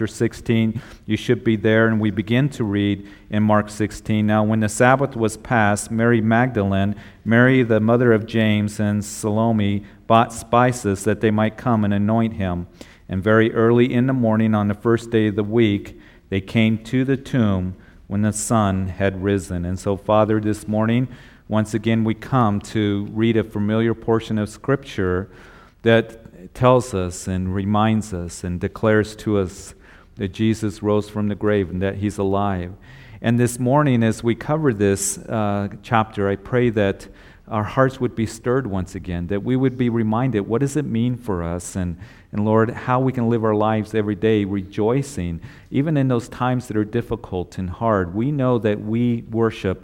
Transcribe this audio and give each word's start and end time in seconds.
chapter 0.00 0.14
16. 0.14 0.80
You 1.04 1.18
should 1.18 1.44
be 1.44 1.56
there, 1.56 1.86
and 1.86 2.00
we 2.00 2.10
begin 2.10 2.48
to 2.50 2.64
read 2.64 3.06
in 3.28 3.42
Mark 3.42 3.68
16. 3.68 4.26
Now, 4.26 4.42
when 4.42 4.60
the 4.60 4.68
Sabbath 4.70 5.14
was 5.14 5.36
past, 5.36 5.90
Mary 5.90 6.22
Magdalene, 6.22 6.96
Mary 7.22 7.62
the 7.62 7.80
mother 7.80 8.14
of 8.14 8.24
James, 8.24 8.80
and 8.80 9.04
Salome 9.04 9.84
bought 10.06 10.32
spices 10.32 11.04
that 11.04 11.20
they 11.20 11.30
might 11.30 11.58
come 11.58 11.84
and 11.84 11.92
anoint 11.92 12.32
him. 12.32 12.66
And 13.10 13.22
very 13.22 13.52
early 13.52 13.92
in 13.92 14.06
the 14.06 14.14
morning 14.14 14.54
on 14.54 14.68
the 14.68 14.74
first 14.74 15.10
day 15.10 15.26
of 15.26 15.36
the 15.36 15.44
week, 15.44 16.00
they 16.30 16.40
came 16.40 16.82
to 16.84 17.04
the 17.04 17.18
tomb 17.18 17.76
when 18.06 18.22
the 18.22 18.32
sun 18.32 18.88
had 18.88 19.22
risen. 19.22 19.66
And 19.66 19.78
so, 19.78 19.98
Father, 19.98 20.40
this 20.40 20.66
morning, 20.66 21.08
once 21.46 21.74
again, 21.74 22.04
we 22.04 22.14
come 22.14 22.58
to 22.72 23.06
read 23.10 23.36
a 23.36 23.44
familiar 23.44 23.92
portion 23.92 24.38
of 24.38 24.48
Scripture 24.48 25.30
that 25.82 26.54
tells 26.54 26.94
us 26.94 27.28
and 27.28 27.54
reminds 27.54 28.14
us 28.14 28.42
and 28.42 28.58
declares 28.58 29.14
to 29.16 29.36
us 29.36 29.74
that 30.20 30.34
Jesus 30.34 30.82
rose 30.82 31.08
from 31.08 31.28
the 31.28 31.34
grave 31.34 31.70
and 31.70 31.80
that 31.80 31.94
he's 31.94 32.18
alive. 32.18 32.74
And 33.22 33.40
this 33.40 33.58
morning, 33.58 34.02
as 34.02 34.22
we 34.22 34.34
cover 34.34 34.74
this 34.74 35.16
uh, 35.16 35.68
chapter, 35.82 36.28
I 36.28 36.36
pray 36.36 36.68
that 36.68 37.08
our 37.48 37.64
hearts 37.64 38.00
would 38.00 38.14
be 38.14 38.26
stirred 38.26 38.66
once 38.66 38.94
again, 38.94 39.28
that 39.28 39.42
we 39.42 39.56
would 39.56 39.78
be 39.78 39.88
reminded 39.88 40.40
what 40.42 40.60
does 40.60 40.76
it 40.76 40.84
mean 40.84 41.16
for 41.16 41.42
us, 41.42 41.74
and, 41.74 41.96
and 42.32 42.44
Lord, 42.44 42.68
how 42.68 43.00
we 43.00 43.14
can 43.14 43.30
live 43.30 43.42
our 43.46 43.54
lives 43.54 43.94
every 43.94 44.14
day 44.14 44.44
rejoicing, 44.44 45.40
even 45.70 45.96
in 45.96 46.08
those 46.08 46.28
times 46.28 46.68
that 46.68 46.76
are 46.76 46.84
difficult 46.84 47.56
and 47.56 47.70
hard. 47.70 48.14
We 48.14 48.30
know 48.30 48.58
that 48.58 48.78
we 48.78 49.22
worship 49.22 49.82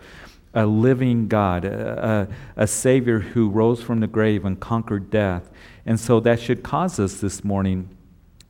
a 0.52 0.66
living 0.66 1.28
God, 1.28 1.64
a, 1.64 2.28
a, 2.56 2.62
a 2.64 2.66
Savior 2.66 3.20
who 3.20 3.48
rose 3.48 3.82
from 3.82 4.00
the 4.00 4.06
grave 4.06 4.44
and 4.44 4.60
conquered 4.60 5.08
death. 5.08 5.50
And 5.86 5.98
so 5.98 6.20
that 6.20 6.40
should 6.40 6.62
cause 6.62 7.00
us 7.00 7.22
this 7.22 7.42
morning 7.42 7.95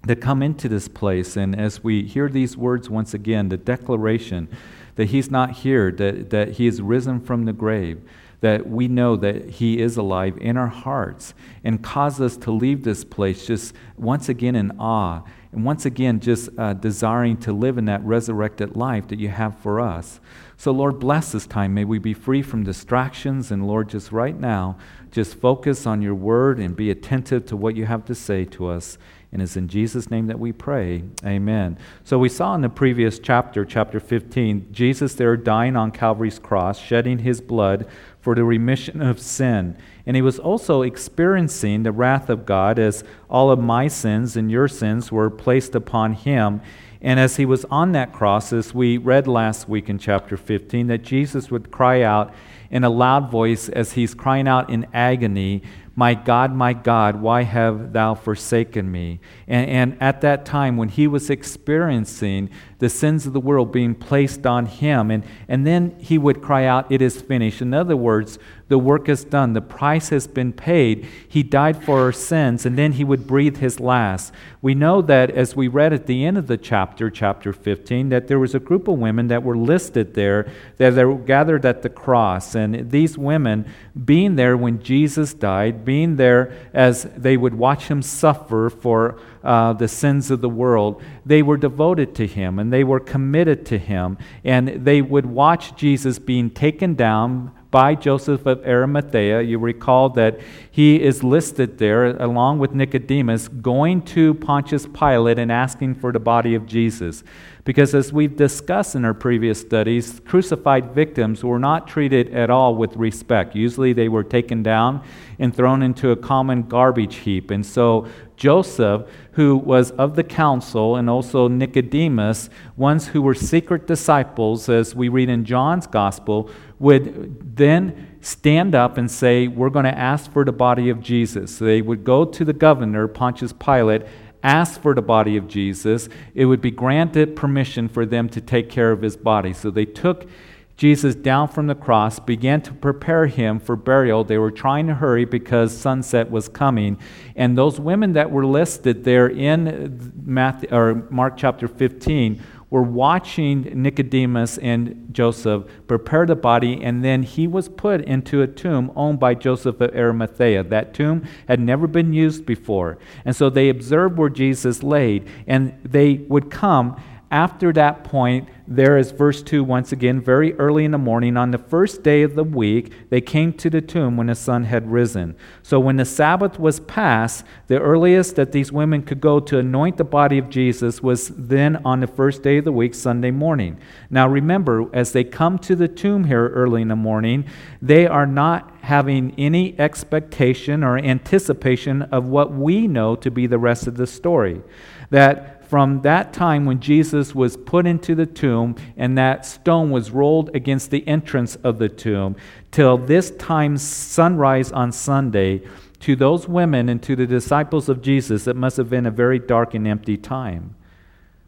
to 0.06 0.16
come 0.16 0.42
into 0.42 0.68
this 0.68 0.88
place. 0.88 1.36
And 1.36 1.58
as 1.58 1.82
we 1.82 2.04
hear 2.04 2.28
these 2.28 2.56
words 2.56 2.88
once 2.88 3.14
again, 3.14 3.48
the 3.48 3.56
declaration 3.56 4.48
that 4.96 5.06
He's 5.06 5.30
not 5.30 5.52
here, 5.52 5.90
that, 5.92 6.30
that 6.30 6.52
He 6.52 6.66
is 6.66 6.82
risen 6.82 7.20
from 7.20 7.44
the 7.44 7.52
grave, 7.52 8.00
that 8.40 8.68
we 8.68 8.88
know 8.88 9.16
that 9.16 9.50
He 9.50 9.80
is 9.80 9.96
alive 9.96 10.36
in 10.40 10.56
our 10.56 10.66
hearts, 10.68 11.34
and 11.64 11.82
cause 11.82 12.20
us 12.20 12.36
to 12.38 12.50
leave 12.50 12.84
this 12.84 13.04
place 13.04 13.46
just 13.46 13.74
once 13.96 14.28
again 14.28 14.54
in 14.54 14.72
awe, 14.78 15.22
and 15.52 15.64
once 15.64 15.86
again 15.86 16.20
just 16.20 16.50
uh, 16.58 16.74
desiring 16.74 17.36
to 17.38 17.52
live 17.52 17.78
in 17.78 17.86
that 17.86 18.04
resurrected 18.04 18.76
life 18.76 19.08
that 19.08 19.18
you 19.18 19.28
have 19.28 19.58
for 19.58 19.80
us. 19.80 20.20
So, 20.58 20.70
Lord, 20.70 20.98
bless 20.98 21.32
this 21.32 21.46
time. 21.46 21.74
May 21.74 21.84
we 21.84 21.98
be 21.98 22.14
free 22.14 22.42
from 22.42 22.64
distractions. 22.64 23.50
And, 23.50 23.66
Lord, 23.66 23.90
just 23.90 24.10
right 24.10 24.38
now, 24.38 24.78
just 25.10 25.34
focus 25.34 25.86
on 25.86 26.00
your 26.00 26.14
word 26.14 26.58
and 26.58 26.74
be 26.74 26.90
attentive 26.90 27.46
to 27.46 27.56
what 27.56 27.76
you 27.76 27.84
have 27.84 28.04
to 28.06 28.14
say 28.14 28.44
to 28.46 28.68
us. 28.68 28.96
And 29.32 29.42
it's 29.42 29.56
in 29.56 29.68
Jesus' 29.68 30.10
name 30.10 30.28
that 30.28 30.38
we 30.38 30.52
pray. 30.52 31.02
Amen. 31.24 31.78
So, 32.04 32.18
we 32.18 32.28
saw 32.28 32.54
in 32.54 32.60
the 32.60 32.68
previous 32.68 33.18
chapter, 33.18 33.64
chapter 33.64 34.00
15, 34.00 34.68
Jesus 34.72 35.14
there 35.14 35.36
dying 35.36 35.76
on 35.76 35.90
Calvary's 35.90 36.38
cross, 36.38 36.78
shedding 36.78 37.18
his 37.18 37.40
blood 37.40 37.86
for 38.20 38.34
the 38.34 38.44
remission 38.44 39.02
of 39.02 39.20
sin. 39.20 39.76
And 40.06 40.16
he 40.16 40.22
was 40.22 40.38
also 40.38 40.82
experiencing 40.82 41.82
the 41.82 41.92
wrath 41.92 42.30
of 42.30 42.46
God 42.46 42.78
as 42.78 43.04
all 43.28 43.50
of 43.50 43.58
my 43.58 43.88
sins 43.88 44.36
and 44.36 44.50
your 44.50 44.68
sins 44.68 45.12
were 45.12 45.30
placed 45.30 45.74
upon 45.74 46.14
him. 46.14 46.60
And 47.00 47.20
as 47.20 47.36
he 47.36 47.44
was 47.44 47.64
on 47.66 47.92
that 47.92 48.12
cross, 48.12 48.52
as 48.52 48.74
we 48.74 48.98
read 48.98 49.28
last 49.28 49.68
week 49.68 49.88
in 49.88 49.98
chapter 49.98 50.36
15, 50.36 50.86
that 50.88 51.02
Jesus 51.02 51.50
would 51.50 51.70
cry 51.70 52.02
out 52.02 52.34
in 52.70 52.84
a 52.84 52.90
loud 52.90 53.30
voice 53.30 53.68
as 53.68 53.92
he's 53.92 54.14
crying 54.14 54.48
out 54.48 54.70
in 54.70 54.86
agony, 54.92 55.62
My 55.98 56.12
God, 56.12 56.54
my 56.54 56.74
God, 56.74 57.22
why 57.22 57.42
have 57.42 57.94
thou 57.94 58.14
forsaken 58.14 58.92
me? 58.92 59.18
And, 59.48 59.70
and 59.70 60.02
at 60.02 60.20
that 60.20 60.44
time, 60.44 60.76
when 60.76 60.90
he 60.90 61.06
was 61.06 61.30
experiencing 61.30 62.50
the 62.78 62.88
sins 62.88 63.26
of 63.26 63.32
the 63.32 63.40
world 63.40 63.72
being 63.72 63.94
placed 63.94 64.46
on 64.46 64.66
him, 64.66 65.10
and, 65.10 65.24
and 65.48 65.66
then 65.66 65.96
he 65.98 66.18
would 66.18 66.42
cry 66.42 66.64
out, 66.64 66.90
It 66.90 67.00
is 67.00 67.20
finished. 67.20 67.62
In 67.62 67.72
other 67.72 67.96
words, 67.96 68.38
the 68.68 68.78
work 68.78 69.08
is 69.08 69.22
done, 69.22 69.52
the 69.52 69.60
price 69.60 70.08
has 70.08 70.26
been 70.26 70.52
paid. 70.52 71.06
He 71.28 71.44
died 71.44 71.84
for 71.84 72.00
our 72.00 72.12
sins, 72.12 72.66
and 72.66 72.76
then 72.76 72.92
he 72.92 73.04
would 73.04 73.26
breathe 73.26 73.58
his 73.58 73.78
last. 73.78 74.32
We 74.60 74.74
know 74.74 75.02
that 75.02 75.30
as 75.30 75.54
we 75.54 75.68
read 75.68 75.92
at 75.92 76.06
the 76.06 76.24
end 76.24 76.36
of 76.36 76.48
the 76.48 76.56
chapter, 76.56 77.08
chapter 77.08 77.52
15, 77.52 78.08
that 78.08 78.26
there 78.26 78.40
was 78.40 78.56
a 78.56 78.60
group 78.60 78.88
of 78.88 78.98
women 78.98 79.28
that 79.28 79.44
were 79.44 79.56
listed 79.56 80.14
there 80.14 80.50
that 80.78 80.90
they 80.90 81.04
were 81.04 81.14
gathered 81.14 81.64
at 81.64 81.82
the 81.82 81.88
cross. 81.88 82.56
And 82.56 82.90
these 82.90 83.16
women, 83.16 83.72
being 84.04 84.34
there 84.34 84.56
when 84.56 84.82
Jesus 84.82 85.32
died, 85.32 85.84
being 85.84 86.16
there 86.16 86.52
as 86.74 87.04
they 87.16 87.36
would 87.36 87.54
watch 87.54 87.84
him 87.84 88.02
suffer 88.02 88.68
for 88.68 89.20
uh, 89.46 89.72
the 89.72 89.86
sins 89.86 90.30
of 90.30 90.40
the 90.40 90.48
world, 90.48 91.00
they 91.24 91.40
were 91.40 91.56
devoted 91.56 92.14
to 92.16 92.26
him 92.26 92.58
and 92.58 92.72
they 92.72 92.82
were 92.82 93.00
committed 93.00 93.64
to 93.66 93.78
him. 93.78 94.18
And 94.44 94.84
they 94.84 95.00
would 95.00 95.24
watch 95.24 95.76
Jesus 95.76 96.18
being 96.18 96.50
taken 96.50 96.94
down 96.94 97.52
by 97.70 97.94
Joseph 97.94 98.46
of 98.46 98.64
Arimathea. 98.66 99.42
You 99.42 99.58
recall 99.58 100.08
that 100.10 100.40
he 100.70 101.00
is 101.00 101.22
listed 101.22 101.78
there 101.78 102.16
along 102.16 102.58
with 102.58 102.72
Nicodemus 102.72 103.48
going 103.48 104.02
to 104.02 104.34
Pontius 104.34 104.86
Pilate 104.86 105.38
and 105.38 105.52
asking 105.52 105.96
for 105.96 106.10
the 106.10 106.18
body 106.18 106.54
of 106.54 106.66
Jesus. 106.66 107.22
Because 107.64 107.94
as 107.96 108.12
we've 108.12 108.36
discussed 108.36 108.94
in 108.94 109.04
our 109.04 109.12
previous 109.12 109.60
studies, 109.60 110.20
crucified 110.24 110.94
victims 110.94 111.42
were 111.42 111.58
not 111.58 111.88
treated 111.88 112.32
at 112.32 112.48
all 112.48 112.76
with 112.76 112.96
respect. 112.96 113.56
Usually 113.56 113.92
they 113.92 114.08
were 114.08 114.22
taken 114.22 114.62
down 114.62 115.02
and 115.38 115.54
thrown 115.54 115.82
into 115.82 116.12
a 116.12 116.16
common 116.16 116.62
garbage 116.62 117.16
heap. 117.16 117.50
And 117.50 117.66
so 117.66 118.06
Joseph, 118.36 119.02
who 119.32 119.56
was 119.56 119.90
of 119.92 120.16
the 120.16 120.24
council, 120.24 120.96
and 120.96 121.08
also 121.08 121.48
Nicodemus, 121.48 122.50
ones 122.76 123.08
who 123.08 123.22
were 123.22 123.34
secret 123.34 123.86
disciples, 123.86 124.68
as 124.68 124.94
we 124.94 125.08
read 125.08 125.28
in 125.28 125.44
John's 125.44 125.86
gospel, 125.86 126.50
would 126.78 127.56
then 127.56 128.18
stand 128.20 128.74
up 128.74 128.98
and 128.98 129.10
say, 129.10 129.48
We're 129.48 129.70
going 129.70 129.84
to 129.84 129.98
ask 129.98 130.30
for 130.30 130.44
the 130.44 130.52
body 130.52 130.90
of 130.90 131.00
Jesus. 131.00 131.58
They 131.58 131.80
would 131.82 132.04
go 132.04 132.24
to 132.24 132.44
the 132.44 132.52
governor, 132.52 133.08
Pontius 133.08 133.52
Pilate, 133.52 134.02
ask 134.42 134.80
for 134.80 134.94
the 134.94 135.02
body 135.02 135.36
of 135.36 135.48
Jesus. 135.48 136.08
It 136.34 136.44
would 136.44 136.60
be 136.60 136.70
granted 136.70 137.36
permission 137.36 137.88
for 137.88 138.06
them 138.06 138.28
to 138.30 138.40
take 138.40 138.70
care 138.70 138.92
of 138.92 139.02
his 139.02 139.16
body. 139.16 139.52
So 139.52 139.70
they 139.70 139.84
took 139.86 140.28
Jesus 140.76 141.14
down 141.14 141.48
from 141.48 141.68
the 141.68 141.74
cross, 141.74 142.18
began 142.18 142.60
to 142.62 142.72
prepare 142.72 143.26
him 143.26 143.58
for 143.58 143.76
burial. 143.76 144.24
They 144.24 144.38
were 144.38 144.50
trying 144.50 144.86
to 144.88 144.94
hurry 144.94 145.24
because 145.24 145.76
sunset 145.76 146.30
was 146.30 146.48
coming. 146.48 146.98
And 147.34 147.56
those 147.56 147.80
women 147.80 148.12
that 148.12 148.30
were 148.30 148.44
listed 148.44 149.04
there 149.04 149.26
in 149.26 150.12
Matthew, 150.24 150.68
or 150.70 151.06
Mark 151.10 151.38
chapter 151.38 151.66
15 151.66 152.42
were 152.68 152.82
watching 152.82 153.62
Nicodemus 153.80 154.58
and 154.58 155.08
Joseph 155.12 155.64
prepare 155.86 156.26
the 156.26 156.34
body, 156.34 156.82
and 156.82 157.04
then 157.04 157.22
he 157.22 157.46
was 157.46 157.68
put 157.68 158.02
into 158.02 158.42
a 158.42 158.46
tomb 158.46 158.90
owned 158.96 159.20
by 159.20 159.34
Joseph 159.34 159.80
of 159.80 159.94
Arimathea. 159.94 160.64
That 160.64 160.92
tomb 160.92 161.26
had 161.48 161.60
never 161.60 161.86
been 161.86 162.12
used 162.12 162.44
before. 162.44 162.98
And 163.24 163.34
so 163.36 163.48
they 163.48 163.68
observed 163.68 164.18
where 164.18 164.28
Jesus 164.28 164.82
laid, 164.82 165.28
and 165.46 165.78
they 165.84 166.14
would 166.28 166.50
come 166.50 167.00
after 167.30 167.72
that 167.72 168.04
point, 168.04 168.48
there 168.68 168.96
is 168.98 169.10
verse 169.10 169.42
2 169.42 169.64
once 169.64 169.92
again, 169.92 170.20
very 170.20 170.54
early 170.54 170.84
in 170.84 170.90
the 170.92 170.98
morning, 170.98 171.36
on 171.36 171.50
the 171.50 171.58
first 171.58 172.02
day 172.02 172.22
of 172.22 172.34
the 172.34 172.44
week, 172.44 172.92
they 173.10 173.20
came 173.20 173.52
to 173.54 173.70
the 173.70 173.80
tomb 173.80 174.16
when 174.16 174.28
the 174.28 174.34
sun 174.34 174.64
had 174.64 174.90
risen. 174.90 175.36
So 175.62 175.80
when 175.80 175.96
the 175.96 176.04
Sabbath 176.04 176.58
was 176.58 176.80
past, 176.80 177.44
the 177.66 177.80
earliest 177.80 178.36
that 178.36 178.52
these 178.52 178.70
women 178.70 179.02
could 179.02 179.20
go 179.20 179.40
to 179.40 179.58
anoint 179.58 179.96
the 179.96 180.04
body 180.04 180.38
of 180.38 180.50
Jesus 180.50 181.02
was 181.02 181.28
then 181.28 181.76
on 181.84 182.00
the 182.00 182.06
first 182.06 182.42
day 182.42 182.58
of 182.58 182.64
the 182.64 182.72
week, 182.72 182.94
Sunday 182.94 183.30
morning. 183.30 183.78
Now 184.10 184.28
remember, 184.28 184.88
as 184.92 185.12
they 185.12 185.24
come 185.24 185.58
to 185.60 185.74
the 185.74 185.88
tomb 185.88 186.24
here 186.24 186.48
early 186.48 186.82
in 186.82 186.88
the 186.88 186.96
morning, 186.96 187.44
they 187.82 188.06
are 188.06 188.26
not 188.26 188.75
having 188.86 189.34
any 189.36 189.78
expectation 189.80 190.84
or 190.84 190.96
anticipation 190.96 192.02
of 192.02 192.28
what 192.28 192.52
we 192.52 192.86
know 192.86 193.16
to 193.16 193.30
be 193.32 193.48
the 193.48 193.58
rest 193.58 193.88
of 193.88 193.96
the 193.96 194.06
story. 194.06 194.62
That 195.10 195.68
from 195.68 196.02
that 196.02 196.32
time 196.32 196.66
when 196.66 196.78
Jesus 196.78 197.34
was 197.34 197.56
put 197.56 197.84
into 197.84 198.14
the 198.14 198.26
tomb 198.26 198.76
and 198.96 199.18
that 199.18 199.44
stone 199.44 199.90
was 199.90 200.12
rolled 200.12 200.54
against 200.54 200.92
the 200.92 201.06
entrance 201.08 201.56
of 201.56 201.78
the 201.78 201.88
tomb 201.88 202.36
till 202.70 202.96
this 202.96 203.32
time 203.32 203.76
sunrise 203.76 204.70
on 204.70 204.92
Sunday, 204.92 205.62
to 205.98 206.14
those 206.14 206.46
women 206.46 206.88
and 206.88 207.02
to 207.02 207.16
the 207.16 207.26
disciples 207.26 207.88
of 207.88 208.02
Jesus, 208.02 208.46
it 208.46 208.54
must 208.54 208.76
have 208.76 208.88
been 208.88 209.06
a 209.06 209.10
very 209.10 209.40
dark 209.40 209.74
and 209.74 209.88
empty 209.88 210.16
time. 210.16 210.76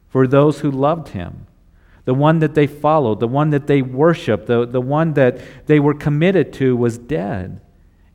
For 0.09 0.27
those 0.27 0.59
who 0.59 0.73
loved 0.73 1.11
him, 1.11 1.47
the 2.09 2.15
one 2.15 2.39
that 2.39 2.55
they 2.55 2.67
followed, 2.67 3.21
the 3.21 3.29
one 3.29 3.51
that 3.51 3.67
they 3.67 3.83
worshiped, 3.83 4.47
the, 4.47 4.65
the 4.65 4.81
one 4.81 5.13
that 5.13 5.39
they 5.67 5.79
were 5.79 5.93
committed 5.93 6.55
to 6.55 6.75
was 6.75 6.97
dead 6.97 7.61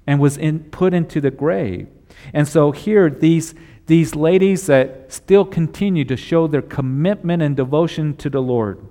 and 0.08 0.20
was 0.20 0.36
in, 0.36 0.62
put 0.72 0.96
into 0.96 1.22
the 1.22 1.30
grave. 1.30 1.88
And 2.34 2.48
so 2.48 2.72
here, 2.72 3.08
these 3.08 3.54
these 3.86 4.16
ladies 4.16 4.66
that 4.66 5.14
still 5.14 5.46
continue 5.46 6.06
to 6.06 6.18
show 6.18 6.48
their 6.48 6.64
commitment 6.64 7.44
and 7.44 7.56
devotion 7.56 8.16
to 8.18 8.32
the 8.32 8.42
Lord. 8.42 8.84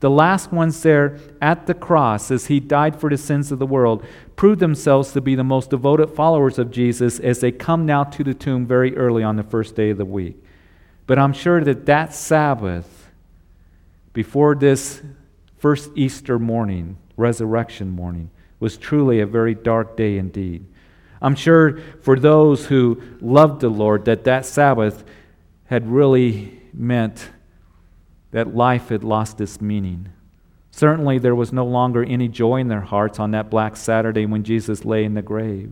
The 0.00 0.10
last 0.10 0.52
ones 0.52 0.82
there 0.82 1.18
at 1.40 1.66
the 1.66 1.72
cross, 1.72 2.30
as 2.30 2.48
he 2.48 2.60
died 2.60 3.00
for 3.00 3.08
the 3.08 3.16
sins 3.16 3.52
of 3.52 3.58
the 3.58 3.64
world, 3.64 4.04
prove 4.36 4.58
themselves 4.58 5.12
to 5.12 5.22
be 5.22 5.34
the 5.34 5.42
most 5.42 5.70
devoted 5.70 6.10
followers 6.10 6.58
of 6.58 6.70
Jesus 6.70 7.18
as 7.18 7.40
they 7.40 7.52
come 7.52 7.86
now 7.86 8.04
to 8.04 8.22
the 8.22 8.34
tomb 8.34 8.66
very 8.66 8.94
early 8.98 9.22
on 9.22 9.36
the 9.36 9.42
first 9.42 9.76
day 9.76 9.88
of 9.88 9.96
the 9.96 10.04
week. 10.04 10.36
But 11.06 11.18
I'm 11.18 11.32
sure 11.32 11.64
that 11.64 11.86
that 11.86 12.12
Sabbath, 12.12 13.01
before 14.12 14.54
this 14.54 15.02
first 15.58 15.90
Easter 15.94 16.38
morning, 16.38 16.98
resurrection 17.16 17.90
morning, 17.90 18.30
was 18.60 18.76
truly 18.76 19.20
a 19.20 19.26
very 19.26 19.54
dark 19.54 19.96
day 19.96 20.18
indeed. 20.18 20.66
I'm 21.20 21.34
sure 21.34 21.78
for 22.02 22.18
those 22.18 22.66
who 22.66 23.00
loved 23.20 23.60
the 23.60 23.68
Lord 23.68 24.04
that 24.06 24.24
that 24.24 24.44
Sabbath 24.44 25.04
had 25.66 25.88
really 25.88 26.60
meant 26.72 27.30
that 28.32 28.54
life 28.54 28.88
had 28.88 29.04
lost 29.04 29.40
its 29.40 29.60
meaning. 29.60 30.08
Certainly, 30.70 31.18
there 31.18 31.34
was 31.34 31.52
no 31.52 31.66
longer 31.66 32.02
any 32.02 32.28
joy 32.28 32.56
in 32.56 32.68
their 32.68 32.80
hearts 32.80 33.18
on 33.20 33.30
that 33.32 33.50
Black 33.50 33.76
Saturday 33.76 34.26
when 34.26 34.42
Jesus 34.42 34.84
lay 34.84 35.04
in 35.04 35.14
the 35.14 35.22
grave. 35.22 35.70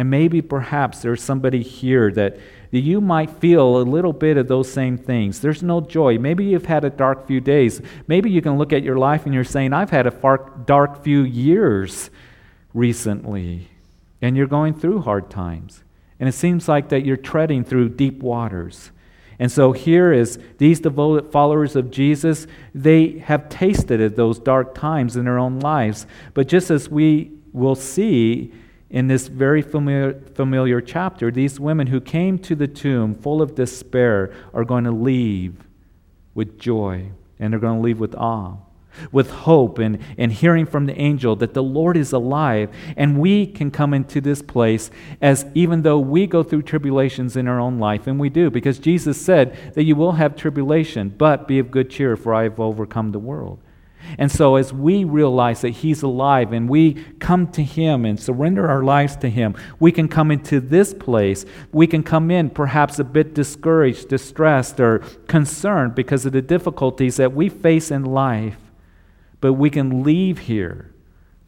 And 0.00 0.08
maybe, 0.08 0.40
perhaps, 0.40 1.02
there's 1.02 1.22
somebody 1.22 1.62
here 1.62 2.10
that, 2.12 2.38
that 2.70 2.80
you 2.80 3.02
might 3.02 3.28
feel 3.28 3.76
a 3.76 3.82
little 3.82 4.14
bit 4.14 4.38
of 4.38 4.48
those 4.48 4.72
same 4.72 4.96
things. 4.96 5.40
There's 5.40 5.62
no 5.62 5.82
joy. 5.82 6.16
Maybe 6.16 6.42
you've 6.46 6.64
had 6.64 6.86
a 6.86 6.88
dark 6.88 7.26
few 7.26 7.38
days. 7.38 7.82
Maybe 8.06 8.30
you 8.30 8.40
can 8.40 8.56
look 8.56 8.72
at 8.72 8.82
your 8.82 8.96
life 8.96 9.26
and 9.26 9.34
you're 9.34 9.44
saying, 9.44 9.74
I've 9.74 9.90
had 9.90 10.06
a 10.06 10.10
far, 10.10 10.52
dark 10.64 11.04
few 11.04 11.20
years 11.20 12.08
recently 12.72 13.68
and 14.22 14.38
you're 14.38 14.46
going 14.46 14.72
through 14.72 15.02
hard 15.02 15.28
times. 15.28 15.84
And 16.18 16.26
it 16.26 16.32
seems 16.32 16.66
like 16.66 16.88
that 16.88 17.04
you're 17.04 17.18
treading 17.18 17.62
through 17.62 17.90
deep 17.90 18.22
waters. 18.22 18.92
And 19.38 19.52
so 19.52 19.72
here 19.72 20.14
is 20.14 20.38
these 20.56 20.80
devoted 20.80 21.30
followers 21.30 21.76
of 21.76 21.90
Jesus, 21.90 22.46
they 22.74 23.18
have 23.18 23.50
tasted 23.50 24.00
of 24.00 24.16
those 24.16 24.38
dark 24.38 24.74
times 24.74 25.14
in 25.18 25.26
their 25.26 25.38
own 25.38 25.60
lives. 25.60 26.06
But 26.32 26.48
just 26.48 26.70
as 26.70 26.88
we 26.88 27.32
will 27.52 27.74
see 27.74 28.54
in 28.90 29.06
this 29.06 29.28
very 29.28 29.62
familiar, 29.62 30.20
familiar 30.34 30.80
chapter, 30.80 31.30
these 31.30 31.60
women 31.60 31.86
who 31.86 32.00
came 32.00 32.38
to 32.40 32.54
the 32.54 32.66
tomb 32.66 33.14
full 33.14 33.40
of 33.40 33.54
despair 33.54 34.32
are 34.52 34.64
going 34.64 34.84
to 34.84 34.90
leave 34.90 35.54
with 36.34 36.58
joy 36.58 37.10
and 37.38 37.52
they're 37.52 37.60
going 37.60 37.78
to 37.78 37.82
leave 37.82 38.00
with 38.00 38.14
awe 38.16 38.56
with 39.12 39.30
hope 39.30 39.78
and, 39.78 39.98
and 40.18 40.32
hearing 40.32 40.66
from 40.66 40.86
the 40.86 41.00
angel 41.00 41.36
that 41.36 41.54
the 41.54 41.62
Lord 41.62 41.96
is 41.96 42.12
alive. 42.12 42.70
And 42.96 43.18
we 43.18 43.46
can 43.46 43.70
come 43.70 43.94
into 43.94 44.20
this 44.20 44.42
place 44.42 44.90
as 45.20 45.46
even 45.54 45.82
though 45.82 45.98
we 45.98 46.26
go 46.26 46.42
through 46.42 46.62
tribulations 46.62 47.36
in 47.36 47.48
our 47.48 47.60
own 47.60 47.78
life, 47.78 48.06
and 48.06 48.18
we 48.18 48.28
do, 48.28 48.50
because 48.50 48.78
Jesus 48.78 49.20
said 49.20 49.74
that 49.74 49.84
you 49.84 49.96
will 49.96 50.12
have 50.12 50.36
tribulation, 50.36 51.08
but 51.16 51.48
be 51.48 51.58
of 51.58 51.70
good 51.70 51.90
cheer, 51.90 52.16
for 52.16 52.34
I 52.34 52.44
have 52.44 52.60
overcome 52.60 53.12
the 53.12 53.18
world. 53.18 53.60
And 54.18 54.30
so, 54.30 54.56
as 54.56 54.72
we 54.72 55.04
realize 55.04 55.60
that 55.62 55.70
He's 55.70 56.02
alive 56.02 56.52
and 56.52 56.68
we 56.68 56.94
come 57.18 57.46
to 57.52 57.62
Him 57.62 58.04
and 58.04 58.18
surrender 58.18 58.68
our 58.68 58.82
lives 58.82 59.16
to 59.16 59.30
Him, 59.30 59.54
we 59.78 59.92
can 59.92 60.08
come 60.08 60.30
into 60.30 60.60
this 60.60 60.94
place. 60.94 61.44
We 61.72 61.86
can 61.86 62.02
come 62.02 62.30
in 62.30 62.50
perhaps 62.50 62.98
a 62.98 63.04
bit 63.04 63.34
discouraged, 63.34 64.08
distressed, 64.08 64.80
or 64.80 64.98
concerned 65.26 65.94
because 65.94 66.26
of 66.26 66.32
the 66.32 66.42
difficulties 66.42 67.16
that 67.16 67.32
we 67.32 67.48
face 67.48 67.90
in 67.90 68.04
life. 68.04 68.58
But 69.40 69.54
we 69.54 69.70
can 69.70 70.02
leave 70.02 70.40
here 70.40 70.89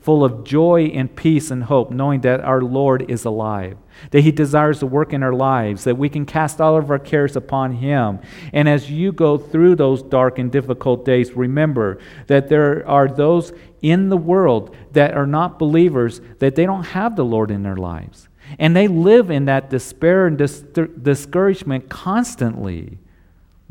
full 0.02 0.25
of 0.25 0.44
joy 0.44 0.87
and 0.87 1.14
peace 1.14 1.50
and 1.50 1.64
hope, 1.64 1.90
knowing 1.90 2.20
that 2.22 2.40
our 2.40 2.60
Lord 2.60 3.08
is 3.10 3.25
alive, 3.25 3.76
that 4.10 4.22
He 4.22 4.32
desires 4.32 4.81
to 4.81 4.87
work 4.87 5.12
in 5.12 5.22
our 5.22 5.32
lives, 5.32 5.84
that 5.84 5.96
we 5.96 6.08
can 6.08 6.26
cast 6.26 6.60
all 6.60 6.76
of 6.76 6.90
our 6.90 6.99
cares 6.99 7.37
upon 7.37 7.75
Him. 7.75 8.19
And 8.52 8.69
as 8.69 8.90
you 8.90 9.12
go 9.12 9.38
through 9.38 9.76
those 9.76 10.02
dark 10.02 10.38
and 10.38 10.50
difficult 10.50 11.04
days, 11.04 11.32
remember 11.32 11.99
that 12.26 12.49
there 12.49 12.87
are 12.87 13.08
those 13.08 13.52
in 13.81 14.08
the 14.08 14.16
world 14.16 14.75
that 14.93 15.14
are 15.14 15.26
not 15.26 15.58
believers, 15.58 16.20
that 16.40 16.56
they 16.56 16.66
don't 16.66 16.84
have 16.84 17.16
the 17.16 17.25
Lord 17.25 17.50
in 17.50 17.62
their 17.62 17.76
lives. 17.76 18.28
And 18.58 18.75
they 18.75 18.88
live 18.88 19.31
in 19.31 19.44
that 19.46 19.70
despair 19.70 20.26
and 20.26 20.37
dis- 20.37 20.62
discouragement 21.00 21.88
constantly. 21.88 22.99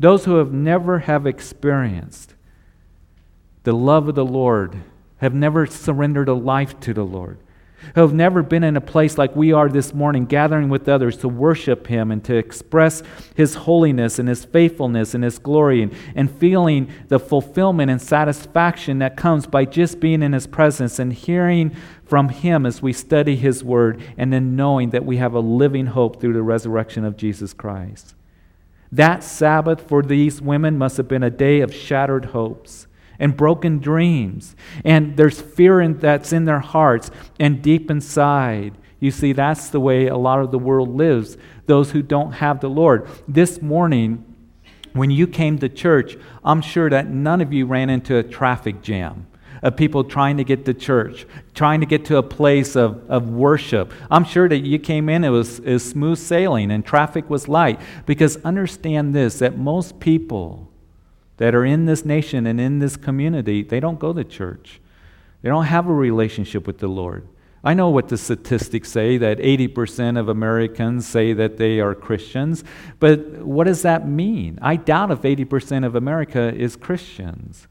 Those 0.00 0.24
who 0.24 0.36
have 0.36 0.52
never 0.52 1.00
have 1.00 1.26
experienced 1.26 2.34
the 3.64 3.72
love 3.72 4.08
of 4.08 4.14
the 4.14 4.24
Lord, 4.24 4.82
have 5.22 5.32
never 5.32 5.66
surrendered 5.66 6.28
a 6.28 6.34
life 6.34 6.78
to 6.80 6.92
the 6.92 7.04
Lord, 7.04 7.38
who 7.94 8.00
have 8.00 8.12
never 8.12 8.42
been 8.42 8.64
in 8.64 8.76
a 8.76 8.80
place 8.80 9.16
like 9.16 9.36
we 9.36 9.52
are 9.52 9.68
this 9.68 9.94
morning, 9.94 10.26
gathering 10.26 10.68
with 10.68 10.88
others 10.88 11.16
to 11.18 11.28
worship 11.28 11.86
Him 11.86 12.10
and 12.10 12.24
to 12.24 12.34
express 12.34 13.04
His 13.36 13.54
holiness 13.54 14.18
and 14.18 14.28
His 14.28 14.44
faithfulness 14.44 15.14
and 15.14 15.22
His 15.22 15.38
glory, 15.38 15.80
and, 15.80 15.94
and 16.16 16.28
feeling 16.28 16.90
the 17.06 17.20
fulfillment 17.20 17.88
and 17.88 18.02
satisfaction 18.02 18.98
that 18.98 19.16
comes 19.16 19.46
by 19.46 19.64
just 19.64 20.00
being 20.00 20.22
in 20.22 20.32
His 20.32 20.48
presence 20.48 20.98
and 20.98 21.12
hearing 21.12 21.74
from 22.04 22.28
Him 22.28 22.66
as 22.66 22.82
we 22.82 22.92
study 22.92 23.36
His 23.36 23.62
Word, 23.62 24.02
and 24.16 24.32
then 24.32 24.56
knowing 24.56 24.90
that 24.90 25.06
we 25.06 25.18
have 25.18 25.34
a 25.34 25.40
living 25.40 25.86
hope 25.86 26.20
through 26.20 26.34
the 26.34 26.42
resurrection 26.42 27.04
of 27.04 27.16
Jesus 27.16 27.52
Christ. 27.54 28.16
That 28.90 29.22
Sabbath 29.22 29.88
for 29.88 30.02
these 30.02 30.42
women 30.42 30.76
must 30.76 30.96
have 30.96 31.06
been 31.06 31.22
a 31.22 31.30
day 31.30 31.60
of 31.60 31.72
shattered 31.72 32.26
hopes 32.26 32.88
and 33.22 33.36
broken 33.36 33.78
dreams. 33.78 34.56
And 34.84 35.16
there's 35.16 35.40
fear 35.40 35.80
in, 35.80 36.00
that's 36.00 36.32
in 36.32 36.44
their 36.44 36.58
hearts 36.58 37.10
and 37.38 37.62
deep 37.62 37.88
inside. 37.88 38.76
You 38.98 39.12
see, 39.12 39.32
that's 39.32 39.70
the 39.70 39.78
way 39.78 40.08
a 40.08 40.16
lot 40.16 40.40
of 40.40 40.50
the 40.50 40.58
world 40.58 40.94
lives, 40.96 41.38
those 41.66 41.92
who 41.92 42.02
don't 42.02 42.32
have 42.32 42.60
the 42.60 42.68
Lord. 42.68 43.08
This 43.28 43.62
morning, 43.62 44.24
when 44.92 45.12
you 45.12 45.28
came 45.28 45.56
to 45.60 45.68
church, 45.68 46.16
I'm 46.44 46.60
sure 46.60 46.90
that 46.90 47.08
none 47.08 47.40
of 47.40 47.52
you 47.52 47.64
ran 47.64 47.90
into 47.90 48.16
a 48.16 48.24
traffic 48.24 48.82
jam 48.82 49.28
of 49.62 49.76
people 49.76 50.02
trying 50.02 50.38
to 50.38 50.44
get 50.44 50.64
to 50.64 50.74
church, 50.74 51.24
trying 51.54 51.78
to 51.78 51.86
get 51.86 52.04
to 52.06 52.16
a 52.16 52.24
place 52.24 52.74
of, 52.74 53.08
of 53.08 53.30
worship. 53.30 53.92
I'm 54.10 54.24
sure 54.24 54.48
that 54.48 54.58
you 54.58 54.80
came 54.80 55.08
in, 55.08 55.22
it 55.22 55.28
was, 55.28 55.60
it 55.60 55.74
was 55.74 55.88
smooth 55.88 56.18
sailing 56.18 56.72
and 56.72 56.84
traffic 56.84 57.30
was 57.30 57.46
light. 57.46 57.80
Because 58.04 58.36
understand 58.38 59.14
this 59.14 59.38
that 59.38 59.56
most 59.56 60.00
people 60.00 60.71
that 61.38 61.54
are 61.54 61.64
in 61.64 61.86
this 61.86 62.04
nation 62.04 62.46
and 62.46 62.60
in 62.60 62.78
this 62.78 62.96
community, 62.96 63.62
they 63.62 63.80
don't 63.80 63.98
go 63.98 64.12
to 64.12 64.24
church. 64.24 64.80
They 65.42 65.48
don't 65.48 65.64
have 65.64 65.88
a 65.88 65.92
relationship 65.92 66.66
with 66.66 66.78
the 66.78 66.88
Lord. 66.88 67.26
I 67.64 67.74
know 67.74 67.90
what 67.90 68.08
the 68.08 68.18
statistics 68.18 68.90
say 68.90 69.18
that 69.18 69.38
80% 69.38 70.18
of 70.18 70.28
Americans 70.28 71.06
say 71.06 71.32
that 71.32 71.58
they 71.58 71.78
are 71.78 71.94
Christians, 71.94 72.64
but 72.98 73.20
what 73.38 73.64
does 73.64 73.82
that 73.82 74.08
mean? 74.08 74.58
I 74.60 74.76
doubt 74.76 75.12
if 75.12 75.22
80% 75.22 75.86
of 75.86 75.94
America 75.94 76.52
is 76.54 76.74
Christians. 76.74 77.68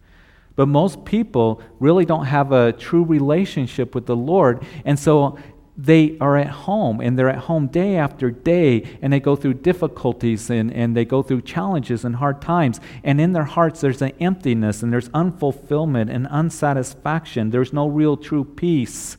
But 0.56 0.68
most 0.68 1.06
people 1.06 1.62
really 1.80 2.06
don't 2.06 2.26
have 2.26 2.52
a 2.52 2.72
true 2.72 3.04
relationship 3.04 3.96
with 3.96 4.06
the 4.06 4.16
Lord. 4.16 4.64
And 4.86 4.98
so 5.00 5.38
they 5.84 6.16
are 6.20 6.38
at 6.38 6.50
home 6.50 7.02
and 7.02 7.18
they're 7.18 7.30
at 7.30 7.40
home 7.40 7.66
day 7.66 7.96
after 7.96 8.30
day 8.30 8.88
and 9.02 9.12
they 9.12 9.20
go 9.20 9.36
through 9.36 9.56
difficulties 9.56 10.50
and, 10.50 10.72
and 10.72 10.96
they 10.96 11.06
go 11.06 11.24
through 11.24 11.42
challenges 11.42 12.06
and 12.06 12.18
hard 12.18 12.40
times. 12.40 12.80
And 13.04 13.20
in 13.20 13.34
their 13.34 13.46
hearts, 13.46 13.82
there's 13.82 14.02
an 14.02 14.12
emptiness 14.20 14.84
and 14.84 14.94
there's 14.94 15.10
unfulfillment 15.10 16.14
and 16.14 16.28
unsatisfaction. 16.28 17.50
There's 17.50 17.74
no 17.74 17.88
real 17.88 18.16
true 18.16 18.46
peace 18.46 19.18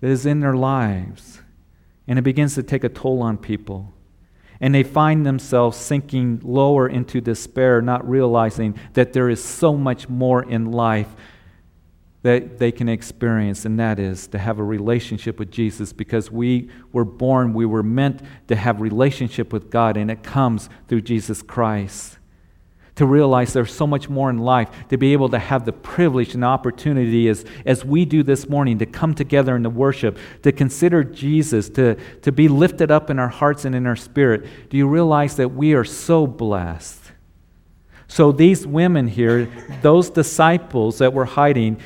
that 0.00 0.10
is 0.10 0.26
in 0.26 0.40
their 0.40 0.54
lives. 0.54 1.40
And 2.06 2.18
it 2.18 2.22
begins 2.22 2.54
to 2.56 2.62
take 2.62 2.84
a 2.84 2.90
toll 2.90 3.22
on 3.22 3.38
people. 3.38 3.94
And 4.60 4.74
they 4.74 4.82
find 4.82 5.24
themselves 5.24 5.78
sinking 5.78 6.40
lower 6.44 6.86
into 6.86 7.22
despair, 7.22 7.80
not 7.80 8.08
realizing 8.08 8.78
that 8.92 9.14
there 9.14 9.30
is 9.30 9.42
so 9.42 9.76
much 9.76 10.10
more 10.10 10.42
in 10.42 10.70
life 10.70 11.14
that 12.22 12.58
they 12.58 12.70
can 12.70 12.88
experience, 12.88 13.64
and 13.64 13.78
that 13.80 13.98
is 13.98 14.28
to 14.28 14.38
have 14.38 14.58
a 14.58 14.64
relationship 14.64 15.38
with 15.38 15.50
Jesus 15.50 15.92
because 15.92 16.30
we 16.30 16.70
were 16.92 17.04
born, 17.04 17.52
we 17.52 17.66
were 17.66 17.82
meant 17.82 18.22
to 18.46 18.54
have 18.54 18.80
relationship 18.80 19.52
with 19.52 19.70
God, 19.70 19.96
and 19.96 20.10
it 20.10 20.22
comes 20.22 20.68
through 20.88 21.02
Jesus 21.02 21.42
Christ. 21.42 22.18
To 22.96 23.06
realize 23.06 23.54
there's 23.54 23.74
so 23.74 23.86
much 23.86 24.08
more 24.08 24.30
in 24.30 24.38
life, 24.38 24.68
to 24.90 24.98
be 24.98 25.14
able 25.14 25.30
to 25.30 25.38
have 25.38 25.64
the 25.64 25.72
privilege 25.72 26.34
and 26.34 26.44
opportunity 26.44 27.26
as, 27.28 27.44
as 27.66 27.84
we 27.84 28.04
do 28.04 28.22
this 28.22 28.48
morning 28.48 28.78
to 28.78 28.86
come 28.86 29.14
together 29.14 29.56
in 29.56 29.62
the 29.62 29.70
worship, 29.70 30.18
to 30.42 30.52
consider 30.52 31.02
Jesus, 31.02 31.70
to, 31.70 31.96
to 32.20 32.30
be 32.30 32.48
lifted 32.48 32.90
up 32.90 33.10
in 33.10 33.18
our 33.18 33.30
hearts 33.30 33.64
and 33.64 33.74
in 33.74 33.86
our 33.86 33.96
spirit. 33.96 34.46
Do 34.68 34.76
you 34.76 34.86
realize 34.86 35.36
that 35.36 35.48
we 35.48 35.72
are 35.72 35.84
so 35.84 36.26
blessed? 36.26 37.00
So, 38.08 38.30
these 38.30 38.66
women 38.66 39.08
here, 39.08 39.48
those 39.80 40.10
disciples 40.10 40.98
that 40.98 41.14
were 41.14 41.24
hiding, 41.24 41.80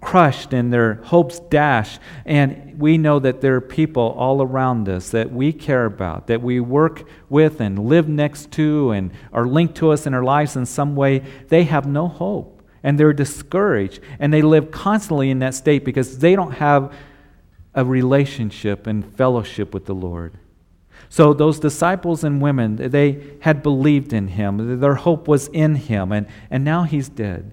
crushed 0.00 0.52
and 0.52 0.72
their 0.72 0.94
hopes 0.94 1.38
dashed. 1.38 2.00
And 2.24 2.78
we 2.78 2.98
know 2.98 3.18
that 3.18 3.40
there 3.40 3.56
are 3.56 3.60
people 3.60 4.14
all 4.16 4.42
around 4.42 4.88
us 4.88 5.10
that 5.10 5.32
we 5.32 5.52
care 5.52 5.84
about, 5.84 6.26
that 6.26 6.42
we 6.42 6.60
work 6.60 7.04
with 7.28 7.60
and 7.60 7.78
live 7.78 8.08
next 8.08 8.50
to 8.52 8.90
and 8.90 9.12
are 9.32 9.46
linked 9.46 9.76
to 9.76 9.90
us 9.90 10.06
in 10.06 10.14
our 10.14 10.24
lives 10.24 10.56
in 10.56 10.66
some 10.66 10.96
way. 10.96 11.22
They 11.48 11.64
have 11.64 11.86
no 11.86 12.08
hope 12.08 12.62
and 12.82 12.98
they're 12.98 13.12
discouraged 13.12 14.00
and 14.18 14.32
they 14.32 14.42
live 14.42 14.70
constantly 14.70 15.30
in 15.30 15.38
that 15.38 15.54
state 15.54 15.84
because 15.84 16.18
they 16.18 16.34
don't 16.34 16.52
have 16.52 16.92
a 17.74 17.84
relationship 17.84 18.86
and 18.86 19.04
fellowship 19.14 19.72
with 19.72 19.86
the 19.86 19.94
Lord. 19.94 20.38
So 21.08 21.34
those 21.34 21.58
disciples 21.58 22.24
and 22.24 22.40
women, 22.40 22.76
they 22.76 23.22
had 23.40 23.62
believed 23.62 24.12
in 24.12 24.28
him. 24.28 24.80
Their 24.80 24.94
hope 24.94 25.28
was 25.28 25.48
in 25.48 25.74
him, 25.74 26.10
and, 26.12 26.26
and 26.50 26.64
now 26.64 26.84
he's 26.84 27.08
dead. 27.08 27.52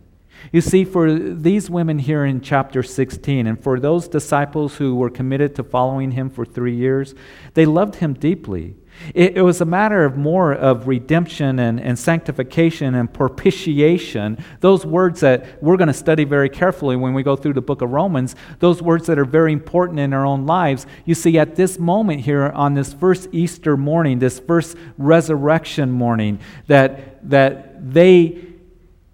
You 0.52 0.62
see, 0.62 0.84
for 0.84 1.14
these 1.14 1.70
women 1.70 2.00
here 2.00 2.26
in 2.26 2.42
chapter 2.42 2.82
16, 2.82 3.48
and 3.48 3.62
for 3.62 3.80
those 3.80 4.08
disciples 4.08 4.78
who 4.78 4.96
were 4.96 5.10
committed 5.10 5.56
to 5.56 5.64
following 5.64 6.12
him 6.12 6.30
for 6.30 6.46
three 6.46 6.76
years, 6.76 7.14
they 7.54 7.66
loved 7.66 7.96
him 7.96 8.14
deeply. 8.14 8.76
It, 9.14 9.38
it, 9.38 9.42
was 9.42 9.62
a 9.62 9.66
matter 9.66 10.04
of 10.04 10.18
more 10.18 10.54
of 10.54 10.88
redemption 10.88 11.60
and, 11.60 11.80
and 11.80 11.98
sanctification 11.98 12.96
and 12.96 13.12
propitiation. 13.12 14.44
Those 14.60 14.86
words 14.86 15.22
that 15.22 15.62
we're 15.64 15.78
going 15.78 15.88
to 15.88 15.94
study 15.94 16.26
very 16.26 16.50
carefully 16.50 16.96
when 16.96 17.14
we 17.14 17.24
go 17.24 17.36
through 17.36 17.54
the 17.54 17.62
book 17.62 17.82
of 17.82 17.92
Romans, 17.92 18.36
those 18.60 18.82
words 18.82 19.08
that 19.08 19.18
are 19.18 19.26
very 19.26 19.54
important 19.54 20.00
in 20.00 20.14
our 20.14 20.26
own 20.26 20.46
lives. 20.46 20.86
You 21.06 21.16
see, 21.16 21.38
at 21.40 21.56
this 21.56 21.80
moment 21.80 22.22
here 22.22 22.50
on 22.50 22.74
this 22.74 22.94
first 22.94 23.30
Easter 23.32 23.78
morning, 23.78 24.20
this 24.20 24.40
first 24.40 24.76
resurrection 24.98 25.92
morning, 25.92 26.40
that, 26.68 27.30
that 27.30 27.94
they 27.94 28.49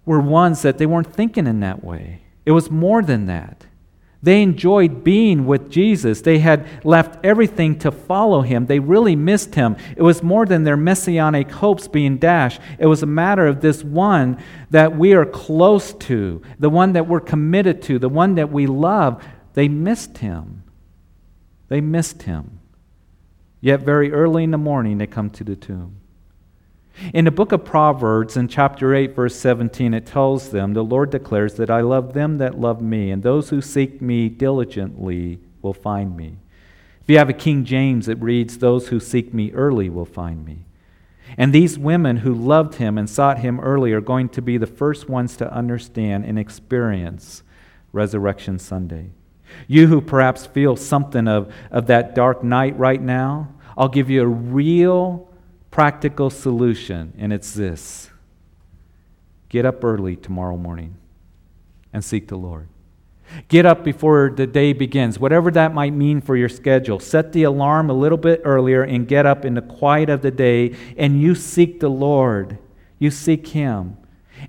were 0.06 0.20
ones 0.20 0.62
that 0.62 0.78
they 0.78 0.86
weren't 0.86 1.12
thinking 1.12 1.46
in 1.46 1.60
that 1.60 1.84
way. 1.84 2.22
It 2.46 2.52
was 2.52 2.70
more 2.70 3.02
than 3.02 3.26
that. 3.26 3.66
They 4.22 4.42
enjoyed 4.42 5.04
being 5.04 5.46
with 5.46 5.70
Jesus. 5.70 6.22
They 6.22 6.38
had 6.38 6.66
left 6.84 7.24
everything 7.24 7.78
to 7.80 7.90
follow 7.90 8.40
him. 8.40 8.66
They 8.66 8.78
really 8.78 9.14
missed 9.14 9.54
him. 9.54 9.76
It 9.96 10.02
was 10.02 10.22
more 10.22 10.46
than 10.46 10.64
their 10.64 10.76
messianic 10.76 11.50
hopes 11.50 11.86
being 11.86 12.16
dashed. 12.16 12.60
It 12.78 12.86
was 12.86 13.02
a 13.02 13.06
matter 13.06 13.46
of 13.46 13.60
this 13.60 13.84
one 13.84 14.42
that 14.70 14.96
we 14.96 15.12
are 15.12 15.26
close 15.26 15.92
to, 15.92 16.40
the 16.58 16.70
one 16.70 16.94
that 16.94 17.06
we're 17.06 17.20
committed 17.20 17.82
to, 17.82 17.98
the 17.98 18.08
one 18.08 18.36
that 18.36 18.50
we 18.50 18.66
love. 18.66 19.22
They 19.54 19.68
missed 19.68 20.18
him. 20.18 20.64
They 21.68 21.80
missed 21.80 22.22
him. 22.22 22.60
Yet, 23.60 23.80
very 23.80 24.12
early 24.12 24.44
in 24.44 24.50
the 24.50 24.58
morning, 24.58 24.98
they 24.98 25.06
come 25.06 25.30
to 25.30 25.44
the 25.44 25.56
tomb. 25.56 26.00
In 27.12 27.26
the 27.26 27.30
book 27.30 27.52
of 27.52 27.64
Proverbs, 27.64 28.36
in 28.36 28.48
chapter 28.48 28.94
8, 28.94 29.14
verse 29.14 29.36
17, 29.36 29.92
it 29.92 30.06
tells 30.06 30.50
them, 30.50 30.72
The 30.72 30.82
Lord 30.82 31.10
declares 31.10 31.54
that 31.54 31.70
I 31.70 31.82
love 31.82 32.14
them 32.14 32.38
that 32.38 32.58
love 32.58 32.80
me, 32.80 33.10
and 33.10 33.22
those 33.22 33.50
who 33.50 33.60
seek 33.60 34.00
me 34.00 34.28
diligently 34.28 35.38
will 35.60 35.74
find 35.74 36.16
me. 36.16 36.36
If 37.02 37.10
you 37.10 37.18
have 37.18 37.28
a 37.28 37.34
King 37.34 37.64
James, 37.64 38.08
it 38.08 38.20
reads, 38.20 38.58
Those 38.58 38.88
who 38.88 38.98
seek 38.98 39.34
me 39.34 39.52
early 39.52 39.90
will 39.90 40.06
find 40.06 40.44
me. 40.44 40.64
And 41.36 41.52
these 41.52 41.78
women 41.78 42.18
who 42.18 42.32
loved 42.32 42.76
him 42.76 42.96
and 42.96 43.10
sought 43.10 43.38
him 43.38 43.60
early 43.60 43.92
are 43.92 44.00
going 44.00 44.28
to 44.30 44.42
be 44.42 44.56
the 44.56 44.66
first 44.66 45.08
ones 45.08 45.36
to 45.36 45.52
understand 45.52 46.24
and 46.24 46.38
experience 46.38 47.42
Resurrection 47.92 48.58
Sunday. 48.58 49.10
You 49.68 49.86
who 49.86 50.00
perhaps 50.00 50.46
feel 50.46 50.76
something 50.76 51.28
of, 51.28 51.52
of 51.70 51.86
that 51.88 52.14
dark 52.14 52.42
night 52.42 52.78
right 52.78 53.00
now, 53.00 53.54
I'll 53.76 53.88
give 53.88 54.08
you 54.08 54.22
a 54.22 54.26
real 54.26 55.25
practical 55.76 56.30
solution, 56.30 57.12
and 57.18 57.34
it's 57.34 57.52
this 57.52 58.08
get 59.50 59.66
up 59.66 59.84
early 59.84 60.16
tomorrow 60.16 60.56
morning 60.56 60.96
and 61.92 62.02
seek 62.02 62.28
the 62.28 62.36
Lord. 62.36 62.66
Get 63.48 63.66
up 63.66 63.84
before 63.84 64.32
the 64.34 64.46
day 64.46 64.72
begins, 64.72 65.18
whatever 65.18 65.50
that 65.50 65.74
might 65.74 65.92
mean 65.92 66.22
for 66.22 66.34
your 66.34 66.48
schedule. 66.48 66.98
Set 66.98 67.34
the 67.34 67.42
alarm 67.42 67.90
a 67.90 67.92
little 67.92 68.16
bit 68.16 68.40
earlier 68.42 68.84
and 68.84 69.06
get 69.06 69.26
up 69.26 69.44
in 69.44 69.52
the 69.52 69.60
quiet 69.60 70.08
of 70.08 70.22
the 70.22 70.30
day, 70.30 70.74
and 70.96 71.20
you 71.20 71.34
seek 71.34 71.80
the 71.80 71.90
Lord. 71.90 72.56
You 72.98 73.10
seek 73.10 73.48
Him. 73.48 73.98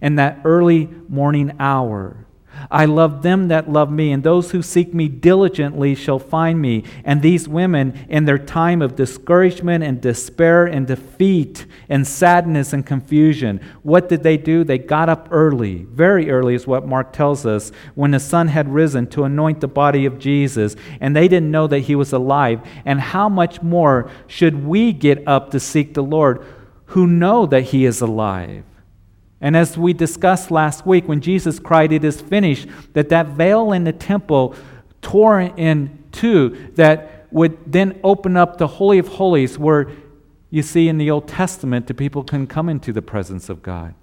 In 0.01 0.15
that 0.15 0.39
early 0.45 0.87
morning 1.09 1.57
hour, 1.59 2.25
I 2.69 2.85
love 2.85 3.21
them 3.21 3.47
that 3.47 3.69
love 3.69 3.91
me, 3.91 4.11
and 4.11 4.23
those 4.23 4.51
who 4.51 4.61
seek 4.61 4.93
me 4.93 5.07
diligently 5.07 5.95
shall 5.95 6.19
find 6.19 6.61
me. 6.61 6.83
And 7.05 7.21
these 7.21 7.47
women, 7.47 8.05
in 8.09 8.25
their 8.25 8.37
time 8.37 8.81
of 8.81 8.95
discouragement 8.95 9.83
and 9.83 10.01
despair 10.01 10.65
and 10.65 10.85
defeat 10.85 11.65
and 11.87 12.05
sadness 12.05 12.73
and 12.73 12.85
confusion, 12.85 13.61
what 13.83 14.09
did 14.09 14.23
they 14.23 14.37
do? 14.37 14.63
They 14.63 14.77
got 14.77 15.09
up 15.09 15.29
early, 15.31 15.87
very 15.89 16.29
early 16.29 16.55
is 16.55 16.67
what 16.67 16.87
Mark 16.87 17.13
tells 17.13 17.45
us, 17.45 17.71
when 17.95 18.11
the 18.11 18.19
sun 18.19 18.49
had 18.49 18.73
risen 18.73 19.07
to 19.07 19.23
anoint 19.23 19.61
the 19.61 19.67
body 19.67 20.05
of 20.05 20.19
Jesus, 20.19 20.75
and 20.99 21.15
they 21.15 21.27
didn't 21.27 21.51
know 21.51 21.67
that 21.67 21.79
he 21.79 21.95
was 21.95 22.11
alive. 22.11 22.61
And 22.85 22.99
how 22.99 23.29
much 23.29 23.61
more 23.61 24.09
should 24.27 24.65
we 24.65 24.91
get 24.91 25.25
up 25.27 25.51
to 25.51 25.59
seek 25.59 25.93
the 25.93 26.03
Lord 26.03 26.45
who 26.87 27.07
know 27.07 27.45
that 27.45 27.63
he 27.63 27.85
is 27.85 28.01
alive? 28.01 28.63
And 29.39 29.55
as 29.55 29.77
we 29.77 29.93
discussed 29.93 30.49
last 30.49 30.85
week, 30.85 31.07
when 31.07 31.21
Jesus 31.21 31.59
cried, 31.59 31.91
It 31.91 32.03
is 32.03 32.21
finished, 32.21 32.67
that 32.93 33.09
that 33.09 33.27
veil 33.27 33.71
in 33.71 33.83
the 33.83 33.93
temple 33.93 34.55
tore 35.01 35.41
in 35.41 36.03
two, 36.11 36.71
that 36.75 37.27
would 37.31 37.71
then 37.71 37.99
open 38.03 38.35
up 38.35 38.57
the 38.57 38.67
Holy 38.67 38.97
of 38.97 39.07
Holies, 39.07 39.59
where 39.59 39.91
you 40.49 40.63
see 40.63 40.87
in 40.87 40.97
the 40.97 41.11
Old 41.11 41.27
Testament, 41.27 41.87
the 41.87 41.93
people 41.93 42.23
can 42.23 42.47
come 42.47 42.69
into 42.69 42.91
the 42.91 43.01
presence 43.01 43.49
of 43.49 43.61
God. 43.61 43.93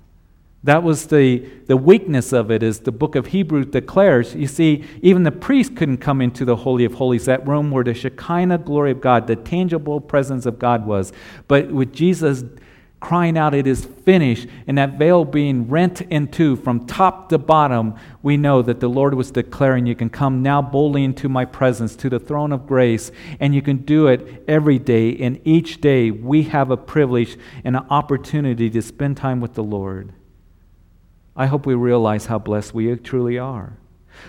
That 0.63 0.83
was 0.83 1.09
the, 1.09 1.41
the 1.67 1.77
weakness 1.77 2.33
of 2.33 2.51
it, 2.51 2.63
as 2.63 2.81
the 2.81 2.93
book 2.93 3.17
of 3.17 3.27
Hebrews 3.27 3.67
declares. 3.67 4.35
You 4.35 4.47
see, 4.47 4.85
even 5.03 5.23
the 5.23 5.31
priest 5.31 5.77
couldn't 5.77 5.99
come 5.99 6.23
into 6.23 6.47
the 6.47 6.57
Holy 6.57 6.87
of 6.87 6.95
Holies, 6.95 7.27
that 7.27 7.47
room 7.47 7.71
where 7.71 7.85
the 7.85 7.93
Shekinah 7.93 8.59
glory 8.59 8.93
of 8.93 9.01
God, 9.03 9.27
the 9.27 9.37
tangible 9.37 10.01
presence 10.01 10.47
of 10.47 10.59
God 10.59 10.87
was. 10.87 11.13
But 11.49 11.71
with 11.71 11.93
Jesus 11.93 12.45
crying 13.05 13.37
out, 13.37 13.55
It 13.55 13.67
is 13.67 13.85
finished, 13.85 14.49
and 14.67 14.79
that 14.79 14.99
veil 14.99 15.27
being 15.27 15.69
rent 15.69 16.01
in 16.01 16.27
two 16.27 16.57
from 16.57 16.87
top 16.87 17.29
to 17.29 17.37
bottom, 17.37 17.95
we 18.23 18.39
know 18.39 18.63
that 18.63 18.81
the 18.81 18.89
Lord 18.89 19.13
was 19.13 19.31
declaring, 19.31 19.85
You 19.85 19.95
can 19.95 20.09
come 20.09 20.43
now 20.43 20.63
boldly 20.63 21.05
into 21.05 21.29
my 21.29 21.45
presence, 21.45 21.95
to 21.97 22.09
the 22.09 22.19
throne 22.19 22.51
of 22.51 22.67
grace, 22.67 23.13
and 23.41 23.55
you 23.55 23.61
can 23.61 23.77
do 23.79 24.07
it 24.07 24.43
every 24.49 24.79
day. 24.79 25.17
And 25.19 25.39
each 25.45 25.83
day 25.83 26.11
we 26.11 26.45
have 26.45 26.71
a 26.71 26.79
privilege 26.79 27.37
and 27.63 27.77
an 27.77 27.85
opportunity 27.91 28.71
to 28.71 28.81
spend 28.81 29.19
time 29.19 29.43
with 29.43 29.53
the 29.53 29.63
Lord. 29.63 30.15
I 31.37 31.47
hope 31.47 31.67
we 31.67 31.75
realize 31.75 32.27
how 32.27 32.39
blessed 32.39 32.73
we 32.73 32.97
truly 32.97 33.39
are. 33.39 33.77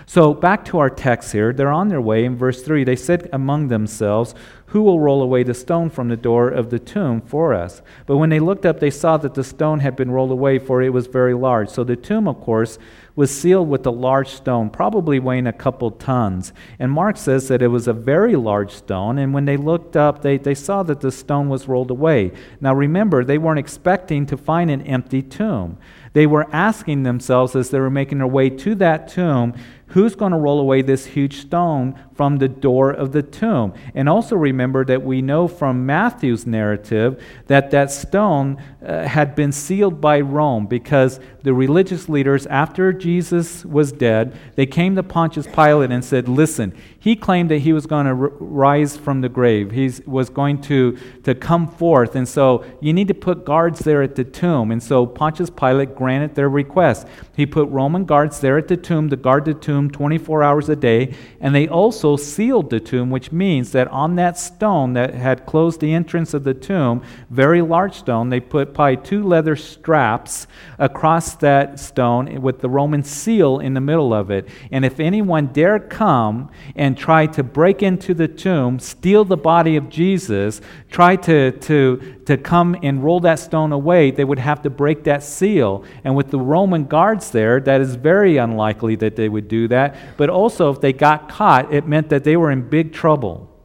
So, 0.06 0.34
back 0.34 0.64
to 0.66 0.78
our 0.78 0.90
text 0.90 1.32
here. 1.32 1.52
They're 1.52 1.72
on 1.72 1.88
their 1.88 2.00
way. 2.00 2.24
In 2.24 2.36
verse 2.36 2.62
3, 2.62 2.84
they 2.84 2.96
said 2.96 3.28
among 3.32 3.68
themselves, 3.68 4.34
Who 4.66 4.82
will 4.82 5.00
roll 5.00 5.22
away 5.22 5.42
the 5.42 5.54
stone 5.54 5.90
from 5.90 6.08
the 6.08 6.16
door 6.16 6.48
of 6.48 6.70
the 6.70 6.78
tomb 6.78 7.20
for 7.20 7.54
us? 7.54 7.82
But 8.06 8.18
when 8.18 8.30
they 8.30 8.40
looked 8.40 8.66
up, 8.66 8.78
they 8.78 8.90
saw 8.90 9.16
that 9.16 9.34
the 9.34 9.44
stone 9.44 9.80
had 9.80 9.96
been 9.96 10.10
rolled 10.10 10.30
away, 10.30 10.58
for 10.58 10.82
it 10.82 10.92
was 10.92 11.06
very 11.06 11.34
large. 11.34 11.70
So, 11.70 11.82
the 11.82 11.96
tomb, 11.96 12.28
of 12.28 12.40
course, 12.40 12.78
was 13.16 13.36
sealed 13.36 13.68
with 13.68 13.86
a 13.86 13.90
large 13.90 14.28
stone, 14.28 14.68
probably 14.68 15.18
weighing 15.18 15.46
a 15.46 15.52
couple 15.52 15.90
tons. 15.90 16.52
And 16.78 16.92
Mark 16.92 17.16
says 17.16 17.48
that 17.48 17.62
it 17.62 17.68
was 17.68 17.88
a 17.88 17.94
very 17.94 18.36
large 18.36 18.72
stone. 18.72 19.18
And 19.18 19.32
when 19.32 19.46
they 19.46 19.56
looked 19.56 19.96
up, 19.96 20.20
they, 20.20 20.36
they 20.36 20.54
saw 20.54 20.82
that 20.82 21.00
the 21.00 21.10
stone 21.10 21.48
was 21.48 21.66
rolled 21.66 21.90
away. 21.90 22.32
Now, 22.60 22.74
remember, 22.74 23.24
they 23.24 23.38
weren't 23.38 23.58
expecting 23.58 24.26
to 24.26 24.36
find 24.36 24.70
an 24.70 24.82
empty 24.82 25.22
tomb. 25.22 25.78
They 26.12 26.26
were 26.26 26.46
asking 26.50 27.02
themselves 27.02 27.56
as 27.56 27.70
they 27.70 27.80
were 27.80 27.90
making 27.90 28.18
their 28.18 28.26
way 28.26 28.50
to 28.50 28.74
that 28.76 29.08
tomb, 29.08 29.54
who's 29.88 30.14
going 30.14 30.32
to 30.32 30.38
roll 30.38 30.58
away 30.58 30.82
this 30.82 31.06
huge 31.06 31.40
stone 31.40 31.98
from 32.16 32.38
the 32.38 32.48
door 32.48 32.90
of 32.90 33.12
the 33.12 33.22
tomb? 33.22 33.74
And 33.94 34.08
also 34.08 34.36
remember 34.36 34.84
that 34.86 35.02
we 35.02 35.22
know 35.22 35.46
from 35.48 35.86
Matthew's 35.86 36.46
narrative 36.46 37.22
that 37.46 37.70
that 37.70 37.90
stone 37.90 38.62
uh, 38.84 39.06
had 39.06 39.34
been 39.34 39.52
sealed 39.52 40.00
by 40.00 40.20
Rome 40.20 40.66
because 40.66 41.20
the 41.42 41.54
religious 41.54 42.08
leaders, 42.08 42.46
after 42.46 42.92
Jesus 42.92 43.64
was 43.64 43.92
dead, 43.92 44.36
they 44.56 44.66
came 44.66 44.96
to 44.96 45.02
Pontius 45.02 45.46
Pilate 45.46 45.92
and 45.92 46.04
said, 46.04 46.28
Listen, 46.28 46.74
he 46.98 47.14
claimed 47.14 47.52
that 47.52 47.58
he 47.58 47.72
was 47.72 47.86
going 47.86 48.06
to 48.06 48.10
r- 48.10 48.32
rise 48.40 48.96
from 48.96 49.20
the 49.20 49.28
grave. 49.28 49.70
He 49.70 49.92
was 50.06 50.28
going 50.28 50.60
to, 50.62 50.98
to 51.22 51.36
come 51.36 51.68
forth. 51.68 52.16
And 52.16 52.28
so 52.28 52.64
you 52.80 52.92
need 52.92 53.06
to 53.06 53.14
put 53.14 53.44
guards 53.44 53.78
there 53.80 54.02
at 54.02 54.16
the 54.16 54.24
tomb. 54.24 54.72
And 54.72 54.82
so 54.82 55.06
Pontius 55.06 55.50
Pilate 55.50 55.94
granted 55.94 56.34
their 56.34 56.48
request. 56.48 57.06
He 57.36 57.46
put 57.46 57.68
Roman 57.68 58.06
guards 58.06 58.40
there 58.40 58.58
at 58.58 58.66
the 58.66 58.76
tomb 58.76 59.08
to 59.10 59.16
guard 59.16 59.44
the 59.44 59.54
tomb 59.54 59.90
24 59.90 60.42
hours 60.42 60.68
a 60.68 60.74
day. 60.74 61.14
And 61.40 61.54
they 61.54 61.68
also 61.68 62.05
sealed 62.14 62.70
the 62.70 62.78
tomb, 62.78 63.10
which 63.10 63.32
means 63.32 63.72
that 63.72 63.88
on 63.88 64.14
that 64.14 64.38
stone 64.38 64.92
that 64.92 65.14
had 65.14 65.46
closed 65.46 65.80
the 65.80 65.92
entrance 65.92 66.34
of 66.34 66.44
the 66.44 66.54
tomb, 66.54 67.02
very 67.30 67.62
large 67.62 67.94
stone, 67.94 68.28
they 68.28 68.38
put 68.38 68.74
probably 68.74 68.98
two 68.98 69.24
leather 69.24 69.56
straps 69.56 70.46
across 70.78 71.34
that 71.36 71.80
stone 71.80 72.42
with 72.42 72.60
the 72.60 72.68
Roman 72.68 73.02
seal 73.02 73.58
in 73.58 73.74
the 73.74 73.80
middle 73.80 74.12
of 74.12 74.30
it. 74.30 74.48
And 74.70 74.84
if 74.84 75.00
anyone 75.00 75.46
dare 75.48 75.80
come 75.80 76.50
and 76.74 76.96
try 76.96 77.26
to 77.28 77.42
break 77.42 77.82
into 77.82 78.12
the 78.12 78.28
tomb, 78.28 78.78
steal 78.78 79.24
the 79.24 79.36
body 79.36 79.76
of 79.76 79.88
Jesus, 79.88 80.60
try 80.90 81.16
to, 81.16 81.52
to, 81.52 82.16
to 82.26 82.36
come 82.36 82.76
and 82.82 83.02
roll 83.02 83.20
that 83.20 83.38
stone 83.38 83.72
away, 83.72 84.10
they 84.10 84.24
would 84.24 84.38
have 84.38 84.60
to 84.62 84.70
break 84.70 85.04
that 85.04 85.22
seal. 85.22 85.82
And 86.04 86.14
with 86.14 86.30
the 86.30 86.38
Roman 86.38 86.84
guards 86.84 87.30
there, 87.30 87.58
that 87.60 87.80
is 87.80 87.94
very 87.94 88.36
unlikely 88.36 88.96
that 88.96 89.16
they 89.16 89.28
would 89.30 89.48
do 89.48 89.66
that. 89.68 89.96
But 90.18 90.28
also, 90.28 90.70
if 90.70 90.80
they 90.80 90.92
got 90.92 91.28
caught, 91.28 91.72
it 91.72 91.86
meant 91.86 91.95
that 92.08 92.24
they 92.24 92.36
were 92.36 92.50
in 92.50 92.68
big 92.68 92.92
trouble. 92.92 93.55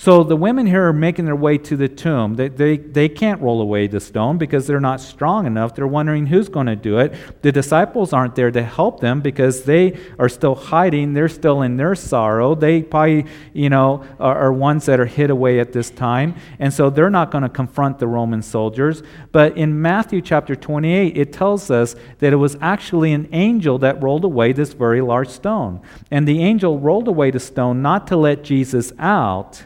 So 0.00 0.22
the 0.22 0.36
women 0.36 0.64
here 0.64 0.86
are 0.86 0.92
making 0.92 1.24
their 1.24 1.34
way 1.34 1.58
to 1.58 1.76
the 1.76 1.88
tomb. 1.88 2.36
They, 2.36 2.46
they, 2.46 2.76
they 2.76 3.08
can't 3.08 3.42
roll 3.42 3.60
away 3.60 3.88
the 3.88 3.98
stone 3.98 4.38
because 4.38 4.64
they're 4.64 4.78
not 4.78 5.00
strong 5.00 5.44
enough. 5.44 5.74
They're 5.74 5.88
wondering 5.88 6.26
who's 6.26 6.48
going 6.48 6.68
to 6.68 6.76
do 6.76 6.98
it. 6.98 7.12
The 7.42 7.50
disciples 7.50 8.12
aren't 8.12 8.36
there 8.36 8.52
to 8.52 8.62
help 8.62 9.00
them 9.00 9.20
because 9.20 9.64
they 9.64 9.98
are 10.20 10.28
still 10.28 10.54
hiding. 10.54 11.14
They're 11.14 11.28
still 11.28 11.62
in 11.62 11.76
their 11.76 11.96
sorrow. 11.96 12.54
They 12.54 12.82
probably, 12.82 13.26
you 13.52 13.70
know, 13.70 14.04
are, 14.20 14.38
are 14.38 14.52
ones 14.52 14.86
that 14.86 15.00
are 15.00 15.04
hid 15.04 15.30
away 15.30 15.58
at 15.58 15.72
this 15.72 15.90
time. 15.90 16.36
And 16.60 16.72
so 16.72 16.90
they're 16.90 17.10
not 17.10 17.32
going 17.32 17.42
to 17.42 17.48
confront 17.48 17.98
the 17.98 18.06
Roman 18.06 18.40
soldiers. 18.40 19.02
But 19.32 19.56
in 19.56 19.82
Matthew 19.82 20.22
chapter 20.22 20.54
28, 20.54 21.16
it 21.16 21.32
tells 21.32 21.72
us 21.72 21.96
that 22.20 22.32
it 22.32 22.36
was 22.36 22.56
actually 22.60 23.12
an 23.14 23.28
angel 23.32 23.78
that 23.78 24.00
rolled 24.00 24.22
away 24.22 24.52
this 24.52 24.74
very 24.74 25.00
large 25.00 25.28
stone. 25.28 25.82
And 26.08 26.28
the 26.28 26.40
angel 26.40 26.78
rolled 26.78 27.08
away 27.08 27.32
the 27.32 27.40
stone 27.40 27.82
not 27.82 28.06
to 28.06 28.16
let 28.16 28.44
Jesus 28.44 28.92
out 29.00 29.64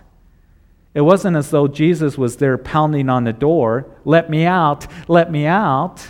It 0.94 1.00
wasn't 1.00 1.36
as 1.36 1.50
though 1.50 1.68
Jesus 1.68 2.18
was 2.18 2.36
there 2.36 2.58
pounding 2.58 3.08
on 3.08 3.24
the 3.24 3.32
door, 3.32 3.86
let 4.04 4.28
me 4.28 4.44
out, 4.44 4.86
let 5.08 5.30
me 5.30 5.46
out. 5.46 6.08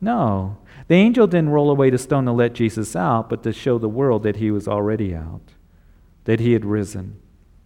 No. 0.00 0.56
The 0.88 0.94
angel 0.94 1.26
didn't 1.26 1.50
roll 1.50 1.70
away 1.70 1.90
the 1.90 1.98
stone 1.98 2.24
to 2.24 2.32
let 2.32 2.54
Jesus 2.54 2.96
out, 2.96 3.28
but 3.28 3.42
to 3.42 3.52
show 3.52 3.78
the 3.78 3.88
world 3.88 4.22
that 4.22 4.36
he 4.36 4.50
was 4.50 4.66
already 4.66 5.14
out, 5.14 5.42
that 6.24 6.40
he 6.40 6.52
had 6.52 6.64
risen, 6.64 7.20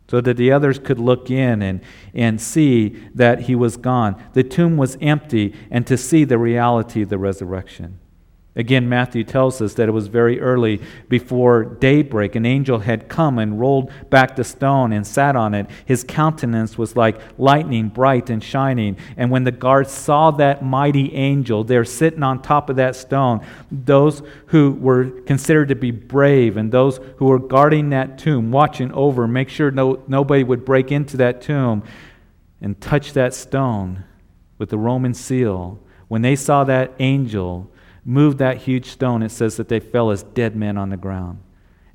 so 0.09 0.21
that 0.21 0.37
the 0.37 0.53
others 0.53 0.79
could 0.79 0.99
look 0.99 1.31
in 1.31 1.63
and, 1.63 1.81
and 2.13 2.41
see 2.41 2.91
that 3.15 3.43
he 3.43 3.55
was 3.55 3.77
gone. 3.77 4.23
The 4.33 4.45
tomb 4.45 4.77
was 4.77 4.99
empty, 5.01 5.55
and 5.71 5.87
to 5.87 5.97
see 5.97 6.25
the 6.25 6.39
reality 6.39 7.03
of 7.03 7.09
the 7.09 7.19
resurrection. 7.19 8.01
Again, 8.57 8.89
Matthew 8.89 9.23
tells 9.23 9.61
us 9.61 9.75
that 9.75 9.87
it 9.87 9.93
was 9.93 10.07
very 10.07 10.41
early 10.41 10.81
before 11.11 11.65
daybreak. 11.65 12.35
An 12.37 12.47
angel 12.47 12.79
had 12.79 13.07
come 13.07 13.39
and 13.39 13.61
rolled 13.61 13.93
back 14.09 14.35
the 14.35 14.45
stone 14.45 14.95
and 14.95 15.07
sat 15.07 15.37
on 15.37 15.53
it. 15.53 15.67
His 15.85 16.03
countenance 16.03 16.79
was 16.79 16.97
like 16.97 17.21
lightning, 17.39 17.89
bright 17.89 18.31
and 18.31 18.43
shining. 18.43 18.97
And 19.19 19.31
when 19.31 19.45
the 19.45 19.53
guards 19.53 19.93
saw 19.93 20.31
that 20.33 20.65
mighty 20.65 21.15
angel 21.15 21.65
there 21.65 21.85
sitting 21.85 22.23
on 22.23 22.41
top 22.41 22.71
of 22.71 22.77
that 22.77 22.97
stone, 22.97 23.45
those 23.71 24.23
who 24.47 24.73
were 24.73 25.11
considered 25.27 25.69
to 25.69 25.77
be 25.77 25.91
brave 25.91 26.57
and 26.57 26.73
those 26.73 26.99
who 27.19 27.27
were 27.27 27.39
guarding 27.39 27.91
that 27.91 28.17
tomb, 28.17 28.51
watching 28.51 28.91
over, 28.93 29.29
make 29.29 29.51
sure 29.51 29.71
no, 29.71 30.03
nobody 30.09 30.43
would 30.43 30.65
break 30.65 30.91
into 30.91 31.19
that 31.19 31.43
tomb 31.43 31.83
and 32.63 32.81
touch 32.81 33.13
that 33.13 33.35
stone 33.35 34.05
with 34.57 34.71
the 34.71 34.79
Roman 34.79 35.13
seal, 35.13 35.79
when 36.09 36.23
they 36.23 36.37
saw 36.37 36.65
that 36.65 36.95
angel, 36.99 37.71
moved 38.07 38.39
that 38.39 38.59
huge 38.59 38.87
stone, 38.87 39.23
it 39.23 39.31
says 39.31 39.57
that 39.57 39.69
they 39.69 39.81
fell 39.81 40.11
as 40.11 40.23
dead 40.23 40.57
men 40.57 40.79
on 40.79 40.89
the 40.91 40.97
ground. 40.97 41.41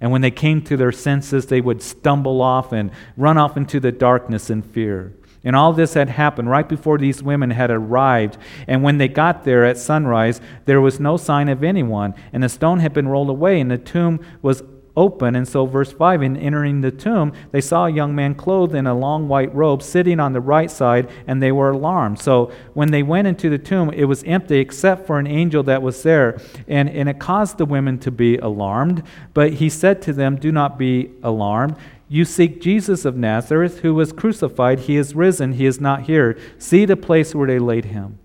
And 0.02 0.12
when 0.12 0.22
they 0.22 0.32
came 0.32 0.62
to 0.64 0.76
their 0.76 0.92
senses, 0.92 1.46
they 1.46 1.62
would 1.62 1.82
stumble 1.82 2.42
off 2.42 2.74
and 2.74 2.92
run 3.16 3.38
off 3.38 3.56
into 3.56 3.80
the 3.80 3.92
darkness 3.92 4.50
in 4.50 4.62
fear. 4.62 5.14
And 5.44 5.56
all 5.56 5.74
this 5.74 5.94
had 5.96 6.10
happened 6.10 6.50
right 6.50 6.68
before 6.68 6.98
these 6.98 7.24
women 7.24 7.50
had 7.50 7.72
arrived. 7.72 8.38
And 8.68 8.84
when 8.84 8.98
they 8.98 9.08
got 9.08 9.44
there 9.44 9.66
at 9.66 9.78
sunrise, 9.78 10.40
there 10.66 10.82
was 10.82 11.00
no 11.00 11.18
sign 11.18 11.50
of 11.50 11.64
anyone. 11.64 12.14
And 12.34 12.44
the 12.44 12.50
stone 12.50 12.80
had 12.80 12.94
been 12.94 13.08
rolled 13.08 13.30
away, 13.30 13.60
and 13.60 13.72
the 13.72 13.78
tomb 13.78 14.20
was 14.42 14.62
open. 14.96 15.36
And 15.36 15.48
so, 15.48 15.66
verse 15.66 15.92
5 15.92 16.22
in 16.22 16.38
entering 16.38 16.82
the 16.82 16.92
tomb, 16.92 17.34
they 17.52 17.62
saw 17.62 17.86
a 17.86 17.92
young 17.92 18.16
man 18.16 18.36
clothed 18.36 18.76
in 18.76 18.88
a 18.88 18.94
long 18.94 19.28
white 19.28 19.54
robe 19.54 19.82
sitting 19.82 20.20
on 20.20 20.34
the 20.34 20.42
right 20.42 20.70
side, 20.70 21.10
and 21.28 21.42
they 21.42 21.52
were 21.52 21.72
alarmed. 21.72 22.20
So, 22.20 22.52
when 22.74 22.92
they 22.92 23.04
went 23.04 23.28
into 23.28 23.50
the 23.50 23.58
tomb, 23.58 23.90
it 23.92 24.06
was 24.06 24.24
empty 24.24 24.58
except 24.58 25.08
for 25.08 25.20
an 25.20 25.28
angel 25.28 25.64
that 25.64 25.82
was 25.82 26.04
there. 26.04 26.40
And, 26.68 26.90
and 26.90 27.08
it 27.10 27.20
caused 27.20 27.58
the 27.58 27.66
women 27.66 28.00
to 28.00 28.12
be 28.12 28.38
alarmed. 28.38 29.04
But 29.34 29.54
he 29.54 29.70
said 29.70 30.02
to 30.04 30.14
them, 30.14 30.36
Do 30.36 30.52
not 30.52 30.78
be 30.78 31.12
alarmed. 31.24 31.76
You 32.10 32.26
seek 32.26 32.62
Jesus 32.62 33.06
of 33.06 33.16
Nazareth, 33.16 33.80
who 33.80 33.96
was 33.96 34.12
crucified. 34.12 34.80
He 34.80 34.98
is 34.98 35.16
risen. 35.16 35.54
He 35.54 35.66
is 35.66 35.80
not 35.80 36.04
here. 36.04 36.38
See 36.58 36.84
the 36.84 36.98
place 36.98 37.34
where 37.34 37.48
they 37.48 37.60
laid 37.60 37.86
him. 37.86 38.20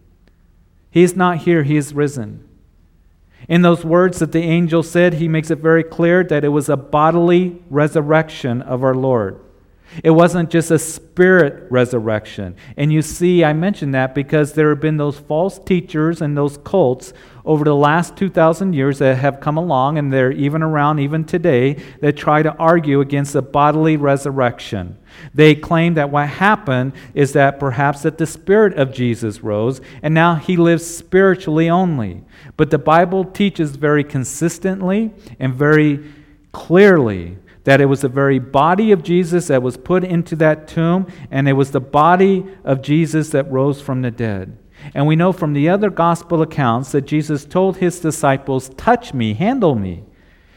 He 0.91 1.05
is 1.05 1.15
not 1.15 1.39
here. 1.39 1.63
He 1.63 1.77
is 1.77 1.95
risen. 1.95 2.43
In 3.49 3.63
those 3.63 3.85
words 3.85 4.19
that 4.19 4.33
the 4.33 4.43
angel 4.43 4.83
said, 4.83 5.15
he 5.15 5.29
makes 5.29 5.51
it 5.51 5.59
very 5.59 5.85
clear 5.85 6.25
that 6.25 6.45
it 6.45 6.49
was 6.49 6.69
a 6.69 6.77
bodily 6.77 7.63
resurrection 7.71 8.61
of 8.63 8.83
our 8.83 8.95
Lord. 8.95 9.41
It 10.05 10.11
wasn't 10.11 10.51
just 10.51 10.71
a 10.71 10.79
spirit 10.79 11.71
resurrection. 11.71 12.57
And 12.77 12.93
you 12.93 13.03
see, 13.03 13.45
I 13.45 13.53
mention 13.53 13.93
that 13.93 14.15
because 14.15 14.53
there 14.53 14.69
have 14.71 14.81
been 14.81 14.97
those 14.97 15.19
false 15.19 15.59
teachers 15.59 16.21
and 16.21 16.37
those 16.37 16.59
cults 16.59 17.13
over 17.45 17.65
the 17.65 17.75
last 17.75 18.17
2,000 18.17 18.73
years 18.73 18.99
that 18.99 19.19
have 19.19 19.41
come 19.41 19.57
along, 19.57 19.99
and 19.99 20.13
they're 20.13 20.33
even 20.33 20.63
around 20.63 20.99
even 20.99 21.25
today, 21.25 21.75
that 22.01 22.17
try 22.17 22.43
to 22.43 22.55
argue 22.57 23.01
against 23.01 23.37
a 23.37 23.43
bodily 23.43 23.97
resurrection. 23.97 24.99
They 25.33 25.55
claim 25.55 25.95
that 25.95 26.11
what 26.11 26.29
happened 26.29 26.93
is 27.15 27.33
that 27.35 27.61
perhaps 27.61 28.03
that 28.03 28.19
the 28.19 28.27
spirit 28.27 28.77
of 28.77 28.93
Jesus 28.93 29.45
rose, 29.45 29.81
and 30.03 30.13
now 30.13 30.35
he 30.35 30.57
lives 30.57 30.85
spiritually 30.85 31.71
only. 31.71 32.25
But 32.57 32.71
the 32.71 32.79
Bible 32.79 33.25
teaches 33.25 33.77
very 33.77 34.03
consistently 34.03 35.13
and 35.39 35.55
very 35.55 36.05
clearly 36.51 37.39
that 37.67 37.81
it 37.81 37.87
was 37.87 38.03
the 38.03 38.09
very 38.09 38.39
body 38.39 38.93
of 38.93 39.03
Jesus 39.03 39.49
that 39.49 39.61
was 39.61 39.77
put 39.77 40.05
into 40.05 40.37
that 40.37 40.69
tomb, 40.69 41.05
and 41.33 41.49
it 41.49 41.55
was 41.55 41.73
the 41.73 41.81
body 41.81 42.47
of 42.63 42.81
Jesus 42.81 43.31
that 43.31 43.51
rose 43.51 43.83
from 43.83 44.03
the 44.03 44.11
dead. 44.13 44.57
And 44.95 45.05
we 45.09 45.17
know 45.17 45.33
from 45.33 45.53
the 45.53 45.69
other 45.69 45.91
gospel 45.91 46.43
accounts 46.43 46.93
that 46.93 47.09
Jesus 47.09 47.45
told 47.45 47.79
his 47.79 47.99
disciples, 47.99 48.69
Touch 48.77 49.13
me, 49.13 49.35
handle 49.35 49.75
me. 49.75 50.05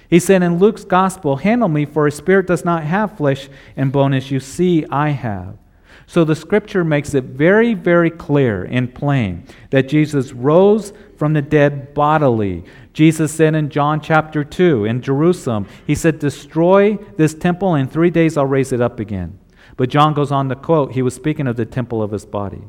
He 0.08 0.19
said 0.19 0.43
in 0.43 0.60
Luke's 0.60 0.86
gospel, 0.86 1.38
Handle 1.38 1.67
me, 1.67 1.84
for 1.86 2.06
a 2.06 2.12
spirit 2.12 2.45
does 2.45 2.63
not 2.63 2.84
have 2.84 3.17
flesh 3.17 3.50
and 3.76 3.91
bone 3.91 4.13
as 4.13 4.30
you 4.30 4.39
see 4.39 4.86
I 4.91 5.10
have. 5.10 5.58
So 6.06 6.24
the 6.24 6.36
scripture 6.36 6.84
makes 6.84 7.15
it 7.15 7.24
very, 7.24 7.74
very 7.74 8.12
clear 8.12 8.63
and 8.65 8.93
plain 8.93 9.45
that 9.72 9.88
Jesus 9.88 10.32
rose 10.32 10.93
from 11.17 11.34
the 11.34 11.41
dead 11.41 11.93
bodily. 11.95 12.65
Jesus 12.93 13.32
said 13.32 13.56
in 13.56 13.69
John 13.69 14.02
chapter 14.02 14.43
2 14.43 14.86
in 14.86 15.02
Jerusalem, 15.02 15.67
He 15.86 15.95
said, 15.95 16.19
Destroy 16.19 16.95
this 17.17 17.34
temple, 17.34 17.75
and 17.75 17.88
in 17.88 17.93
three 17.93 18.10
days 18.10 18.38
I'll 18.38 18.45
raise 18.45 18.71
it 18.71 18.82
up 18.82 18.99
again. 18.99 19.39
But 19.78 19.89
John 19.89 20.13
goes 20.13 20.32
on 20.32 20.49
to 20.49 20.56
quote, 20.56 20.93
He 20.93 21.02
was 21.02 21.13
speaking 21.13 21.47
of 21.47 21.56
the 21.56 21.65
temple 21.65 22.02
of 22.02 22.12
his 22.12 22.25
body. 22.25 22.63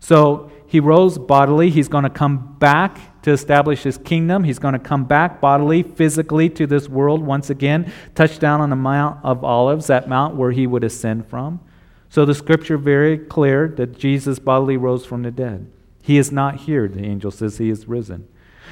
So 0.00 0.50
he 0.66 0.80
rose 0.80 1.18
bodily. 1.18 1.70
He's 1.70 1.88
going 1.88 2.04
to 2.04 2.10
come 2.10 2.56
back 2.58 3.22
to 3.22 3.30
establish 3.30 3.82
his 3.82 3.96
kingdom. 3.98 4.44
He's 4.44 4.58
going 4.58 4.72
to 4.72 4.78
come 4.78 5.04
back 5.04 5.40
bodily, 5.40 5.82
physically 5.82 6.50
to 6.50 6.66
this 6.66 6.88
world 6.88 7.22
once 7.22 7.48
again, 7.48 7.92
touch 8.14 8.38
down 8.38 8.60
on 8.60 8.70
the 8.70 8.76
Mount 8.76 9.24
of 9.24 9.44
Olives, 9.44 9.86
that 9.86 10.08
mount 10.08 10.36
where 10.36 10.50
he 10.50 10.66
would 10.66 10.84
ascend 10.84 11.26
from. 11.26 11.60
So 12.08 12.24
the 12.24 12.34
scripture 12.34 12.76
very 12.76 13.18
clear 13.18 13.68
that 13.76 13.98
Jesus 13.98 14.38
bodily 14.38 14.76
rose 14.76 15.06
from 15.06 15.22
the 15.22 15.30
dead. 15.30 15.70
He 16.02 16.18
is 16.18 16.30
not 16.30 16.56
here, 16.56 16.86
the 16.86 17.04
angel 17.04 17.30
says 17.30 17.58
he 17.58 17.70
is 17.70 17.88
risen. 17.88 18.28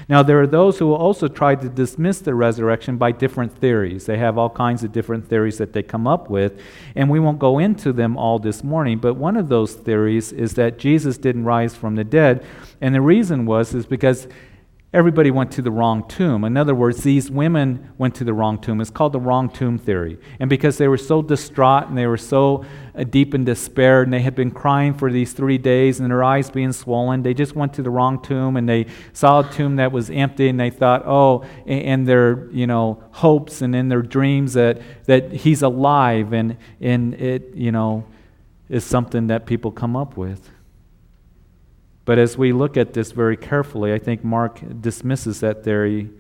Now, 0.09 0.23
there 0.23 0.41
are 0.41 0.47
those 0.47 0.79
who 0.79 0.93
also 0.93 1.29
try 1.29 1.55
to 1.55 1.69
dismiss 1.69 2.19
the 2.21 2.35
resurrection 2.35 2.97
by 2.97 3.13
different 3.13 3.57
theories. 3.57 4.07
They 4.07 4.19
have 4.19 4.39
all 4.39 4.51
kinds 4.51 4.83
of 4.85 4.93
different 4.93 5.29
theories 5.29 5.59
that 5.59 5.73
they 5.73 5.83
come 5.83 6.07
up 6.07 6.29
with, 6.29 6.61
and 6.95 7.09
we 7.09 7.21
won't 7.21 7.39
go 7.39 7.59
into 7.59 7.93
them 7.93 8.17
all 8.17 8.39
this 8.39 8.65
morning. 8.65 8.99
But 8.99 9.15
one 9.15 9.37
of 9.37 9.49
those 9.49 9.75
theories 9.75 10.33
is 10.33 10.55
that 10.55 10.79
Jesus 10.79 11.19
didn't 11.19 11.45
rise 11.45 11.75
from 11.77 11.97
the 11.97 12.05
dead, 12.05 12.45
and 12.81 12.95
the 12.95 13.01
reason 13.01 13.47
was 13.47 13.75
is 13.75 13.87
because 13.87 14.29
everybody 14.93 15.31
went 15.31 15.51
to 15.51 15.63
the 15.63 15.71
wrong 15.71 16.07
tomb. 16.07 16.45
In 16.45 16.57
other 16.57 16.75
words, 16.75 17.03
these 17.03 17.31
women 17.31 17.91
went 17.97 18.15
to 18.17 18.25
the 18.25 18.35
wrong 18.35 18.59
tomb. 18.61 18.79
It's 18.79 18.91
called 18.91 19.13
the 19.13 19.21
wrong 19.21 19.49
tomb 19.49 19.79
theory. 19.79 20.19
And 20.39 20.51
because 20.51 20.77
they 20.77 20.87
were 20.87 20.99
so 20.99 21.23
distraught 21.23 21.89
and 21.89 21.97
they 21.97 22.07
were 22.07 22.19
so 22.19 22.65
uh, 22.95 23.05
deep 23.05 23.35
in 23.35 23.45
despair 23.45 24.03
and 24.03 24.13
they 24.13 24.21
had 24.21 24.35
been 24.35 24.51
crying 24.51 24.93
for 24.93 25.11
these 25.11 25.33
three 25.33 25.57
days 25.57 25.99
and 25.99 26.11
their 26.11 26.23
eyes 26.23 26.51
being 26.51 26.73
swollen, 26.73 27.23
they 27.23 27.33
just 27.33 27.57
went 27.57 27.73
to 27.75 27.83
the 27.83 27.89
wrong 27.89 28.21
tomb 28.21 28.57
and 28.57 28.69
they 28.69 28.87
saw 29.15 29.41
a 29.41 29.51
tomb 29.51 29.77
that 29.77 29.93
was 29.93 30.11
empty 30.11 30.49
and 30.49 30.61
they 30.61 30.71
thought, 30.71 31.03
oh, 31.07 31.45
in 31.65 32.05
their 32.05 32.51
you 32.51 32.67
know 32.67 33.03
hopes 33.13 33.63
and 33.63 33.75
in 33.75 33.89
their 33.89 34.03
dreams 34.03 34.53
that 34.53 34.83
that 35.07 35.33
he's 35.33 35.63
alive 35.63 36.33
and 36.35 36.57
and 36.81 37.15
it 37.15 37.55
you 37.55 37.73
know 37.73 38.05
is 38.69 38.85
something 38.85 39.29
that 39.29 39.47
people 39.47 39.71
come 39.71 39.97
up 39.97 40.17
with. 40.19 40.52
But 42.05 42.19
as 42.19 42.37
we 42.37 42.53
look 42.53 42.77
at 42.77 42.95
this 42.95 43.13
very 43.13 43.37
carefully, 43.37 43.93
I 43.93 43.99
think 43.99 44.25
Mark 44.25 44.61
dismisses 44.81 45.41
that 45.41 45.63
theory 45.63 46.11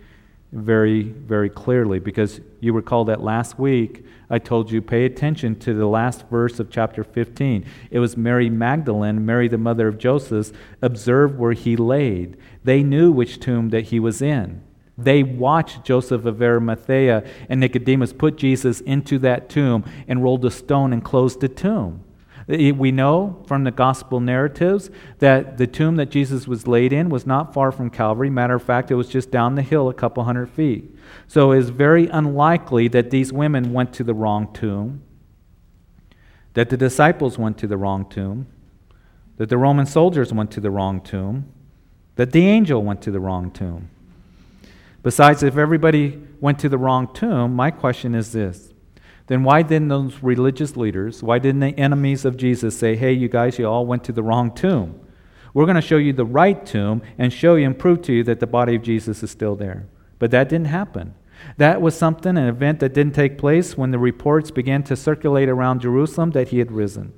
very, 0.53 1.03
very 1.03 1.49
clearly 1.49 1.99
because 1.99 2.41
you 2.61 2.73
recall 2.75 3.07
that 3.07 3.23
last 3.23 3.59
week 3.59 4.05
I 4.29 4.39
told 4.39 4.71
you 4.71 4.83
pay 4.83 5.07
attention 5.07 5.59
to 5.61 5.73
the 5.75 5.87
last 5.87 6.29
verse 6.29 6.61
of 6.61 6.71
chapter 6.71 7.03
15. 7.03 7.65
It 7.91 7.99
was 7.99 8.17
Mary 8.17 8.51
Magdalene, 8.51 9.25
Mary 9.25 9.49
the 9.49 9.59
mother 9.59 9.89
of 9.89 9.99
Joseph, 9.99 10.53
observed 10.83 11.39
where 11.39 11.55
he 11.55 11.75
laid. 11.77 12.37
They 12.65 12.83
knew 12.83 13.11
which 13.11 13.41
tomb 13.41 13.71
that 13.71 13.85
he 13.85 13.99
was 13.99 14.21
in. 14.21 14.63
They 14.99 15.23
watched 15.23 15.85
Joseph 15.85 16.27
of 16.27 16.43
Arimathea 16.43 17.25
and 17.49 17.61
Nicodemus 17.61 18.13
put 18.13 18.37
Jesus 18.37 18.83
into 18.83 19.19
that 19.21 19.49
tomb 19.49 19.85
and 20.07 20.23
rolled 20.23 20.45
a 20.45 20.51
stone 20.51 20.93
and 20.93 21.03
closed 21.03 21.41
the 21.41 21.49
tomb. 21.49 22.05
We 22.49 22.91
know 22.91 23.43
from 23.47 23.65
the 23.65 23.71
gospel 23.71 24.21
narratives 24.21 24.91
that 25.21 25.59
the 25.59 25.67
tomb 25.67 25.97
that 25.97 26.11
Jesus 26.11 26.49
was 26.49 26.67
laid 26.67 26.93
in 26.93 27.09
was 27.09 27.27
not 27.27 27.55
far 27.55 27.71
from 27.71 27.89
Calvary. 27.89 28.31
Matter 28.31 28.55
of 28.55 28.63
fact, 28.63 28.91
it 28.91 28.97
was 28.97 29.09
just 29.09 29.31
down 29.31 29.55
the 29.55 29.63
hill 29.63 29.89
a 29.89 29.95
couple 29.95 30.25
hundred 30.25 30.51
feet. 30.51 30.97
So 31.29 31.53
it 31.53 31.59
is 31.59 31.71
very 31.71 32.09
unlikely 32.09 32.89
that 32.89 33.11
these 33.11 33.33
women 33.33 33.73
went 33.73 33.93
to 33.95 34.05
the 34.05 34.15
wrong 34.15 34.53
tomb, 34.53 35.03
that 36.55 36.69
the 36.69 36.77
disciples 36.77 37.39
went 37.39 37.59
to 37.59 37.67
the 37.67 37.77
wrong 37.77 38.09
tomb, 38.09 38.47
that 39.37 39.49
the 39.49 39.59
Roman 39.59 39.87
soldiers 39.87 40.33
went 40.33 40.51
to 40.53 40.61
the 40.61 40.71
wrong 40.71 41.01
tomb, 41.01 41.47
that 42.17 42.33
the 42.33 42.47
angel 42.47 42.83
went 42.83 43.01
to 43.03 43.11
the 43.11 43.21
wrong 43.21 43.51
tomb. 43.51 43.89
Besides, 45.03 45.43
if 45.43 45.57
everybody 45.57 46.23
went 46.41 46.59
to 46.61 46.69
the 46.69 46.79
wrong 46.79 47.13
tomb, 47.13 47.55
my 47.55 47.71
question 47.71 48.15
is 48.15 48.33
this 48.33 48.72
then 49.33 49.45
why 49.45 49.63
didn't 49.63 49.89
those 49.89 50.23
religious 50.23 50.77
leaders, 50.77 51.23
why 51.23 51.39
didn't 51.39 51.61
the 51.61 51.79
enemies 51.79 52.27
of 52.27 52.37
Jesus 52.37 52.79
say, 52.79 52.97
hey, 52.97 53.13
you 53.13 53.29
guys, 53.29 53.59
you 53.59 53.67
all 53.67 53.87
went 53.87 54.05
to 54.05 54.13
the 54.13 54.23
wrong 54.23 54.55
tomb? 54.55 55.01
We're 55.55 55.65
going 55.65 55.77
to 55.77 55.81
show 55.81 55.97
you 55.97 56.13
the 56.13 56.27
right 56.27 56.65
tomb 56.65 57.03
and 57.17 57.33
show 57.33 57.55
you 57.55 57.67
and 57.67 57.79
prove 57.79 58.03
to 58.03 58.13
you 58.13 58.25
that 58.25 58.41
the 58.41 58.47
body 58.47 58.75
of 58.75 58.83
Jesus 58.83 59.23
is 59.23 59.31
still 59.31 59.57
there. 59.57 59.87
But 60.19 60.31
that 60.33 60.49
didn't 60.49 60.67
happen. 60.67 61.15
That 61.57 61.81
was 61.81 61.97
something, 61.97 62.37
an 62.37 62.47
event 62.47 62.81
that 62.81 62.95
didn't 62.95 63.15
take 63.15 63.39
place 63.39 63.77
when 63.77 63.91
the 63.91 63.99
reports 63.99 64.51
began 64.51 64.83
to 64.85 64.97
circulate 64.97 65.49
around 65.49 65.81
Jerusalem 65.81 66.31
that 66.33 66.49
he 66.49 66.59
had 66.59 66.71
risen. 66.71 67.13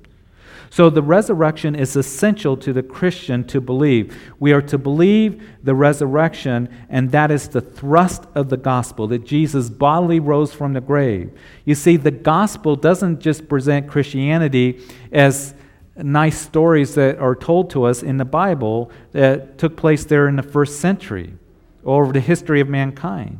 So 0.69 0.89
the 0.89 1.01
resurrection 1.01 1.75
is 1.75 1.95
essential 1.95 2.57
to 2.57 2.73
the 2.73 2.83
Christian 2.83 3.43
to 3.45 3.61
believe. 3.61 4.17
We 4.39 4.51
are 4.51 4.61
to 4.63 4.77
believe 4.77 5.43
the 5.63 5.75
resurrection, 5.75 6.69
and 6.89 7.11
that 7.11 7.31
is 7.31 7.47
the 7.47 7.61
thrust 7.61 8.25
of 8.35 8.49
the 8.49 8.57
gospel 8.57 9.07
that 9.07 9.25
Jesus 9.25 9.69
bodily 9.69 10.19
rose 10.19 10.53
from 10.53 10.73
the 10.73 10.81
grave. 10.81 11.31
You 11.63 11.75
see, 11.75 11.97
the 11.97 12.11
gospel 12.11 12.75
doesn't 12.75 13.19
just 13.19 13.47
present 13.47 13.87
Christianity 13.87 14.81
as 15.11 15.53
nice 15.97 16.37
stories 16.37 16.95
that 16.95 17.17
are 17.19 17.35
told 17.35 17.69
to 17.69 17.85
us 17.85 18.03
in 18.03 18.17
the 18.17 18.25
Bible 18.25 18.91
that 19.13 19.57
took 19.57 19.77
place 19.77 20.03
there 20.05 20.27
in 20.27 20.35
the 20.35 20.43
first 20.43 20.79
century 20.79 21.33
over 21.85 22.11
the 22.11 22.19
history 22.19 22.59
of 22.59 22.67
mankind. 22.67 23.39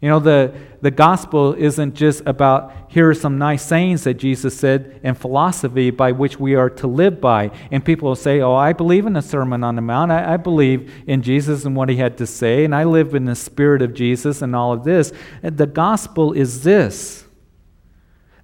You 0.00 0.08
know, 0.08 0.20
the, 0.20 0.54
the 0.80 0.92
gospel 0.92 1.54
isn't 1.54 1.94
just 1.94 2.22
about 2.24 2.72
here 2.88 3.10
are 3.10 3.14
some 3.14 3.36
nice 3.36 3.64
sayings 3.64 4.04
that 4.04 4.14
Jesus 4.14 4.56
said 4.56 5.00
and 5.02 5.18
philosophy 5.18 5.90
by 5.90 6.12
which 6.12 6.38
we 6.38 6.54
are 6.54 6.70
to 6.70 6.86
live 6.86 7.20
by. 7.20 7.50
And 7.72 7.84
people 7.84 8.08
will 8.08 8.16
say, 8.16 8.40
Oh, 8.40 8.54
I 8.54 8.72
believe 8.72 9.06
in 9.06 9.14
the 9.14 9.22
Sermon 9.22 9.64
on 9.64 9.74
the 9.74 9.82
Mount. 9.82 10.12
I, 10.12 10.34
I 10.34 10.36
believe 10.36 10.92
in 11.08 11.22
Jesus 11.22 11.64
and 11.64 11.74
what 11.74 11.88
he 11.88 11.96
had 11.96 12.16
to 12.18 12.26
say, 12.26 12.64
and 12.64 12.74
I 12.74 12.84
live 12.84 13.14
in 13.14 13.24
the 13.24 13.34
spirit 13.34 13.82
of 13.82 13.92
Jesus 13.92 14.40
and 14.40 14.54
all 14.54 14.72
of 14.72 14.84
this. 14.84 15.12
The 15.42 15.66
gospel 15.66 16.32
is 16.32 16.62
this 16.62 17.24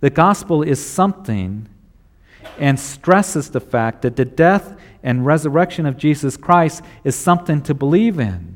the 0.00 0.10
gospel 0.10 0.62
is 0.62 0.84
something 0.84 1.68
and 2.58 2.78
stresses 2.78 3.50
the 3.50 3.60
fact 3.60 4.02
that 4.02 4.16
the 4.16 4.24
death 4.24 4.76
and 5.02 5.24
resurrection 5.24 5.86
of 5.86 5.96
Jesus 5.96 6.36
Christ 6.36 6.82
is 7.04 7.14
something 7.14 7.62
to 7.62 7.74
believe 7.74 8.18
in 8.18 8.53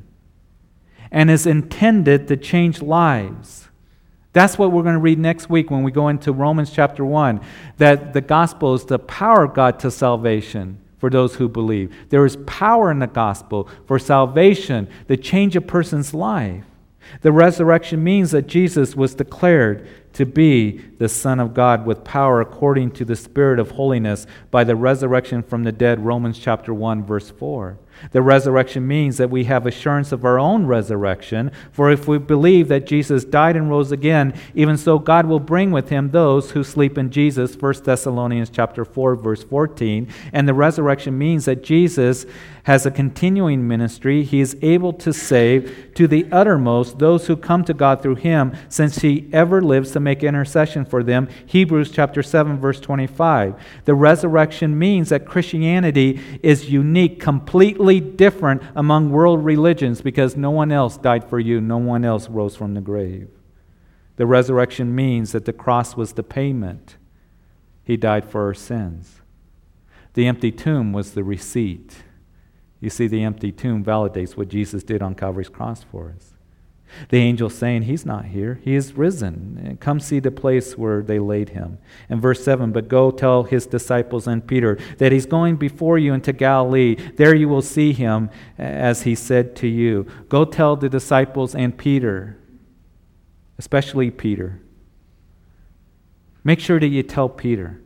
and 1.10 1.30
is 1.30 1.46
intended 1.46 2.28
to 2.28 2.36
change 2.36 2.82
lives. 2.82 3.68
That's 4.32 4.58
what 4.58 4.72
we're 4.72 4.82
going 4.82 4.94
to 4.94 5.00
read 5.00 5.18
next 5.18 5.48
week 5.48 5.70
when 5.70 5.82
we 5.82 5.90
go 5.90 6.08
into 6.08 6.32
Romans 6.32 6.70
chapter 6.70 7.04
1 7.04 7.40
that 7.78 8.12
the 8.12 8.20
gospel 8.20 8.74
is 8.74 8.84
the 8.84 8.98
power 8.98 9.44
of 9.44 9.54
God 9.54 9.80
to 9.80 9.90
salvation 9.90 10.78
for 10.98 11.10
those 11.10 11.36
who 11.36 11.48
believe. 11.48 11.94
There 12.10 12.26
is 12.26 12.36
power 12.46 12.90
in 12.90 12.98
the 12.98 13.06
gospel 13.06 13.68
for 13.86 13.98
salvation, 13.98 14.88
the 15.06 15.16
change 15.16 15.56
a 15.56 15.60
person's 15.60 16.12
life. 16.12 16.64
The 17.22 17.32
resurrection 17.32 18.04
means 18.04 18.32
that 18.32 18.46
Jesus 18.46 18.94
was 18.94 19.14
declared 19.14 19.88
to 20.12 20.26
be 20.26 20.78
the 20.98 21.08
Son 21.08 21.40
of 21.40 21.54
God 21.54 21.86
with 21.86 22.04
power 22.04 22.40
according 22.40 22.90
to 22.92 23.04
the 23.04 23.16
Spirit 23.16 23.58
of 23.58 23.72
holiness 23.72 24.26
by 24.50 24.64
the 24.64 24.76
resurrection 24.76 25.42
from 25.42 25.64
the 25.64 25.72
dead, 25.72 26.04
Romans 26.04 26.38
chapter 26.38 26.74
1, 26.74 27.04
verse 27.04 27.30
4. 27.30 27.78
The 28.12 28.22
resurrection 28.22 28.86
means 28.86 29.16
that 29.18 29.30
we 29.30 29.44
have 29.44 29.66
assurance 29.66 30.12
of 30.12 30.24
our 30.24 30.38
own 30.38 30.66
resurrection, 30.66 31.50
for 31.72 31.90
if 31.90 32.08
we 32.08 32.18
believe 32.18 32.68
that 32.68 32.86
Jesus 32.86 33.24
died 33.24 33.56
and 33.56 33.70
rose 33.70 33.92
again, 33.92 34.34
even 34.54 34.76
so 34.76 34.98
God 34.98 35.26
will 35.26 35.40
bring 35.40 35.70
with 35.70 35.88
him 35.88 36.10
those 36.10 36.52
who 36.52 36.64
sleep 36.64 36.98
in 36.98 37.10
Jesus, 37.10 37.56
1 37.56 37.74
Thessalonians 37.84 38.50
chapter 38.50 38.84
4 38.84 39.16
verse 39.16 39.44
14. 39.44 40.08
And 40.32 40.48
the 40.48 40.54
resurrection 40.54 41.16
means 41.18 41.44
that 41.44 41.62
Jesus 41.62 42.26
has 42.68 42.84
a 42.84 42.90
continuing 42.90 43.66
ministry. 43.66 44.22
He 44.22 44.40
is 44.40 44.54
able 44.60 44.92
to 44.92 45.10
save 45.10 45.90
to 45.94 46.06
the 46.06 46.26
uttermost 46.30 46.98
those 46.98 47.26
who 47.26 47.34
come 47.34 47.64
to 47.64 47.72
God 47.72 48.02
through 48.02 48.16
him, 48.16 48.54
since 48.68 48.98
he 48.98 49.26
ever 49.32 49.62
lives 49.62 49.92
to 49.92 50.00
make 50.00 50.22
intercession 50.22 50.84
for 50.84 51.02
them. 51.02 51.28
Hebrews 51.46 51.90
chapter 51.90 52.22
7 52.22 52.58
verse 52.58 52.78
25. 52.78 53.54
The 53.86 53.94
resurrection 53.94 54.78
means 54.78 55.08
that 55.08 55.24
Christianity 55.24 56.20
is 56.42 56.70
unique, 56.70 57.20
completely 57.88 58.16
different 58.16 58.62
among 58.74 59.10
world 59.10 59.42
religions 59.44 60.02
because 60.02 60.36
no 60.36 60.50
one 60.50 60.70
else 60.70 60.98
died 60.98 61.24
for 61.24 61.40
you, 61.40 61.60
no 61.60 61.78
one 61.78 62.04
else 62.04 62.28
rose 62.28 62.54
from 62.54 62.74
the 62.74 62.80
grave. 62.80 63.28
The 64.16 64.26
resurrection 64.26 64.94
means 64.94 65.32
that 65.32 65.46
the 65.46 65.52
cross 65.54 65.96
was 65.96 66.12
the 66.12 66.22
payment. 66.22 66.96
He 67.84 67.96
died 67.96 68.28
for 68.28 68.44
our 68.44 68.54
sins. 68.54 69.22
The 70.12 70.26
empty 70.26 70.52
tomb 70.52 70.92
was 70.92 71.12
the 71.12 71.24
receipt. 71.24 72.02
You 72.80 72.90
see, 72.90 73.06
the 73.06 73.22
empty 73.22 73.52
tomb 73.52 73.82
validates 73.82 74.36
what 74.36 74.48
Jesus 74.48 74.82
did 74.82 75.00
on 75.02 75.14
Calvary's 75.14 75.48
cross 75.48 75.82
for 75.82 76.12
us. 76.14 76.34
The 77.10 77.18
angel 77.18 77.50
saying, 77.50 77.82
He's 77.82 78.06
not 78.06 78.26
here. 78.26 78.60
He 78.62 78.74
is 78.74 78.94
risen. 78.94 79.78
Come 79.80 80.00
see 80.00 80.20
the 80.20 80.30
place 80.30 80.76
where 80.76 81.02
they 81.02 81.18
laid 81.18 81.50
him. 81.50 81.78
And 82.08 82.20
verse 82.20 82.42
7 82.42 82.72
But 82.72 82.88
go 82.88 83.10
tell 83.10 83.44
his 83.44 83.66
disciples 83.66 84.26
and 84.26 84.46
Peter 84.46 84.78
that 84.98 85.12
he's 85.12 85.26
going 85.26 85.56
before 85.56 85.98
you 85.98 86.12
into 86.12 86.32
Galilee. 86.32 86.96
There 87.16 87.34
you 87.34 87.48
will 87.48 87.62
see 87.62 87.92
him 87.92 88.30
as 88.56 89.02
he 89.02 89.14
said 89.14 89.54
to 89.56 89.66
you. 89.68 90.06
Go 90.28 90.44
tell 90.44 90.76
the 90.76 90.88
disciples 90.88 91.54
and 91.54 91.76
Peter, 91.76 92.38
especially 93.58 94.10
Peter. 94.10 94.60
Make 96.44 96.60
sure 96.60 96.80
that 96.80 96.86
you 96.86 97.02
tell 97.02 97.28
Peter. 97.28 97.80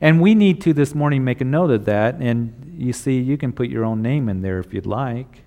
And 0.00 0.20
we 0.20 0.34
need 0.34 0.60
to 0.62 0.72
this 0.72 0.94
morning 0.94 1.24
make 1.24 1.40
a 1.40 1.44
note 1.44 1.70
of 1.70 1.84
that. 1.86 2.16
And 2.16 2.76
you 2.76 2.92
see, 2.92 3.18
you 3.18 3.38
can 3.38 3.52
put 3.52 3.68
your 3.68 3.84
own 3.84 4.02
name 4.02 4.28
in 4.28 4.42
there 4.42 4.58
if 4.58 4.74
you'd 4.74 4.86
like. 4.86 5.45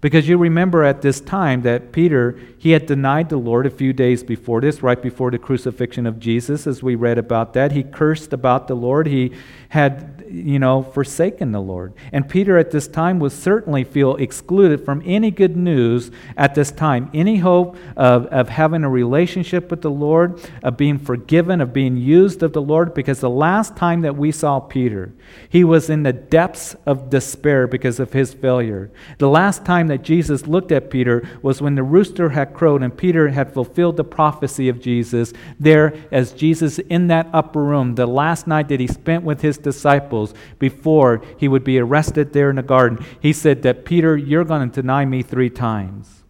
Because 0.00 0.28
you 0.28 0.38
remember 0.38 0.82
at 0.82 1.02
this 1.02 1.20
time 1.20 1.60
that 1.62 1.92
Peter, 1.92 2.38
he 2.56 2.70
had 2.70 2.86
denied 2.86 3.28
the 3.28 3.36
Lord 3.36 3.66
a 3.66 3.70
few 3.70 3.92
days 3.92 4.22
before 4.22 4.62
this, 4.62 4.82
right 4.82 5.00
before 5.00 5.30
the 5.30 5.38
crucifixion 5.38 6.06
of 6.06 6.18
Jesus, 6.18 6.66
as 6.66 6.82
we 6.82 6.94
read 6.94 7.18
about 7.18 7.52
that. 7.52 7.72
He 7.72 7.82
cursed 7.82 8.32
about 8.32 8.66
the 8.66 8.74
Lord. 8.74 9.06
He 9.06 9.32
had, 9.68 10.19
you 10.30 10.58
know, 10.58 10.82
forsaken 10.82 11.52
the 11.52 11.60
Lord. 11.60 11.92
And 12.12 12.28
Peter 12.28 12.56
at 12.58 12.70
this 12.70 12.86
time 12.86 13.18
would 13.20 13.32
certainly 13.32 13.84
feel 13.84 14.16
excluded 14.16 14.84
from 14.84 15.02
any 15.04 15.30
good 15.30 15.56
news 15.56 16.10
at 16.36 16.54
this 16.54 16.70
time. 16.70 17.10
Any 17.12 17.38
hope 17.38 17.76
of, 17.96 18.26
of 18.26 18.48
having 18.48 18.84
a 18.84 18.90
relationship 18.90 19.70
with 19.70 19.82
the 19.82 19.90
Lord, 19.90 20.40
of 20.62 20.76
being 20.76 20.98
forgiven, 20.98 21.60
of 21.60 21.72
being 21.72 21.96
used 21.96 22.42
of 22.42 22.52
the 22.52 22.62
Lord, 22.62 22.94
because 22.94 23.20
the 23.20 23.30
last 23.30 23.76
time 23.76 24.02
that 24.02 24.16
we 24.16 24.30
saw 24.30 24.60
Peter, 24.60 25.12
he 25.48 25.64
was 25.64 25.90
in 25.90 26.02
the 26.02 26.12
depths 26.12 26.76
of 26.86 27.10
despair 27.10 27.66
because 27.66 27.98
of 27.98 28.12
his 28.12 28.32
failure. 28.32 28.90
The 29.18 29.28
last 29.28 29.64
time 29.64 29.88
that 29.88 30.02
Jesus 30.02 30.46
looked 30.46 30.72
at 30.72 30.90
Peter 30.90 31.26
was 31.42 31.60
when 31.60 31.74
the 31.74 31.82
rooster 31.82 32.30
had 32.30 32.54
crowed 32.54 32.82
and 32.82 32.96
Peter 32.96 33.28
had 33.28 33.52
fulfilled 33.52 33.96
the 33.96 34.04
prophecy 34.04 34.68
of 34.68 34.80
Jesus 34.80 35.32
there 35.58 35.94
as 36.12 36.32
Jesus 36.32 36.78
in 36.78 37.08
that 37.08 37.28
upper 37.32 37.62
room, 37.62 37.94
the 37.94 38.06
last 38.06 38.46
night 38.46 38.68
that 38.68 38.80
he 38.80 38.86
spent 38.86 39.24
with 39.24 39.40
his 39.40 39.58
disciples 39.58 40.19
before 40.58 41.22
he 41.36 41.48
would 41.48 41.64
be 41.64 41.78
arrested 41.78 42.32
there 42.32 42.50
in 42.50 42.56
the 42.56 42.62
garden. 42.62 43.04
He 43.20 43.32
said 43.32 43.62
that, 43.62 43.84
Peter, 43.84 44.16
you're 44.16 44.44
going 44.44 44.68
to 44.68 44.82
deny 44.82 45.04
me 45.04 45.22
three 45.22 45.50
times. 45.50 46.24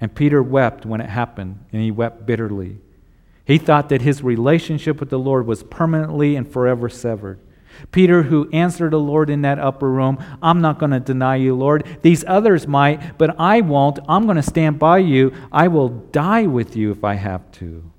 And 0.00 0.14
Peter 0.14 0.42
wept 0.42 0.84
when 0.84 1.00
it 1.00 1.08
happened, 1.08 1.64
and 1.72 1.82
he 1.82 1.90
wept 1.90 2.26
bitterly. 2.26 2.78
He 3.44 3.58
thought 3.58 3.88
that 3.88 4.02
his 4.02 4.22
relationship 4.22 5.00
with 5.00 5.10
the 5.10 5.18
Lord 5.18 5.46
was 5.46 5.62
permanently 5.62 6.36
and 6.36 6.50
forever 6.50 6.88
severed. 6.88 7.38
Peter, 7.92 8.24
who 8.24 8.50
answered 8.52 8.92
the 8.92 8.98
Lord 8.98 9.30
in 9.30 9.42
that 9.42 9.58
upper 9.58 9.90
room, 9.90 10.18
I'm 10.42 10.60
not 10.60 10.78
going 10.78 10.92
to 10.92 11.00
deny 11.00 11.36
you, 11.36 11.54
Lord. 11.54 11.86
These 12.02 12.24
others 12.26 12.66
might, 12.66 13.18
but 13.18 13.38
I 13.38 13.60
won't. 13.60 13.98
I'm 14.08 14.24
going 14.24 14.36
to 14.36 14.42
stand 14.42 14.78
by 14.78 14.98
you. 14.98 15.32
I 15.52 15.68
will 15.68 15.88
die 15.88 16.46
with 16.46 16.74
you 16.76 16.90
if 16.90 17.04
I 17.04 17.14
have 17.14 17.50
to. 17.52 17.90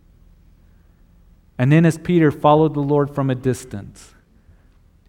And 1.58 1.72
then, 1.72 1.86
as 1.86 1.98
Peter 1.98 2.32
followed 2.32 2.74
the 2.74 2.82
Lord 2.82 3.14
from 3.14 3.30
a 3.30 3.36
distance, 3.36 4.14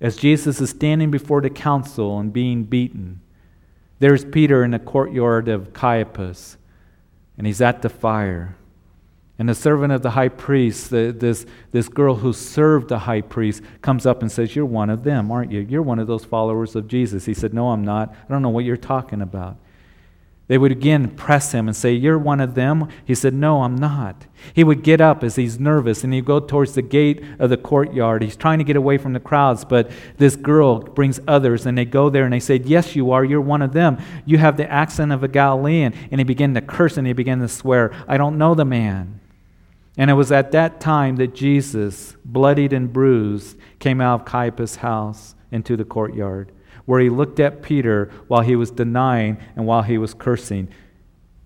as 0.01 0.17
Jesus 0.17 0.61
is 0.61 0.71
standing 0.71 1.11
before 1.11 1.41
the 1.41 1.51
council 1.51 2.19
and 2.19 2.33
being 2.33 2.65
beaten, 2.65 3.21
there's 3.99 4.25
Peter 4.25 4.63
in 4.63 4.71
the 4.71 4.79
courtyard 4.79 5.49
of 5.49 5.73
Caiaphas, 5.73 6.57
and 7.37 7.47
he's 7.47 7.61
at 7.61 7.83
the 7.83 7.89
fire. 7.89 8.57
And 9.39 9.49
the 9.49 9.55
servant 9.55 9.93
of 9.93 10.03
the 10.03 10.11
high 10.11 10.29
priest, 10.29 10.91
the, 10.91 11.15
this, 11.17 11.47
this 11.71 11.89
girl 11.89 12.17
who 12.17 12.33
served 12.33 12.89
the 12.89 12.99
high 12.99 13.21
priest, 13.21 13.63
comes 13.83 14.05
up 14.05 14.21
and 14.21 14.31
says, 14.31 14.57
You're 14.57 14.67
one 14.67 14.91
of 14.91 15.05
them, 15.05 15.31
aren't 15.31 15.53
you? 15.53 15.61
You're 15.61 15.83
one 15.83 16.01
of 16.01 16.09
those 16.09 16.25
followers 16.25 16.75
of 16.75 16.89
Jesus. 16.89 17.25
He 17.25 17.35
said, 17.35 17.55
No, 17.55 17.71
I'm 17.71 17.85
not. 17.85 18.11
I 18.11 18.33
don't 18.33 18.43
know 18.43 18.49
what 18.49 18.65
you're 18.65 18.77
talking 18.77 19.23
about. 19.23 19.57
They 20.49 20.57
would 20.57 20.73
again 20.73 21.11
press 21.11 21.53
him 21.53 21.69
and 21.69 21.77
say, 21.77 21.93
You're 21.93 22.19
one 22.19 22.41
of 22.41 22.55
them? 22.55 22.89
He 23.05 23.15
said, 23.15 23.35
No, 23.35 23.63
I'm 23.63 23.77
not. 23.77 24.27
He 24.55 24.65
would 24.65 24.83
get 24.83 25.01
up 25.01 25.23
as 25.23 25.37
he's 25.37 25.61
nervous 25.61 26.03
and 26.03 26.13
he'd 26.13 26.25
go 26.25 26.41
towards 26.41 26.73
the 26.73 26.83
gate 26.83 27.23
of 27.39 27.51
the 27.51 27.59
courtyard. 27.59 28.23
He's 28.23 28.37
trying 28.37 28.59
to 28.59 28.65
get 28.65 28.77
away 28.77 28.97
from 28.97 29.13
the 29.13 29.21
crowds, 29.21 29.65
but 29.67 29.91
this 30.17 30.37
girl 30.37 30.81
brings 30.81 31.21
others 31.29 31.67
and 31.67 31.77
they 31.77 31.85
go 31.85 32.09
there 32.09 32.25
and 32.25 32.33
they 32.33 32.41
say, 32.41 32.57
Yes, 32.65 32.97
you 32.97 33.13
are. 33.13 33.25
You're 33.25 33.43
one 33.43 33.61
of 33.61 33.75
them. 33.75 33.99
You 34.25 34.39
have 34.39 34.57
the 34.57 34.71
accent 34.71 35.13
of 35.13 35.23
a 35.23 35.29
Galilean. 35.29 35.93
And 36.11 36.19
he 36.19 36.25
began 36.25 36.55
to 36.55 36.63
curse 36.63 36.97
and 36.97 37.07
he 37.07 37.13
began 37.13 37.41
to 37.41 37.49
swear, 37.49 37.93
I 38.09 38.17
don't 38.17 38.39
know 38.39 38.55
the 38.55 38.65
man. 38.65 39.21
And 39.99 40.11
it 40.11 40.15
was 40.15 40.33
at 40.33 40.53
that 40.53 40.81
time 40.81 41.17
that 41.17 41.35
Jesus, 41.35 42.17
bloodied 42.25 42.73
and 42.73 42.91
bruised, 42.91 43.59
came 43.81 44.01
out 44.01 44.21
of 44.21 44.27
Caiaphas' 44.27 44.77
house 44.77 45.35
into 45.51 45.77
the 45.77 45.85
courtyard, 45.85 46.53
where 46.89 47.01
he 47.01 47.11
looked 47.11 47.39
at 47.39 47.61
Peter 47.61 48.11
while 48.29 48.41
he 48.41 48.57
was 48.57 48.71
denying 48.71 49.37
and 49.55 49.67
while 49.67 49.83
he 49.83 49.99
was 49.99 50.15
cursing. 50.15 50.67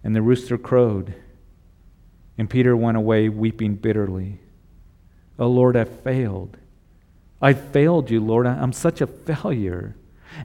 And 0.05 0.15
the 0.15 0.23
rooster 0.23 0.57
crowed. 0.57 1.17
And 2.39 2.49
Peter 2.49 2.77
went 2.77 2.97
away 2.97 3.29
weeping 3.29 3.75
bitterly. 3.75 4.39
Oh, 5.41 5.49
Lord, 5.49 5.77
I 5.77 5.83
failed. 5.83 6.59
I 7.41 7.55
failed 7.55 8.09
you, 8.09 8.21
Lord. 8.21 8.47
I'm 8.47 8.73
such 8.73 9.01
a 9.01 9.07
failure. 9.09 9.97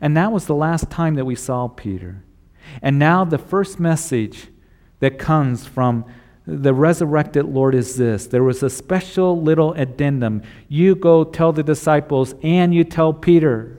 And 0.02 0.18
that 0.18 0.32
was 0.32 0.48
the 0.48 0.56
last 0.56 0.90
time 0.90 1.14
that 1.14 1.26
we 1.26 1.36
saw 1.36 1.68
Peter. 1.68 2.24
And 2.82 2.98
now 2.98 3.24
the 3.24 3.38
first 3.38 3.80
message 3.80 4.48
that 5.00 5.20
comes 5.20 5.68
from 5.68 6.06
the 6.48 6.74
resurrected 6.74 7.46
Lord 7.46 7.76
is 7.76 7.98
this. 7.98 8.26
There 8.26 8.44
was 8.44 8.64
a 8.64 8.70
special 8.72 9.40
little 9.40 9.74
addendum. 9.74 10.42
You 10.68 10.96
go 10.96 11.24
tell 11.24 11.54
the 11.54 11.62
disciples 11.62 12.34
and 12.42 12.74
you 12.74 12.84
tell 12.84 13.14
Peter, 13.14 13.78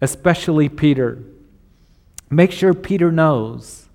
especially 0.00 0.68
Peter. 0.68 1.22
Make 2.30 2.52
sure 2.52 2.74
Peter 2.74 3.12
knows. 3.12 3.88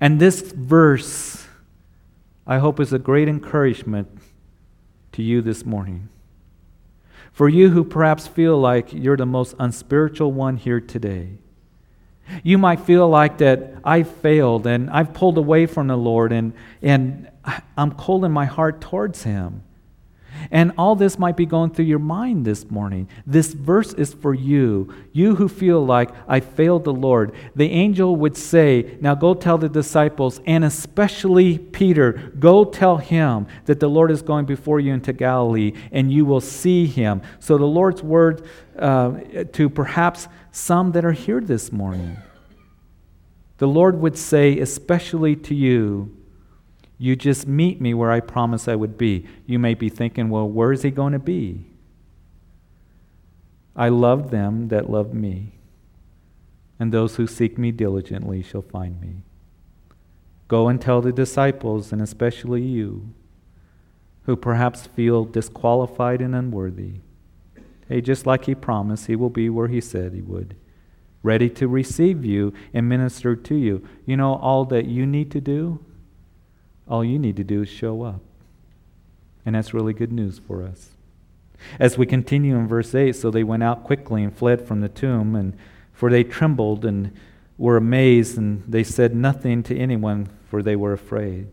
And 0.00 0.20
this 0.20 0.40
verse, 0.40 1.46
I 2.46 2.58
hope, 2.58 2.80
is 2.80 2.92
a 2.92 2.98
great 2.98 3.28
encouragement 3.28 4.08
to 5.12 5.22
you 5.22 5.42
this 5.42 5.64
morning. 5.64 6.08
For 7.32 7.48
you 7.48 7.70
who 7.70 7.82
perhaps 7.82 8.28
feel 8.28 8.56
like 8.56 8.92
you're 8.92 9.16
the 9.16 9.26
most 9.26 9.56
unspiritual 9.58 10.30
one 10.30 10.56
here 10.56 10.80
today, 10.80 11.30
you 12.44 12.58
might 12.58 12.78
feel 12.78 13.08
like 13.08 13.38
that 13.38 13.74
I've 13.84 14.08
failed 14.08 14.68
and 14.68 14.88
I've 14.88 15.12
pulled 15.12 15.36
away 15.36 15.66
from 15.66 15.88
the 15.88 15.96
Lord 15.96 16.30
and, 16.30 16.52
and 16.80 17.28
I'm 17.76 17.90
cold 17.92 18.24
in 18.24 18.30
my 18.30 18.44
heart 18.44 18.80
towards 18.80 19.24
Him. 19.24 19.63
And 20.50 20.72
all 20.78 20.96
this 20.96 21.18
might 21.18 21.36
be 21.36 21.46
going 21.46 21.70
through 21.70 21.86
your 21.86 21.98
mind 21.98 22.44
this 22.44 22.70
morning. 22.70 23.08
This 23.26 23.52
verse 23.52 23.92
is 23.94 24.14
for 24.14 24.34
you, 24.34 24.92
you 25.12 25.36
who 25.36 25.48
feel 25.48 25.84
like 25.84 26.10
I 26.28 26.40
failed 26.40 26.84
the 26.84 26.92
Lord. 26.92 27.32
The 27.54 27.70
angel 27.70 28.16
would 28.16 28.36
say, 28.36 28.96
Now 29.00 29.14
go 29.14 29.34
tell 29.34 29.58
the 29.58 29.68
disciples, 29.68 30.40
and 30.46 30.64
especially 30.64 31.58
Peter, 31.58 32.32
go 32.38 32.64
tell 32.64 32.96
him 32.96 33.46
that 33.66 33.80
the 33.80 33.88
Lord 33.88 34.10
is 34.10 34.22
going 34.22 34.46
before 34.46 34.80
you 34.80 34.92
into 34.92 35.12
Galilee, 35.12 35.72
and 35.92 36.12
you 36.12 36.24
will 36.24 36.40
see 36.40 36.86
him. 36.86 37.22
So 37.40 37.58
the 37.58 37.64
Lord's 37.64 38.02
word 38.02 38.46
uh, 38.78 39.12
to 39.52 39.68
perhaps 39.68 40.28
some 40.50 40.92
that 40.92 41.04
are 41.04 41.12
here 41.12 41.40
this 41.40 41.72
morning. 41.72 42.16
The 43.58 43.68
Lord 43.68 44.00
would 44.00 44.18
say, 44.18 44.58
especially 44.58 45.36
to 45.36 45.54
you, 45.54 46.16
you 46.98 47.16
just 47.16 47.46
meet 47.46 47.80
me 47.80 47.92
where 47.92 48.10
I 48.10 48.20
promised 48.20 48.68
I 48.68 48.76
would 48.76 48.96
be. 48.96 49.26
You 49.46 49.58
may 49.58 49.74
be 49.74 49.88
thinking, 49.88 50.30
well, 50.30 50.48
where 50.48 50.72
is 50.72 50.82
he 50.82 50.90
going 50.90 51.12
to 51.12 51.18
be? 51.18 51.66
I 53.76 53.88
love 53.88 54.30
them 54.30 54.68
that 54.68 54.88
love 54.88 55.12
me, 55.12 55.54
and 56.78 56.92
those 56.92 57.16
who 57.16 57.26
seek 57.26 57.58
me 57.58 57.72
diligently 57.72 58.42
shall 58.42 58.62
find 58.62 59.00
me. 59.00 59.16
Go 60.46 60.68
and 60.68 60.80
tell 60.80 61.00
the 61.00 61.12
disciples, 61.12 61.90
and 61.90 62.00
especially 62.00 62.62
you, 62.62 63.12
who 64.26 64.36
perhaps 64.36 64.86
feel 64.86 65.24
disqualified 65.24 66.20
and 66.20 66.34
unworthy. 66.34 67.00
Hey, 67.88 68.00
just 68.00 68.26
like 68.26 68.44
he 68.44 68.54
promised, 68.54 69.06
he 69.06 69.16
will 69.16 69.30
be 69.30 69.50
where 69.50 69.68
he 69.68 69.80
said 69.80 70.12
he 70.12 70.22
would, 70.22 70.54
ready 71.24 71.50
to 71.50 71.66
receive 71.66 72.24
you 72.24 72.54
and 72.72 72.88
minister 72.88 73.34
to 73.34 73.54
you. 73.56 73.86
You 74.06 74.16
know, 74.16 74.36
all 74.36 74.64
that 74.66 74.86
you 74.86 75.04
need 75.04 75.32
to 75.32 75.40
do 75.40 75.84
all 76.88 77.04
you 77.04 77.18
need 77.18 77.36
to 77.36 77.44
do 77.44 77.62
is 77.62 77.68
show 77.68 78.02
up. 78.02 78.20
And 79.46 79.54
that's 79.54 79.74
really 79.74 79.92
good 79.92 80.12
news 80.12 80.38
for 80.38 80.62
us. 80.62 80.90
As 81.78 81.96
we 81.96 82.06
continue 82.06 82.56
in 82.56 82.68
verse 82.68 82.94
8, 82.94 83.14
so 83.14 83.30
they 83.30 83.44
went 83.44 83.62
out 83.62 83.84
quickly 83.84 84.22
and 84.22 84.36
fled 84.36 84.66
from 84.66 84.80
the 84.80 84.88
tomb, 84.88 85.34
and 85.34 85.56
for 85.92 86.10
they 86.10 86.24
trembled 86.24 86.84
and 86.84 87.12
were 87.56 87.76
amazed, 87.76 88.36
and 88.36 88.62
they 88.66 88.84
said 88.84 89.14
nothing 89.14 89.62
to 89.64 89.78
anyone, 89.78 90.28
for 90.48 90.62
they 90.62 90.76
were 90.76 90.92
afraid. 90.92 91.48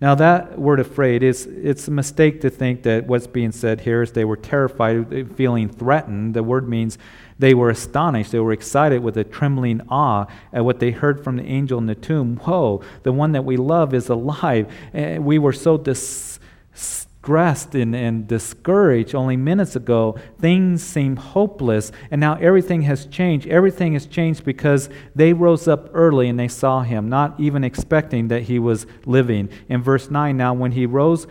Now, 0.00 0.14
that 0.16 0.58
word 0.58 0.80
afraid 0.80 1.22
is 1.22 1.46
it's 1.46 1.86
a 1.86 1.92
mistake 1.92 2.40
to 2.40 2.50
think 2.50 2.82
that 2.82 3.06
what's 3.06 3.26
being 3.26 3.52
said 3.52 3.82
here 3.82 4.02
is 4.02 4.12
they 4.12 4.24
were 4.24 4.36
terrified, 4.36 5.36
feeling 5.36 5.68
threatened. 5.68 6.34
The 6.34 6.42
word 6.42 6.68
means 6.68 6.98
they 7.42 7.54
were 7.54 7.70
astonished. 7.70 8.30
They 8.30 8.38
were 8.38 8.52
excited 8.52 9.02
with 9.02 9.16
a 9.16 9.24
trembling 9.24 9.80
awe 9.88 10.26
at 10.52 10.64
what 10.64 10.78
they 10.78 10.92
heard 10.92 11.24
from 11.24 11.38
the 11.38 11.42
angel 11.42 11.76
in 11.76 11.86
the 11.86 11.96
tomb. 11.96 12.36
Whoa, 12.36 12.82
the 13.02 13.12
one 13.12 13.32
that 13.32 13.44
we 13.44 13.56
love 13.56 13.94
is 13.94 14.08
alive. 14.08 14.72
And 14.92 15.24
we 15.24 15.40
were 15.40 15.52
so 15.52 15.76
distressed 15.76 17.74
and, 17.74 17.96
and 17.96 18.28
discouraged 18.28 19.16
only 19.16 19.36
minutes 19.36 19.74
ago. 19.74 20.16
Things 20.38 20.84
seemed 20.84 21.18
hopeless, 21.18 21.90
and 22.12 22.20
now 22.20 22.34
everything 22.34 22.82
has 22.82 23.06
changed. 23.06 23.48
Everything 23.48 23.94
has 23.94 24.06
changed 24.06 24.44
because 24.44 24.88
they 25.16 25.32
rose 25.32 25.66
up 25.66 25.90
early 25.92 26.28
and 26.28 26.38
they 26.38 26.46
saw 26.46 26.82
him, 26.82 27.08
not 27.08 27.40
even 27.40 27.64
expecting 27.64 28.28
that 28.28 28.42
he 28.42 28.60
was 28.60 28.86
living. 29.04 29.48
In 29.68 29.82
verse 29.82 30.12
9, 30.12 30.36
now 30.36 30.54
when 30.54 30.70
he 30.70 30.86
rose, 30.86 31.26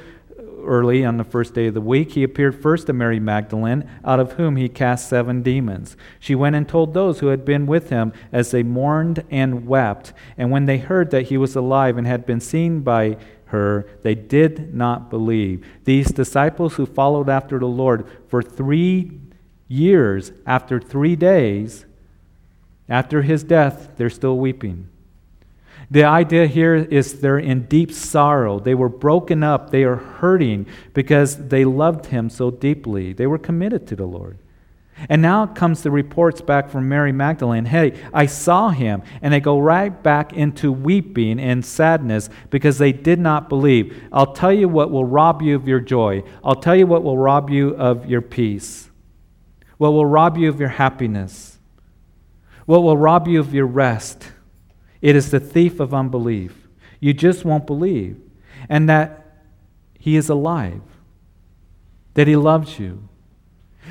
early 0.66 1.04
on 1.06 1.18
the 1.18 1.24
first 1.24 1.54
day 1.54 1.68
of 1.68 1.74
the 1.74 1.82
week, 1.82 2.12
he 2.12 2.24
appeared 2.24 2.62
first 2.62 2.88
to 2.88 2.94
Mary 2.94 3.20
Magdalene, 3.20 3.90
out 4.06 4.20
of 4.20 4.34
whom 4.34 4.56
he 4.56 4.70
cast 4.70 5.10
seven 5.10 5.42
demons. 5.42 5.96
She 6.20 6.36
went 6.36 6.56
and 6.56 6.68
told 6.68 6.94
those 6.94 7.20
who 7.20 7.28
had 7.28 7.44
been 7.44 7.66
with 7.66 7.90
him 7.90 8.14
as 8.32 8.52
they 8.52 8.64
mourned 8.64 9.24
and 9.30 9.68
wept. 9.68 10.14
And 10.38 10.52
when 10.52 10.66
they 10.66 10.78
heard 10.78 11.12
that 11.12 11.28
he 11.28 11.38
was 11.38 11.56
alive 11.56 11.98
and 11.98 12.06
had 12.06 12.26
been 12.26 12.40
seen 12.40 12.82
by 12.82 13.18
her, 13.46 13.88
they 14.04 14.16
did 14.16 14.74
not 14.74 15.10
believe. 15.10 15.66
These 15.84 16.12
disciples 16.12 16.76
who 16.76 16.86
followed 16.86 17.30
after 17.30 17.60
the 17.60 17.66
Lord 17.66 18.08
for 18.28 18.42
three 18.42 19.20
years, 19.68 20.32
after 20.46 20.80
three 20.80 21.16
days, 21.16 21.86
after 22.88 23.22
his 23.22 23.44
death, 23.44 23.92
they're 23.96 24.10
still 24.10 24.38
weeping. 24.38 24.91
The 25.92 26.06
idea 26.06 26.48
here 26.48 26.76
is 26.76 27.20
they're 27.20 27.38
in 27.38 27.64
deep 27.64 27.92
sorrow. 27.92 28.62
They 28.62 28.76
were 28.76 28.88
broken 28.88 29.44
up. 29.44 29.72
They 29.72 29.84
are 29.84 29.98
hurting 29.98 30.68
because 30.94 31.50
they 31.50 31.66
loved 31.66 32.06
him 32.06 32.30
so 32.30 32.50
deeply. 32.50 33.12
They 33.12 33.28
were 33.28 33.38
committed 33.38 33.88
to 33.88 33.98
the 33.98 34.06
Lord. 34.06 34.38
And 35.10 35.22
now 35.22 35.48
comes 35.48 35.84
the 35.84 35.92
reports 35.92 36.40
back 36.40 36.70
from 36.70 36.88
Mary 36.88 37.12
Magdalene 37.12 37.66
hey, 37.66 38.00
I 38.14 38.26
saw 38.28 38.70
him. 38.70 39.04
And 39.22 39.34
they 39.34 39.42
go 39.42 39.60
right 39.60 40.02
back 40.02 40.32
into 40.32 40.72
weeping 40.72 41.42
and 41.42 41.66
sadness 41.66 42.30
because 42.50 42.78
they 42.78 42.94
did 42.94 43.20
not 43.20 43.50
believe. 43.50 44.02
I'll 44.14 44.34
tell 44.34 44.54
you 44.54 44.70
what 44.70 44.92
will 44.92 45.06
rob 45.06 45.42
you 45.42 45.58
of 45.58 45.68
your 45.68 45.82
joy. 45.82 46.24
I'll 46.42 46.56
tell 46.56 46.76
you 46.76 46.88
what 46.88 47.04
will 47.04 47.18
rob 47.18 47.50
you 47.50 47.76
of 47.76 48.06
your 48.06 48.22
peace. 48.22 48.90
What 49.78 49.92
will 49.92 50.06
rob 50.06 50.38
you 50.38 50.48
of 50.48 50.58
your 50.58 50.70
happiness. 50.70 51.60
What 52.66 52.82
will 52.82 52.98
rob 52.98 53.28
you 53.28 53.42
of 53.42 53.54
your 53.54 53.66
rest 53.66 54.32
it 55.02 55.16
is 55.16 55.32
the 55.32 55.40
thief 55.40 55.80
of 55.80 55.94
unbelief. 55.94 56.68
You 57.00 57.14
just 57.14 57.44
won't 57.44 57.66
believe. 57.66 58.18
And 58.70 58.88
that 58.90 59.22
he 59.98 60.16
is 60.16 60.30
alive, 60.30 60.82
that 62.14 62.28
he 62.28 62.36
loves 62.36 62.80
you. 62.80 63.08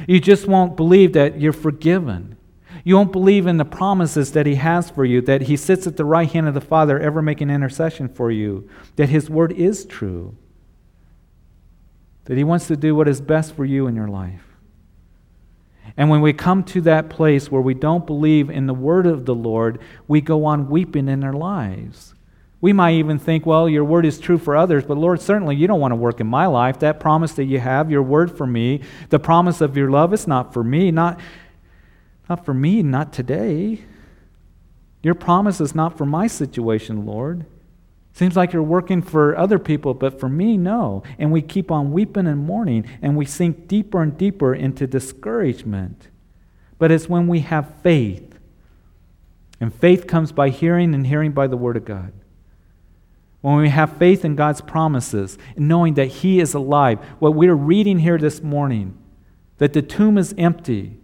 You 0.06 0.20
just 0.20 0.46
won't 0.46 0.76
believe 0.76 1.12
that 1.14 1.40
you're 1.40 1.52
forgiven. 1.52 2.36
You 2.84 2.96
won't 2.96 3.12
believe 3.12 3.46
in 3.46 3.56
the 3.56 3.64
promises 3.64 4.32
that 4.32 4.46
he 4.46 4.54
has 4.54 4.90
for 4.90 5.04
you, 5.04 5.20
that 5.22 5.42
he 5.42 5.56
sits 5.56 5.86
at 5.86 5.96
the 5.96 6.04
right 6.04 6.30
hand 6.30 6.48
of 6.48 6.54
the 6.54 6.60
Father, 6.60 6.98
ever 6.98 7.20
making 7.20 7.50
intercession 7.50 8.08
for 8.08 8.30
you, 8.30 8.68
that 8.96 9.08
his 9.08 9.28
word 9.28 9.52
is 9.52 9.84
true, 9.84 10.36
that 12.24 12.36
he 12.36 12.44
wants 12.44 12.68
to 12.68 12.76
do 12.76 12.94
what 12.94 13.08
is 13.08 13.20
best 13.20 13.54
for 13.54 13.64
you 13.64 13.86
in 13.86 13.96
your 13.96 14.08
life. 14.08 14.49
And 15.96 16.08
when 16.08 16.20
we 16.20 16.32
come 16.32 16.64
to 16.64 16.80
that 16.82 17.10
place 17.10 17.50
where 17.50 17.62
we 17.62 17.74
don't 17.74 18.06
believe 18.06 18.50
in 18.50 18.66
the 18.66 18.74
word 18.74 19.06
of 19.06 19.26
the 19.26 19.34
Lord, 19.34 19.80
we 20.08 20.20
go 20.20 20.44
on 20.44 20.70
weeping 20.70 21.08
in 21.08 21.24
our 21.24 21.32
lives. 21.32 22.14
We 22.60 22.72
might 22.72 22.94
even 22.94 23.18
think, 23.18 23.46
well, 23.46 23.68
your 23.68 23.84
word 23.84 24.04
is 24.04 24.18
true 24.18 24.36
for 24.36 24.54
others, 24.54 24.84
but 24.84 24.98
Lord, 24.98 25.20
certainly 25.20 25.56
you 25.56 25.66
don't 25.66 25.80
want 25.80 25.92
to 25.92 25.96
work 25.96 26.20
in 26.20 26.26
my 26.26 26.46
life. 26.46 26.78
That 26.80 27.00
promise 27.00 27.32
that 27.34 27.44
you 27.44 27.58
have, 27.58 27.90
your 27.90 28.02
word 28.02 28.36
for 28.36 28.46
me, 28.46 28.82
the 29.08 29.18
promise 29.18 29.60
of 29.60 29.76
your 29.76 29.90
love, 29.90 30.12
it's 30.12 30.26
not 30.26 30.52
for 30.52 30.62
me, 30.62 30.90
not, 30.90 31.18
not 32.28 32.44
for 32.44 32.52
me, 32.52 32.82
not 32.82 33.12
today. 33.12 33.82
Your 35.02 35.14
promise 35.14 35.60
is 35.60 35.74
not 35.74 35.96
for 35.96 36.04
my 36.04 36.26
situation, 36.26 37.06
Lord. 37.06 37.46
Seems 38.12 38.36
like 38.36 38.52
you're 38.52 38.62
working 38.62 39.02
for 39.02 39.36
other 39.36 39.58
people, 39.58 39.94
but 39.94 40.18
for 40.18 40.28
me, 40.28 40.56
no. 40.56 41.02
And 41.18 41.30
we 41.32 41.42
keep 41.42 41.70
on 41.70 41.92
weeping 41.92 42.26
and 42.26 42.44
mourning, 42.44 42.86
and 43.00 43.16
we 43.16 43.24
sink 43.24 43.68
deeper 43.68 44.02
and 44.02 44.16
deeper 44.16 44.54
into 44.54 44.86
discouragement. 44.86 46.08
But 46.78 46.90
it's 46.90 47.08
when 47.08 47.28
we 47.28 47.40
have 47.40 47.72
faith. 47.82 48.38
And 49.60 49.74
faith 49.74 50.06
comes 50.06 50.32
by 50.32 50.48
hearing, 50.48 50.94
and 50.94 51.06
hearing 51.06 51.32
by 51.32 51.46
the 51.46 51.56
Word 51.56 51.76
of 51.76 51.84
God. 51.84 52.12
When 53.42 53.56
we 53.56 53.70
have 53.70 53.96
faith 53.96 54.24
in 54.24 54.36
God's 54.36 54.60
promises, 54.60 55.38
and 55.56 55.68
knowing 55.68 55.94
that 55.94 56.06
He 56.06 56.40
is 56.40 56.52
alive, 56.52 56.98
what 57.20 57.34
we're 57.34 57.54
reading 57.54 58.00
here 58.00 58.18
this 58.18 58.42
morning, 58.42 58.98
that 59.58 59.72
the 59.72 59.82
tomb 59.82 60.18
is 60.18 60.34
empty, 60.36 60.99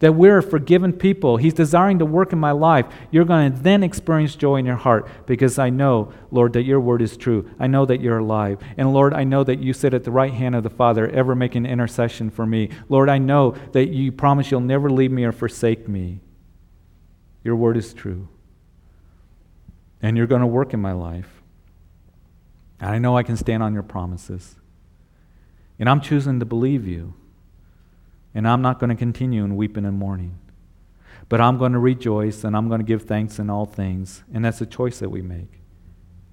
that 0.00 0.14
we're 0.14 0.38
a 0.38 0.42
forgiven 0.42 0.92
people. 0.92 1.36
He's 1.36 1.54
desiring 1.54 1.98
to 2.00 2.06
work 2.06 2.32
in 2.32 2.38
my 2.38 2.50
life. 2.50 2.86
You're 3.10 3.26
going 3.26 3.52
to 3.52 3.58
then 3.58 3.82
experience 3.82 4.34
joy 4.34 4.56
in 4.56 4.66
your 4.66 4.76
heart 4.76 5.08
because 5.26 5.58
I 5.58 5.70
know, 5.70 6.12
Lord, 6.30 6.54
that 6.54 6.64
your 6.64 6.80
word 6.80 7.02
is 7.02 7.16
true. 7.16 7.48
I 7.58 7.66
know 7.66 7.84
that 7.84 8.00
you're 8.00 8.18
alive. 8.18 8.58
And 8.78 8.92
Lord, 8.92 9.12
I 9.12 9.24
know 9.24 9.44
that 9.44 9.60
you 9.60 9.72
sit 9.72 9.94
at 9.94 10.04
the 10.04 10.10
right 10.10 10.32
hand 10.32 10.54
of 10.54 10.62
the 10.62 10.70
Father, 10.70 11.08
ever 11.08 11.34
making 11.34 11.66
intercession 11.66 12.30
for 12.30 12.46
me. 12.46 12.70
Lord, 12.88 13.10
I 13.10 13.18
know 13.18 13.52
that 13.72 13.90
you 13.90 14.10
promise 14.10 14.50
you'll 14.50 14.60
never 14.60 14.90
leave 14.90 15.12
me 15.12 15.24
or 15.24 15.32
forsake 15.32 15.86
me. 15.86 16.20
Your 17.44 17.56
word 17.56 17.76
is 17.76 17.92
true. 17.92 18.28
And 20.00 20.16
you're 20.16 20.26
going 20.26 20.40
to 20.40 20.46
work 20.46 20.72
in 20.72 20.80
my 20.80 20.92
life. 20.92 21.42
And 22.80 22.90
I 22.90 22.98
know 22.98 23.18
I 23.18 23.22
can 23.22 23.36
stand 23.36 23.62
on 23.62 23.74
your 23.74 23.82
promises. 23.82 24.56
And 25.78 25.90
I'm 25.90 26.00
choosing 26.00 26.40
to 26.40 26.46
believe 26.46 26.86
you. 26.86 27.14
And 28.34 28.46
I'm 28.46 28.62
not 28.62 28.78
going 28.78 28.90
to 28.90 28.96
continue 28.96 29.44
in 29.44 29.56
weeping 29.56 29.84
and 29.84 29.98
mourning. 29.98 30.38
But 31.28 31.40
I'm 31.40 31.58
going 31.58 31.72
to 31.72 31.78
rejoice 31.78 32.44
and 32.44 32.56
I'm 32.56 32.68
going 32.68 32.80
to 32.80 32.86
give 32.86 33.02
thanks 33.02 33.38
in 33.38 33.50
all 33.50 33.66
things. 33.66 34.24
And 34.32 34.44
that's 34.44 34.60
a 34.60 34.66
choice 34.66 34.98
that 34.98 35.10
we 35.10 35.22
make. 35.22 35.60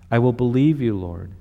I 0.09 0.19
will 0.19 0.33
believe 0.33 0.81
you, 0.81 0.97
Lord. 0.97 1.33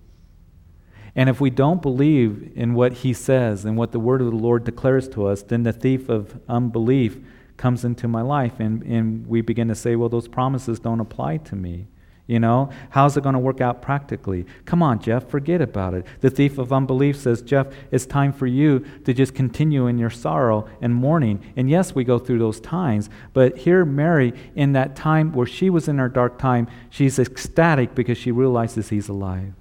And 1.14 1.30
if 1.30 1.40
we 1.40 1.48
don't 1.48 1.80
believe 1.80 2.52
in 2.54 2.74
what 2.74 2.92
he 2.92 3.14
says 3.14 3.64
and 3.64 3.76
what 3.78 3.92
the 3.92 4.00
word 4.00 4.20
of 4.20 4.30
the 4.30 4.36
Lord 4.36 4.64
declares 4.64 5.08
to 5.10 5.26
us, 5.26 5.42
then 5.42 5.62
the 5.62 5.72
thief 5.72 6.10
of 6.10 6.38
unbelief 6.48 7.18
comes 7.56 7.84
into 7.84 8.06
my 8.06 8.20
life 8.20 8.60
and, 8.60 8.82
and 8.82 9.26
we 9.26 9.40
begin 9.40 9.68
to 9.68 9.74
say, 9.74 9.96
well, 9.96 10.10
those 10.10 10.28
promises 10.28 10.78
don't 10.78 11.00
apply 11.00 11.38
to 11.38 11.56
me. 11.56 11.86
You 12.28 12.40
know, 12.40 12.70
how's 12.90 13.16
it 13.16 13.22
going 13.22 13.34
to 13.34 13.38
work 13.38 13.60
out 13.60 13.80
practically? 13.80 14.46
Come 14.64 14.82
on, 14.82 14.98
Jeff, 14.98 15.28
forget 15.28 15.60
about 15.60 15.94
it. 15.94 16.04
The 16.22 16.30
thief 16.30 16.58
of 16.58 16.72
unbelief 16.72 17.16
says, 17.16 17.40
Jeff, 17.40 17.68
it's 17.92 18.04
time 18.04 18.32
for 18.32 18.48
you 18.48 18.84
to 19.04 19.14
just 19.14 19.32
continue 19.32 19.86
in 19.86 19.96
your 19.96 20.10
sorrow 20.10 20.68
and 20.80 20.92
mourning. 20.92 21.40
And 21.54 21.70
yes, 21.70 21.94
we 21.94 22.02
go 22.02 22.18
through 22.18 22.40
those 22.40 22.58
times, 22.58 23.08
but 23.32 23.58
here, 23.58 23.84
Mary, 23.84 24.32
in 24.56 24.72
that 24.72 24.96
time 24.96 25.32
where 25.32 25.46
she 25.46 25.70
was 25.70 25.86
in 25.86 25.98
her 25.98 26.08
dark 26.08 26.36
time, 26.36 26.66
she's 26.90 27.20
ecstatic 27.20 27.94
because 27.94 28.18
she 28.18 28.32
realizes 28.32 28.88
he's 28.88 29.08
alive. 29.08 29.52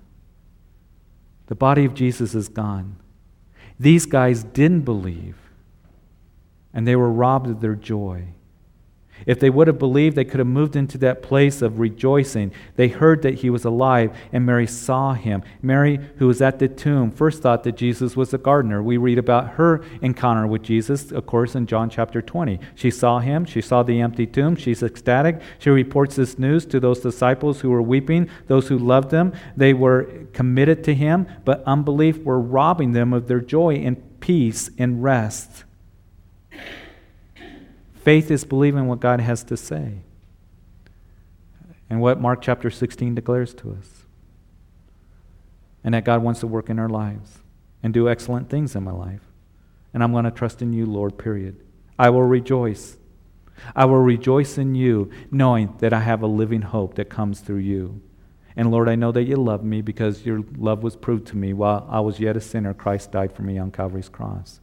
The 1.46 1.56
body 1.56 1.86
of 1.86 1.94
Jesus 1.94 2.34
is 2.34 2.50
gone. 2.50 2.96
These 3.80 4.08
guys 4.08 4.44
didn't 4.44 4.82
believe, 4.82 5.38
and 6.74 6.88
they 6.88 6.96
were 6.96 7.12
robbed 7.12 7.48
of 7.48 7.62
their 7.62 7.76
joy. 7.76 8.30
If 9.26 9.40
they 9.40 9.50
would 9.50 9.68
have 9.68 9.80
believed, 9.80 10.16
they 10.16 10.26
could 10.26 10.40
have 10.40 10.48
moved 10.48 10.76
into 10.76 10.98
that 11.00 11.22
place 11.22 11.62
of 11.62 11.80
rejoicing. 11.80 12.52
They 12.76 12.88
heard 12.88 13.24
that 13.24 13.36
he 13.36 13.50
was 13.50 13.66
alive, 13.66 14.16
and 14.32 14.46
Mary 14.46 14.68
saw 14.68 15.14
him. 15.14 15.44
Mary, 15.62 16.00
who 16.18 16.28
was 16.28 16.42
at 16.42 16.60
the 16.60 16.68
tomb, 16.68 17.12
first 17.12 17.42
thought 17.42 17.64
that 17.64 17.76
Jesus 17.76 18.16
was 18.16 18.34
a 18.34 18.38
gardener. 18.38 18.84
We 18.84 18.98
read 18.98 19.18
about 19.18 19.52
her 19.52 19.84
encounter 20.02 20.46
with 20.48 20.62
Jesus, 20.62 21.12
of 21.12 21.26
course, 21.26 21.56
in 21.56 21.66
John 21.66 21.90
chapter 21.90 22.22
20. 22.22 22.60
She 22.76 22.92
saw 22.92 23.20
him, 23.20 23.46
she 23.46 23.62
saw 23.62 23.84
the 23.84 24.00
empty 24.00 24.28
tomb, 24.28 24.56
she's 24.56 24.84
ecstatic. 24.84 25.42
She 25.60 25.70
reports 25.70 26.16
this 26.16 26.40
news 26.40 26.66
to 26.68 26.80
those 26.80 27.00
disciples 27.00 27.62
who 27.62 27.72
were 27.72 27.82
weeping, 27.82 28.30
those 28.48 28.68
who 28.68 28.78
loved 28.78 29.12
him. 29.12 29.34
They 29.58 29.74
were 29.74 30.28
committed 30.34 30.84
to 30.86 30.94
him, 30.94 31.28
but 31.44 31.64
unbelief 31.66 32.20
were 32.20 32.40
robbing 32.40 32.92
them 32.92 33.14
of 33.14 33.28
their 33.28 33.42
joy 33.42 33.76
and 33.76 34.20
peace 34.20 34.70
and 34.78 35.04
rest. 35.04 35.65
Faith 38.06 38.30
is 38.30 38.46
believing 38.46 38.86
what 38.86 39.00
God 39.00 39.20
has 39.20 39.44
to 39.46 39.58
say 39.58 39.96
and 41.90 42.00
what 42.00 42.22
Mark 42.22 42.40
chapter 42.40 42.70
16 42.70 43.16
declares 43.16 43.56
to 43.56 43.72
us. 43.72 44.06
And 45.84 45.96
that 45.96 46.06
God 46.06 46.22
wants 46.22 46.40
to 46.42 46.48
work 46.48 46.70
in 46.70 46.78
our 46.78 46.88
lives 46.88 47.40
and 47.82 47.92
do 47.92 48.08
excellent 48.08 48.48
things 48.48 48.76
in 48.76 48.84
my 48.84 48.92
life. 48.92 49.22
And 49.92 50.04
I'm 50.04 50.12
going 50.12 50.26
to 50.26 50.32
trust 50.32 50.62
in 50.62 50.72
you, 50.72 50.86
Lord, 50.86 51.18
period. 51.18 51.60
I 51.98 52.12
will 52.12 52.22
rejoice. 52.22 52.98
I 53.76 53.86
will 53.86 53.98
rejoice 53.98 54.60
in 54.60 54.76
you, 54.76 55.10
knowing 55.32 55.76
that 55.80 55.94
I 55.94 56.02
have 56.02 56.22
a 56.22 56.28
living 56.28 56.62
hope 56.62 56.94
that 56.96 57.10
comes 57.10 57.40
through 57.40 57.58
you. 57.58 58.02
And 58.56 58.70
Lord, 58.70 58.88
I 58.88 58.96
know 58.96 59.12
that 59.14 59.24
you 59.24 59.38
love 59.38 59.64
me 59.64 59.82
because 59.82 60.26
your 60.28 60.44
love 60.58 60.84
was 60.84 60.96
proved 60.96 61.26
to 61.28 61.38
me 61.38 61.54
while 61.54 61.88
I 61.90 62.02
was 62.02 62.20
yet 62.20 62.38
a 62.38 62.42
sinner. 62.42 62.76
Christ 62.76 63.12
died 63.12 63.34
for 63.34 63.42
me 63.42 63.58
on 63.58 63.72
Calvary's 63.72 64.10
cross. 64.10 64.60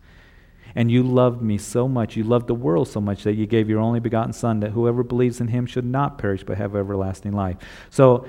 And 0.75 0.91
you 0.91 1.03
loved 1.03 1.43
me 1.43 1.59
so 1.59 1.89
much, 1.89 2.17
you 2.17 2.25
loved 2.25 2.47
the 2.47 2.55
world 2.55 2.89
so 2.89 3.01
much 3.01 3.25
that 3.25 3.35
you 3.35 3.47
gave 3.47 3.69
your 3.69 3.81
only 3.81 4.01
begotten 4.01 4.33
Son, 4.33 4.61
that 4.61 4.71
whoever 4.71 5.03
believes 5.03 5.41
in 5.41 5.49
him 5.49 5.67
should 5.67 5.85
not 5.85 6.19
perish 6.19 6.45
but 6.45 6.57
have 6.59 6.77
everlasting 6.77 7.33
life. 7.33 7.57
So 7.91 8.27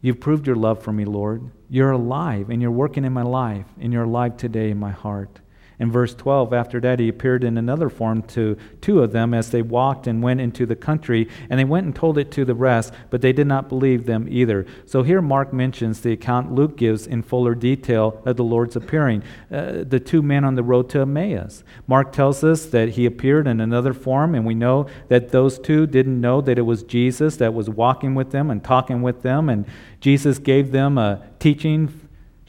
you've 0.00 0.20
proved 0.20 0.46
your 0.46 0.56
love 0.56 0.82
for 0.82 0.92
me, 0.92 1.04
Lord. 1.04 1.50
You're 1.68 1.92
alive, 1.92 2.50
and 2.50 2.60
you're 2.62 2.70
working 2.70 3.04
in 3.04 3.12
my 3.12 3.22
life, 3.22 3.66
and 3.80 3.92
you're 3.92 4.04
alive 4.04 4.36
today 4.36 4.70
in 4.70 4.78
my 4.78 4.90
heart. 4.90 5.40
In 5.82 5.90
verse 5.90 6.14
12, 6.14 6.52
after 6.52 6.78
that, 6.78 7.00
he 7.00 7.08
appeared 7.08 7.42
in 7.42 7.58
another 7.58 7.88
form 7.88 8.22
to 8.28 8.56
two 8.80 9.02
of 9.02 9.10
them 9.10 9.34
as 9.34 9.50
they 9.50 9.62
walked 9.62 10.06
and 10.06 10.22
went 10.22 10.40
into 10.40 10.64
the 10.64 10.76
country, 10.76 11.28
and 11.50 11.58
they 11.58 11.64
went 11.64 11.86
and 11.86 11.96
told 11.96 12.18
it 12.18 12.30
to 12.30 12.44
the 12.44 12.54
rest, 12.54 12.94
but 13.10 13.20
they 13.20 13.32
did 13.32 13.48
not 13.48 13.68
believe 13.68 14.06
them 14.06 14.28
either. 14.30 14.64
So 14.86 15.02
here 15.02 15.20
Mark 15.20 15.52
mentions 15.52 16.00
the 16.00 16.12
account 16.12 16.52
Luke 16.52 16.76
gives 16.76 17.08
in 17.08 17.24
fuller 17.24 17.56
detail 17.56 18.22
of 18.24 18.36
the 18.36 18.44
Lord's 18.44 18.76
appearing, 18.76 19.24
uh, 19.50 19.82
the 19.82 19.98
two 19.98 20.22
men 20.22 20.44
on 20.44 20.54
the 20.54 20.62
road 20.62 20.88
to 20.90 21.00
Emmaus. 21.00 21.64
Mark 21.88 22.12
tells 22.12 22.44
us 22.44 22.66
that 22.66 22.90
he 22.90 23.04
appeared 23.04 23.48
in 23.48 23.60
another 23.60 23.92
form, 23.92 24.36
and 24.36 24.46
we 24.46 24.54
know 24.54 24.86
that 25.08 25.30
those 25.30 25.58
two 25.58 25.88
didn't 25.88 26.20
know 26.20 26.40
that 26.42 26.58
it 26.58 26.62
was 26.62 26.84
Jesus 26.84 27.38
that 27.38 27.54
was 27.54 27.68
walking 27.68 28.14
with 28.14 28.30
them 28.30 28.52
and 28.52 28.62
talking 28.62 29.02
with 29.02 29.22
them, 29.22 29.48
and 29.48 29.66
Jesus 29.98 30.38
gave 30.38 30.70
them 30.70 30.96
a 30.96 31.26
teaching 31.40 32.01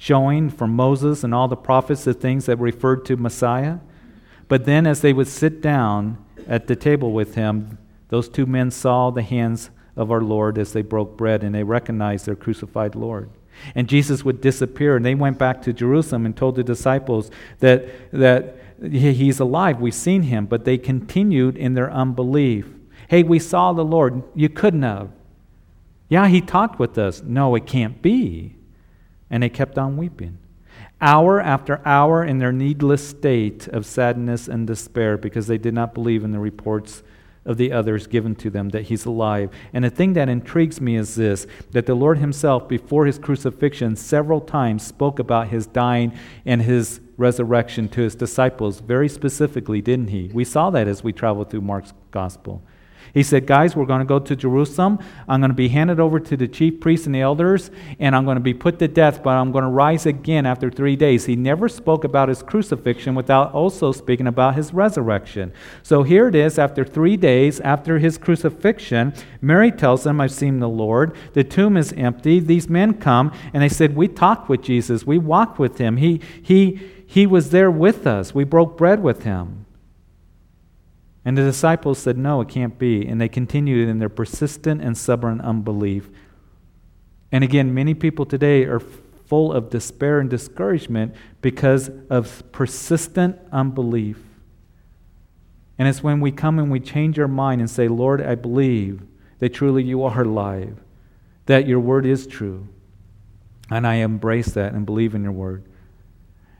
showing 0.03 0.49
from 0.49 0.75
Moses 0.75 1.23
and 1.23 1.33
all 1.33 1.47
the 1.47 1.55
prophets 1.55 2.03
the 2.03 2.13
things 2.13 2.45
that 2.45 2.57
referred 2.57 3.05
to 3.05 3.15
Messiah. 3.15 3.77
But 4.49 4.65
then, 4.65 4.85
as 4.85 4.99
they 4.99 5.13
would 5.13 5.29
sit 5.29 5.61
down 5.61 6.17
at 6.45 6.67
the 6.67 6.75
table 6.75 7.13
with 7.13 7.35
him, 7.35 7.77
those 8.09 8.27
two 8.27 8.45
men 8.45 8.69
saw 8.69 9.11
the 9.11 9.21
hands 9.21 9.69
of 9.95 10.11
our 10.11 10.19
Lord 10.19 10.57
as 10.57 10.73
they 10.73 10.81
broke 10.81 11.15
bread 11.15 11.41
and 11.41 11.55
they 11.55 11.63
recognized 11.63 12.25
their 12.25 12.35
crucified 12.35 12.95
Lord. 12.95 13.29
And 13.75 13.87
Jesus 13.87 14.25
would 14.25 14.41
disappear, 14.41 14.97
and 14.97 15.05
they 15.05 15.15
went 15.15 15.37
back 15.37 15.61
to 15.61 15.71
Jerusalem 15.71 16.25
and 16.25 16.35
told 16.35 16.57
the 16.57 16.65
disciples 16.65 17.31
that, 17.59 18.11
that 18.11 18.57
he's 18.81 19.39
alive. 19.39 19.79
We've 19.79 19.93
seen 19.93 20.23
him, 20.23 20.47
but 20.47 20.65
they 20.65 20.77
continued 20.77 21.55
in 21.55 21.75
their 21.75 21.89
unbelief. 21.89 22.67
Hey, 23.07 23.23
we 23.23 23.39
saw 23.39 23.71
the 23.71 23.85
Lord. 23.85 24.21
You 24.35 24.49
couldn't 24.49 24.83
have. 24.83 25.11
Yeah, 26.09 26.27
he 26.27 26.41
talked 26.41 26.77
with 26.77 26.97
us. 26.97 27.21
No, 27.21 27.55
it 27.55 27.65
can't 27.65 28.01
be 28.01 28.57
and 29.33 29.41
they 29.41 29.49
kept 29.49 29.79
on 29.79 29.97
weeping. 29.97 30.37
Hour 31.01 31.41
after 31.41 31.81
hour 31.87 32.23
in 32.23 32.37
their 32.37 32.51
needless 32.51 33.09
state 33.09 33.67
of 33.67 33.83
sadness 33.83 34.47
and 34.47 34.67
despair 34.67 35.17
because 35.17 35.47
they 35.47 35.57
did 35.57 35.73
not 35.73 35.95
believe 35.95 36.23
in 36.23 36.31
the 36.31 36.39
reports 36.39 37.01
of 37.43 37.57
the 37.57 37.71
others 37.71 38.05
given 38.05 38.35
to 38.35 38.51
them 38.51 38.69
that 38.69 38.83
he's 38.83 39.05
alive. 39.05 39.49
And 39.73 39.83
the 39.83 39.89
thing 39.89 40.13
that 40.13 40.29
intrigues 40.29 40.79
me 40.79 40.95
is 40.97 41.15
this 41.15 41.47
that 41.71 41.87
the 41.87 41.95
Lord 41.95 42.19
himself, 42.19 42.67
before 42.69 43.07
his 43.07 43.17
crucifixion, 43.17 43.95
several 43.95 44.39
times 44.39 44.85
spoke 44.85 45.17
about 45.17 45.47
his 45.47 45.65
dying 45.65 46.13
and 46.45 46.61
his 46.61 47.01
resurrection 47.17 47.89
to 47.89 48.01
his 48.01 48.13
disciples, 48.13 48.81
very 48.81 49.09
specifically, 49.09 49.81
didn't 49.81 50.09
he? 50.09 50.29
We 50.31 50.45
saw 50.45 50.69
that 50.69 50.87
as 50.87 51.03
we 51.03 51.11
traveled 51.11 51.49
through 51.49 51.61
Mark's 51.61 51.93
gospel. 52.11 52.61
He 53.13 53.21
said, 53.21 53.45
Guys, 53.45 53.75
we're 53.75 53.85
going 53.85 53.99
to 53.99 54.05
go 54.05 54.17
to 54.17 54.35
Jerusalem. 54.35 54.97
I'm 55.27 55.39
going 55.39 55.51
to 55.51 55.55
be 55.55 55.67
handed 55.67 55.99
over 55.99 56.19
to 56.19 56.35
the 56.35 56.47
chief 56.47 56.79
priests 56.79 57.05
and 57.05 57.13
the 57.13 57.21
elders, 57.21 57.69
and 57.99 58.15
I'm 58.15 58.25
going 58.25 58.37
to 58.37 58.41
be 58.41 58.55
put 58.55 58.79
to 58.79 58.87
death, 58.87 59.21
but 59.21 59.31
I'm 59.31 59.51
going 59.51 59.63
to 59.63 59.69
rise 59.69 60.07
again 60.07 60.47
after 60.47 60.71
three 60.71 60.95
days. 60.95 61.25
He 61.25 61.35
never 61.35 61.69
spoke 61.69 62.03
about 62.03 62.29
his 62.29 62.41
crucifixion 62.41 63.13
without 63.13 63.53
also 63.53 63.91
speaking 63.91 64.25
about 64.25 64.55
his 64.55 64.73
resurrection. 64.73 65.53
So 65.83 66.01
here 66.01 66.27
it 66.27 66.33
is, 66.33 66.57
after 66.57 66.83
three 66.83 67.15
days 67.15 67.59
after 67.59 67.99
his 67.99 68.17
crucifixion, 68.17 69.13
Mary 69.41 69.71
tells 69.71 70.03
them, 70.03 70.19
I've 70.19 70.31
seen 70.31 70.59
the 70.59 70.69
Lord. 70.69 71.15
The 71.33 71.43
tomb 71.43 71.77
is 71.77 71.93
empty. 71.93 72.39
These 72.39 72.67
men 72.67 72.95
come, 72.95 73.31
and 73.53 73.61
they 73.61 73.69
said, 73.69 73.95
We 73.95 74.07
talked 74.07 74.49
with 74.49 74.63
Jesus. 74.63 75.05
We 75.05 75.19
walked 75.19 75.59
with 75.59 75.77
him. 75.77 75.97
He, 75.97 76.19
he, 76.41 76.81
he 77.05 77.27
was 77.27 77.51
there 77.51 77.69
with 77.69 78.07
us. 78.07 78.33
We 78.33 78.43
broke 78.43 78.75
bread 78.75 79.03
with 79.03 79.21
him. 79.21 79.62
And 81.25 81.37
the 81.37 81.43
disciples 81.43 81.99
said, 81.99 82.17
No, 82.17 82.41
it 82.41 82.49
can't 82.49 82.77
be. 82.77 83.05
And 83.07 83.19
they 83.19 83.29
continued 83.29 83.87
in 83.87 83.99
their 83.99 84.09
persistent 84.09 84.81
and 84.81 84.97
stubborn 84.97 85.39
unbelief. 85.41 86.09
And 87.31 87.43
again, 87.43 87.73
many 87.73 87.93
people 87.93 88.25
today 88.25 88.65
are 88.65 88.79
full 88.79 89.51
of 89.53 89.69
despair 89.69 90.19
and 90.19 90.29
discouragement 90.29 91.15
because 91.41 91.89
of 92.09 92.43
persistent 92.51 93.39
unbelief. 93.51 94.19
And 95.79 95.87
it's 95.87 96.03
when 96.03 96.19
we 96.19 96.31
come 96.31 96.59
and 96.59 96.69
we 96.69 96.79
change 96.79 97.17
our 97.17 97.27
mind 97.27 97.61
and 97.61 97.69
say, 97.69 97.87
Lord, 97.87 98.21
I 98.21 98.35
believe 98.35 99.01
that 99.39 99.53
truly 99.53 99.83
you 99.83 100.03
are 100.03 100.21
alive, 100.21 100.77
that 101.47 101.67
your 101.67 101.79
word 101.79 102.05
is 102.05 102.27
true. 102.27 102.67
And 103.71 103.87
I 103.87 103.95
embrace 103.95 104.51
that 104.51 104.73
and 104.73 104.85
believe 104.85 105.15
in 105.15 105.23
your 105.23 105.31
word. 105.31 105.63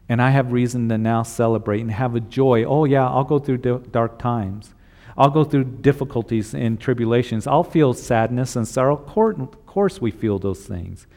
And 0.09 0.21
I 0.21 0.31
have 0.31 0.51
reason 0.51 0.89
to 0.89 0.97
now 0.97 1.23
celebrate 1.23 1.81
and 1.81 1.91
have 1.91 2.15
a 2.15 2.19
joy. 2.19 2.63
Oh, 2.65 2.85
yeah, 2.85 3.07
I'll 3.07 3.23
go 3.23 3.39
through 3.39 3.57
dark 3.57 4.19
times. 4.19 4.73
I'll 5.17 5.29
go 5.29 5.43
through 5.43 5.65
difficulties 5.65 6.53
and 6.53 6.79
tribulations. 6.79 7.47
I'll 7.47 7.63
feel 7.63 7.93
sadness 7.93 8.55
and 8.55 8.67
sorrow. 8.67 8.97
Of 8.97 9.65
course, 9.65 10.01
we 10.01 10.11
feel 10.11 10.39
those 10.39 10.65
things. 10.65 11.07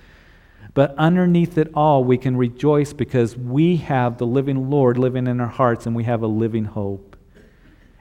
But 0.75 0.95
underneath 0.99 1.57
it 1.57 1.71
all, 1.75 2.05
we 2.05 2.19
can 2.19 2.37
rejoice 2.37 2.93
because 2.93 3.37
we 3.37 3.77
have 3.77 4.19
the 4.19 4.27
living 4.27 4.69
Lord 4.69 4.99
living 4.99 5.27
in 5.27 5.41
our 5.41 5.47
hearts 5.47 5.87
and 5.87 5.97
we 5.97 6.05
have 6.05 6.23
a 6.23 6.27
living 6.27 6.67
hope. 6.67 7.17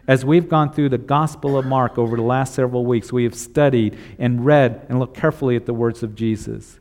As 0.08 0.24
we've 0.26 0.50
gone 0.50 0.72
through 0.72 0.90
the 0.90 0.98
Gospel 0.98 1.58
of 1.58 1.66
Mark 1.66 1.98
over 1.98 2.16
the 2.16 2.22
last 2.22 2.54
several 2.54 2.86
weeks, 2.86 3.12
we 3.12 3.24
have 3.24 3.34
studied 3.34 3.98
and 4.20 4.46
read 4.46 4.86
and 4.90 5.00
looked 5.00 5.18
carefully 5.18 5.56
at 5.56 5.66
the 5.66 5.74
words 5.74 6.04
of 6.04 6.16
Jesus. 6.16 6.80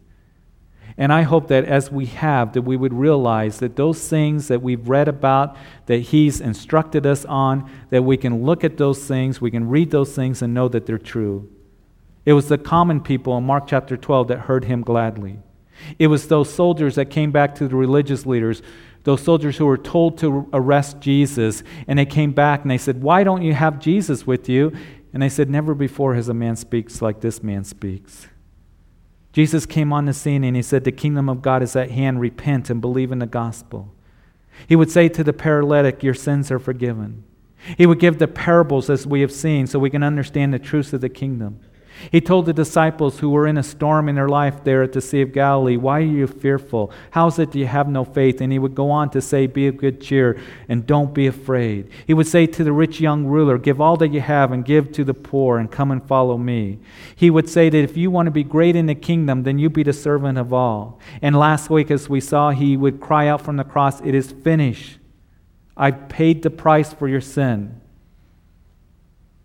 And 0.96 1.12
I 1.12 1.22
hope 1.22 1.48
that 1.48 1.64
as 1.64 1.90
we 1.90 2.06
have, 2.06 2.52
that 2.52 2.62
we 2.62 2.76
would 2.76 2.92
realize 2.92 3.58
that 3.58 3.74
those 3.74 4.08
things 4.08 4.46
that 4.48 4.62
we've 4.62 4.88
read 4.88 5.08
about, 5.08 5.56
that 5.86 5.98
He's 5.98 6.40
instructed 6.40 7.04
us 7.04 7.24
on, 7.24 7.68
that 7.90 8.02
we 8.02 8.16
can 8.16 8.44
look 8.44 8.62
at 8.62 8.76
those 8.76 9.04
things, 9.04 9.40
we 9.40 9.50
can 9.50 9.68
read 9.68 9.90
those 9.90 10.14
things 10.14 10.40
and 10.40 10.54
know 10.54 10.68
that 10.68 10.86
they're 10.86 10.98
true. 10.98 11.50
It 12.24 12.32
was 12.32 12.48
the 12.48 12.58
common 12.58 13.00
people 13.00 13.36
in 13.36 13.44
Mark 13.44 13.66
chapter 13.66 13.96
12 13.96 14.28
that 14.28 14.40
heard 14.40 14.64
Him 14.64 14.82
gladly. 14.82 15.40
It 15.98 16.06
was 16.06 16.28
those 16.28 16.52
soldiers 16.52 16.94
that 16.94 17.06
came 17.06 17.32
back 17.32 17.56
to 17.56 17.66
the 17.66 17.74
religious 17.74 18.24
leaders, 18.24 18.62
those 19.02 19.22
soldiers 19.22 19.58
who 19.58 19.66
were 19.66 19.76
told 19.76 20.18
to 20.18 20.48
arrest 20.52 21.00
Jesus, 21.00 21.64
and 21.88 21.98
they 21.98 22.06
came 22.06 22.32
back 22.32 22.62
and 22.62 22.70
they 22.70 22.78
said, 22.78 23.02
Why 23.02 23.24
don't 23.24 23.42
you 23.42 23.52
have 23.52 23.80
Jesus 23.80 24.26
with 24.26 24.48
you? 24.48 24.72
And 25.12 25.22
they 25.22 25.28
said, 25.28 25.50
Never 25.50 25.74
before 25.74 26.14
has 26.14 26.28
a 26.28 26.34
man 26.34 26.54
speaks 26.54 27.02
like 27.02 27.20
this 27.20 27.42
man 27.42 27.64
speaks. 27.64 28.28
Jesus 29.34 29.66
came 29.66 29.92
on 29.92 30.04
the 30.04 30.12
scene 30.12 30.44
and 30.44 30.54
he 30.54 30.62
said, 30.62 30.84
The 30.84 30.92
kingdom 30.92 31.28
of 31.28 31.42
God 31.42 31.60
is 31.60 31.74
at 31.74 31.90
hand. 31.90 32.20
Repent 32.20 32.70
and 32.70 32.80
believe 32.80 33.10
in 33.10 33.18
the 33.18 33.26
gospel. 33.26 33.92
He 34.68 34.76
would 34.76 34.92
say 34.92 35.08
to 35.08 35.24
the 35.24 35.32
paralytic, 35.32 36.04
Your 36.04 36.14
sins 36.14 36.52
are 36.52 36.60
forgiven. 36.60 37.24
He 37.76 37.84
would 37.84 37.98
give 37.98 38.20
the 38.20 38.28
parables 38.28 38.88
as 38.88 39.08
we 39.08 39.22
have 39.22 39.32
seen 39.32 39.66
so 39.66 39.80
we 39.80 39.90
can 39.90 40.04
understand 40.04 40.54
the 40.54 40.60
truths 40.60 40.92
of 40.92 41.00
the 41.00 41.08
kingdom. 41.08 41.58
He 42.10 42.20
told 42.20 42.46
the 42.46 42.52
disciples 42.52 43.20
who 43.20 43.30
were 43.30 43.46
in 43.46 43.56
a 43.56 43.62
storm 43.62 44.08
in 44.08 44.14
their 44.14 44.28
life 44.28 44.64
there 44.64 44.82
at 44.82 44.92
the 44.92 45.00
Sea 45.00 45.22
of 45.22 45.32
Galilee, 45.32 45.76
Why 45.76 46.00
are 46.00 46.02
you 46.02 46.26
fearful? 46.26 46.92
How 47.12 47.28
is 47.28 47.38
it 47.38 47.54
you 47.54 47.66
have 47.66 47.88
no 47.88 48.04
faith? 48.04 48.40
And 48.40 48.52
he 48.52 48.58
would 48.58 48.74
go 48.74 48.90
on 48.90 49.10
to 49.10 49.20
say, 49.20 49.46
Be 49.46 49.68
of 49.68 49.76
good 49.76 50.00
cheer 50.00 50.40
and 50.68 50.86
don't 50.86 51.14
be 51.14 51.26
afraid. 51.26 51.90
He 52.06 52.14
would 52.14 52.26
say 52.26 52.46
to 52.46 52.64
the 52.64 52.72
rich 52.72 53.00
young 53.00 53.26
ruler, 53.26 53.58
Give 53.58 53.80
all 53.80 53.96
that 53.98 54.12
you 54.12 54.20
have 54.20 54.52
and 54.52 54.64
give 54.64 54.92
to 54.92 55.04
the 55.04 55.14
poor 55.14 55.58
and 55.58 55.70
come 55.70 55.90
and 55.90 56.06
follow 56.06 56.36
me. 56.36 56.78
He 57.16 57.30
would 57.30 57.48
say 57.48 57.68
that 57.70 57.78
if 57.78 57.96
you 57.96 58.10
want 58.10 58.26
to 58.26 58.32
be 58.32 58.44
great 58.44 58.76
in 58.76 58.86
the 58.86 58.94
kingdom, 58.94 59.42
then 59.42 59.58
you 59.58 59.70
be 59.70 59.82
the 59.82 59.92
servant 59.92 60.38
of 60.38 60.52
all. 60.52 61.00
And 61.22 61.36
last 61.36 61.70
week, 61.70 61.90
as 61.90 62.08
we 62.08 62.20
saw, 62.20 62.50
he 62.50 62.76
would 62.76 63.00
cry 63.00 63.28
out 63.28 63.40
from 63.40 63.56
the 63.56 63.64
cross, 63.64 64.00
It 64.00 64.14
is 64.14 64.32
finished. 64.32 64.98
I've 65.76 66.08
paid 66.08 66.42
the 66.42 66.50
price 66.50 66.92
for 66.92 67.08
your 67.08 67.20
sin. 67.20 67.80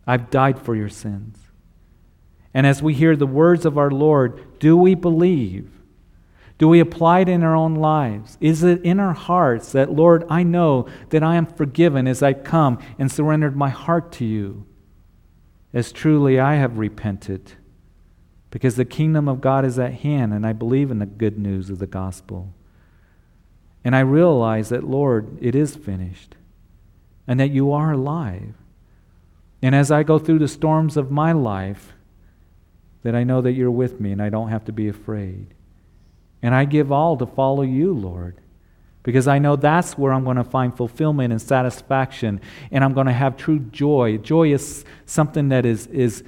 I've 0.05 0.29
died 0.29 0.59
for 0.59 0.75
your 0.75 0.89
sins. 0.89 1.37
And 2.53 2.65
as 2.65 2.81
we 2.81 2.93
hear 2.93 3.15
the 3.15 3.27
words 3.27 3.65
of 3.65 3.77
our 3.77 3.91
Lord, 3.91 4.59
do 4.59 4.75
we 4.75 4.95
believe? 4.95 5.71
Do 6.57 6.67
we 6.67 6.79
apply 6.79 7.19
it 7.21 7.29
in 7.29 7.43
our 7.43 7.55
own 7.55 7.75
lives? 7.75 8.37
Is 8.41 8.63
it 8.63 8.81
in 8.83 8.99
our 8.99 9.13
hearts 9.13 9.71
that, 9.71 9.91
Lord, 9.93 10.25
I 10.29 10.43
know 10.43 10.87
that 11.09 11.23
I 11.23 11.35
am 11.35 11.45
forgiven 11.45 12.07
as 12.07 12.21
I 12.21 12.33
come 12.33 12.79
and 12.97 13.11
surrendered 13.11 13.55
my 13.55 13.69
heart 13.69 14.11
to 14.13 14.25
you? 14.25 14.65
As 15.73 15.91
truly 15.91 16.39
I 16.39 16.55
have 16.55 16.79
repented, 16.79 17.53
because 18.51 18.75
the 18.75 18.83
kingdom 18.83 19.29
of 19.29 19.39
God 19.39 19.63
is 19.63 19.77
at 19.77 19.93
hand, 19.93 20.33
and 20.33 20.45
I 20.45 20.51
believe 20.51 20.89
in 20.89 20.99
the 20.99 21.05
good 21.05 21.37
news 21.37 21.69
of 21.69 21.77
the 21.77 21.87
gospel. 21.87 22.53
And 23.85 23.95
I 23.95 23.99
realize 23.99 24.69
that, 24.69 24.83
Lord, 24.83 25.37
it 25.39 25.55
is 25.55 25.75
finished, 25.75 26.35
and 27.27 27.39
that 27.39 27.51
you 27.51 27.71
are 27.71 27.93
alive. 27.93 28.55
And 29.61 29.75
as 29.75 29.91
I 29.91 30.03
go 30.03 30.17
through 30.17 30.39
the 30.39 30.47
storms 30.47 30.97
of 30.97 31.11
my 31.11 31.31
life, 31.31 31.93
that 33.03 33.15
I 33.15 33.23
know 33.23 33.41
that 33.41 33.53
you're 33.53 33.71
with 33.71 33.99
me 33.99 34.11
and 34.11 34.21
I 34.21 34.29
don't 34.29 34.49
have 34.49 34.65
to 34.65 34.71
be 34.71 34.87
afraid. 34.87 35.53
And 36.41 36.55
I 36.55 36.65
give 36.65 36.91
all 36.91 37.17
to 37.17 37.25
follow 37.25 37.63
you, 37.63 37.93
Lord, 37.93 38.39
because 39.03 39.27
I 39.27 39.39
know 39.39 39.55
that's 39.55 39.97
where 39.97 40.13
I'm 40.13 40.23
going 40.23 40.37
to 40.37 40.43
find 40.43 40.75
fulfillment 40.75 41.31
and 41.31 41.41
satisfaction, 41.41 42.41
and 42.71 42.83
I'm 42.83 42.93
going 42.93 43.07
to 43.07 43.13
have 43.13 43.37
true 43.37 43.59
joy. 43.59 44.17
Joy 44.17 44.53
is 44.53 44.85
something 45.05 45.49
that 45.49 45.65
is, 45.65 45.87
is 45.87 46.23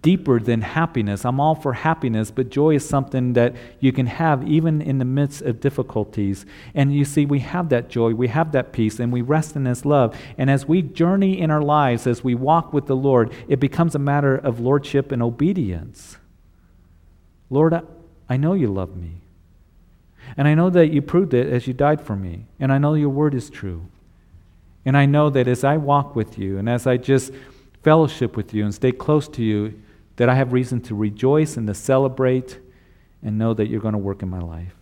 deeper 0.00 0.38
than 0.38 0.60
happiness. 0.60 1.24
I'm 1.24 1.40
all 1.40 1.54
for 1.54 1.72
happiness, 1.72 2.30
but 2.30 2.50
joy 2.50 2.76
is 2.76 2.88
something 2.88 3.32
that 3.32 3.54
you 3.80 3.92
can 3.92 4.06
have 4.06 4.46
even 4.48 4.80
in 4.80 4.98
the 4.98 5.04
midst 5.04 5.42
of 5.42 5.60
difficulties. 5.60 6.46
And 6.74 6.94
you 6.94 7.04
see, 7.04 7.26
we 7.26 7.40
have 7.40 7.68
that 7.70 7.88
joy, 7.88 8.14
we 8.14 8.28
have 8.28 8.52
that 8.52 8.72
peace, 8.72 9.00
and 9.00 9.12
we 9.12 9.22
rest 9.22 9.56
in 9.56 9.64
His 9.64 9.84
love. 9.84 10.16
And 10.38 10.50
as 10.50 10.66
we 10.66 10.82
journey 10.82 11.40
in 11.40 11.50
our 11.50 11.62
lives, 11.62 12.06
as 12.06 12.22
we 12.22 12.34
walk 12.34 12.72
with 12.72 12.86
the 12.86 12.96
Lord, 12.96 13.32
it 13.48 13.60
becomes 13.60 13.94
a 13.94 13.98
matter 13.98 14.36
of 14.36 14.60
lordship 14.60 15.10
and 15.10 15.22
obedience. 15.22 16.16
Lord, 17.50 17.74
I 18.28 18.36
know 18.36 18.54
you 18.54 18.68
love 18.68 18.96
me. 18.96 19.20
And 20.36 20.48
I 20.48 20.54
know 20.54 20.70
that 20.70 20.92
you 20.92 21.02
proved 21.02 21.34
it 21.34 21.52
as 21.52 21.66
you 21.66 21.74
died 21.74 22.00
for 22.00 22.16
me. 22.16 22.46
And 22.58 22.72
I 22.72 22.78
know 22.78 22.94
your 22.94 23.10
word 23.10 23.34
is 23.34 23.50
true. 23.50 23.86
And 24.84 24.96
I 24.96 25.06
know 25.06 25.30
that 25.30 25.46
as 25.46 25.64
I 25.64 25.76
walk 25.76 26.16
with 26.16 26.38
you 26.38 26.58
and 26.58 26.68
as 26.68 26.86
I 26.86 26.96
just 26.96 27.32
fellowship 27.82 28.36
with 28.36 28.54
you 28.54 28.64
and 28.64 28.74
stay 28.74 28.92
close 28.92 29.28
to 29.28 29.42
you, 29.42 29.80
that 30.16 30.28
I 30.28 30.34
have 30.34 30.52
reason 30.52 30.80
to 30.82 30.94
rejoice 30.94 31.56
and 31.56 31.66
to 31.66 31.74
celebrate 31.74 32.58
and 33.22 33.38
know 33.38 33.54
that 33.54 33.68
you're 33.68 33.80
going 33.80 33.92
to 33.92 33.98
work 33.98 34.22
in 34.22 34.28
my 34.28 34.40
life. 34.40 34.74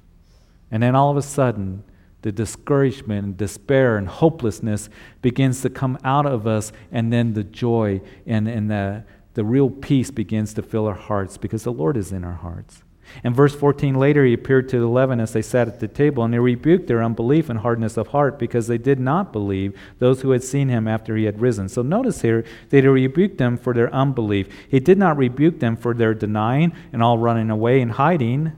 And 0.71 0.83
then 0.83 0.95
all 0.95 1.11
of 1.11 1.17
a 1.17 1.23
sudden, 1.23 1.85
the 2.23 2.33
discouragement 2.33 3.25
and 3.25 3.37
despair 3.37 3.97
and 3.97 4.07
hopelessness 4.07 4.89
begins 5.23 5.63
to 5.63 5.71
come 5.71 5.99
out 6.05 6.27
of 6.27 6.47
us, 6.47 6.73
and 6.93 7.13
then 7.13 7.33
the 7.33 7.45
joy 7.45 8.01
and, 8.27 8.47
and 8.47 8.71
the, 8.71 9.05
the 9.35 9.45
real 9.45 9.71
peace 9.71 10.11
begins 10.11 10.53
to 10.55 10.63
fill 10.63 10.87
our 10.87 10.95
hearts 10.95 11.39
because 11.39 11.65
the 11.65 11.73
Lord 11.73 11.97
is 11.97 12.13
in 12.13 12.25
our 12.25 12.35
hearts. 12.35 12.83
In 13.25 13.35
verse 13.35 13.55
14, 13.55 13.95
later 13.95 14.25
he 14.25 14.33
appeared 14.33 14.69
to 14.71 14.79
the 14.79 14.87
eleven 14.87 15.21
as 15.21 15.33
they 15.33 15.43
sat 15.43 15.69
at 15.69 15.81
the 15.81 15.89
table, 15.89 16.25
and 16.25 16.33
he 16.33 16.39
rebuked 16.39 16.87
their 16.87 17.03
unbelief 17.03 17.49
and 17.49 17.61
hardness 17.61 17.97
of 17.97 18.09
heart 18.09 18.39
because 18.39 18.67
they 18.67 18.79
did 18.79 18.99
not 18.99 19.33
believe 19.33 19.79
those 19.99 20.23
who 20.23 20.31
had 20.31 20.45
seen 20.45 20.69
him 20.69 20.89
after 20.89 21.17
he 21.17 21.25
had 21.25 21.41
risen. 21.41 21.69
So 21.69 21.83
notice 21.83 22.23
here 22.23 22.45
that 22.71 22.85
he 22.85 22.89
rebuked 22.89 23.39
them 23.39 23.57
for 23.57 23.75
their 23.75 23.93
unbelief. 23.95 24.49
He 24.69 24.81
did 24.81 24.99
not 24.99 25.17
rebuke 25.17 25.61
them 25.61 25.77
for 25.77 25.95
their 25.95 26.15
denying 26.15 26.73
and 26.93 27.03
all 27.03 27.19
running 27.19 27.51
away 27.51 27.81
and 27.81 27.93
hiding, 27.93 28.53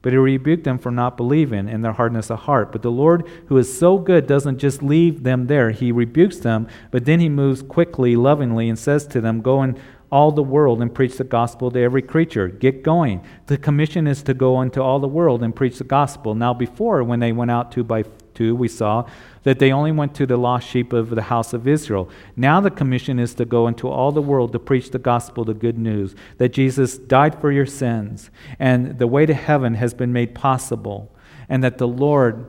but 0.00 0.12
he 0.12 0.18
rebuked 0.18 0.64
them 0.64 0.78
for 0.78 0.90
not 0.90 1.16
believing 1.16 1.68
and 1.68 1.84
their 1.84 1.92
hardness 1.92 2.30
of 2.30 2.40
heart. 2.40 2.70
But 2.70 2.82
the 2.82 2.90
Lord, 2.90 3.28
who 3.46 3.58
is 3.58 3.78
so 3.78 3.98
good, 3.98 4.26
doesn't 4.26 4.58
just 4.58 4.82
leave 4.82 5.22
them 5.22 5.48
there. 5.48 5.70
He 5.70 5.90
rebukes 5.90 6.38
them, 6.38 6.68
but 6.90 7.04
then 7.04 7.20
he 7.20 7.28
moves 7.28 7.62
quickly, 7.62 8.14
lovingly, 8.14 8.68
and 8.68 8.78
says 8.78 9.06
to 9.08 9.20
them, 9.20 9.40
Go 9.40 9.60
and 9.60 9.78
all 10.10 10.32
the 10.32 10.42
world 10.42 10.80
and 10.80 10.94
preach 10.94 11.16
the 11.18 11.24
gospel 11.24 11.70
to 11.70 11.78
every 11.78 12.02
creature. 12.02 12.48
Get 12.48 12.82
going. 12.82 13.22
The 13.46 13.58
commission 13.58 14.06
is 14.06 14.22
to 14.24 14.34
go 14.34 14.60
into 14.60 14.82
all 14.82 15.00
the 15.00 15.08
world 15.08 15.42
and 15.42 15.54
preach 15.54 15.78
the 15.78 15.84
gospel. 15.84 16.34
Now, 16.34 16.54
before, 16.54 17.04
when 17.04 17.20
they 17.20 17.32
went 17.32 17.50
out 17.50 17.70
two 17.70 17.84
by 17.84 18.04
two, 18.32 18.56
we 18.56 18.68
saw 18.68 19.06
that 19.42 19.58
they 19.58 19.70
only 19.70 19.92
went 19.92 20.14
to 20.14 20.26
the 20.26 20.36
lost 20.36 20.66
sheep 20.66 20.92
of 20.92 21.10
the 21.10 21.22
house 21.22 21.52
of 21.52 21.68
Israel. 21.68 22.08
Now, 22.36 22.60
the 22.60 22.70
commission 22.70 23.18
is 23.18 23.34
to 23.34 23.44
go 23.44 23.68
into 23.68 23.88
all 23.88 24.10
the 24.10 24.22
world 24.22 24.52
to 24.52 24.58
preach 24.58 24.90
the 24.90 24.98
gospel, 24.98 25.44
the 25.44 25.54
good 25.54 25.78
news, 25.78 26.14
that 26.38 26.52
Jesus 26.54 26.96
died 26.96 27.38
for 27.38 27.52
your 27.52 27.66
sins, 27.66 28.30
and 28.58 28.98
the 28.98 29.06
way 29.06 29.26
to 29.26 29.34
heaven 29.34 29.74
has 29.74 29.92
been 29.92 30.12
made 30.12 30.34
possible, 30.34 31.14
and 31.50 31.62
that 31.62 31.78
the 31.78 31.88
Lord 31.88 32.46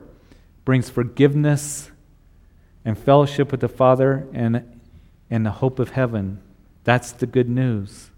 brings 0.64 0.88
forgiveness 0.88 1.90
and 2.84 2.98
fellowship 2.98 3.50
with 3.50 3.60
the 3.60 3.68
Father 3.68 4.26
and, 4.32 4.80
and 5.28 5.44
the 5.44 5.50
hope 5.50 5.78
of 5.78 5.90
heaven 5.90 6.40
that's 6.84 7.12
the 7.12 7.26
good 7.26 7.48
news. 7.48 8.10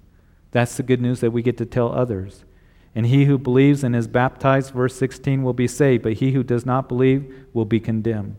That's 0.52 0.76
the 0.76 0.82
good 0.82 1.00
news 1.00 1.20
that 1.20 1.30
we 1.30 1.42
get 1.42 1.56
to 1.58 1.66
tell 1.66 1.92
others. 1.92 2.44
And 2.94 3.06
he 3.06 3.24
who 3.24 3.38
believes 3.38 3.82
and 3.82 3.96
is 3.96 4.06
baptized, 4.06 4.72
verse 4.72 4.94
16, 4.96 5.42
will 5.42 5.54
be 5.54 5.66
saved, 5.66 6.02
but 6.02 6.14
he 6.14 6.32
who 6.32 6.42
does 6.42 6.66
not 6.66 6.88
believe 6.88 7.46
will 7.52 7.64
be 7.64 7.80
condemned. 7.80 8.36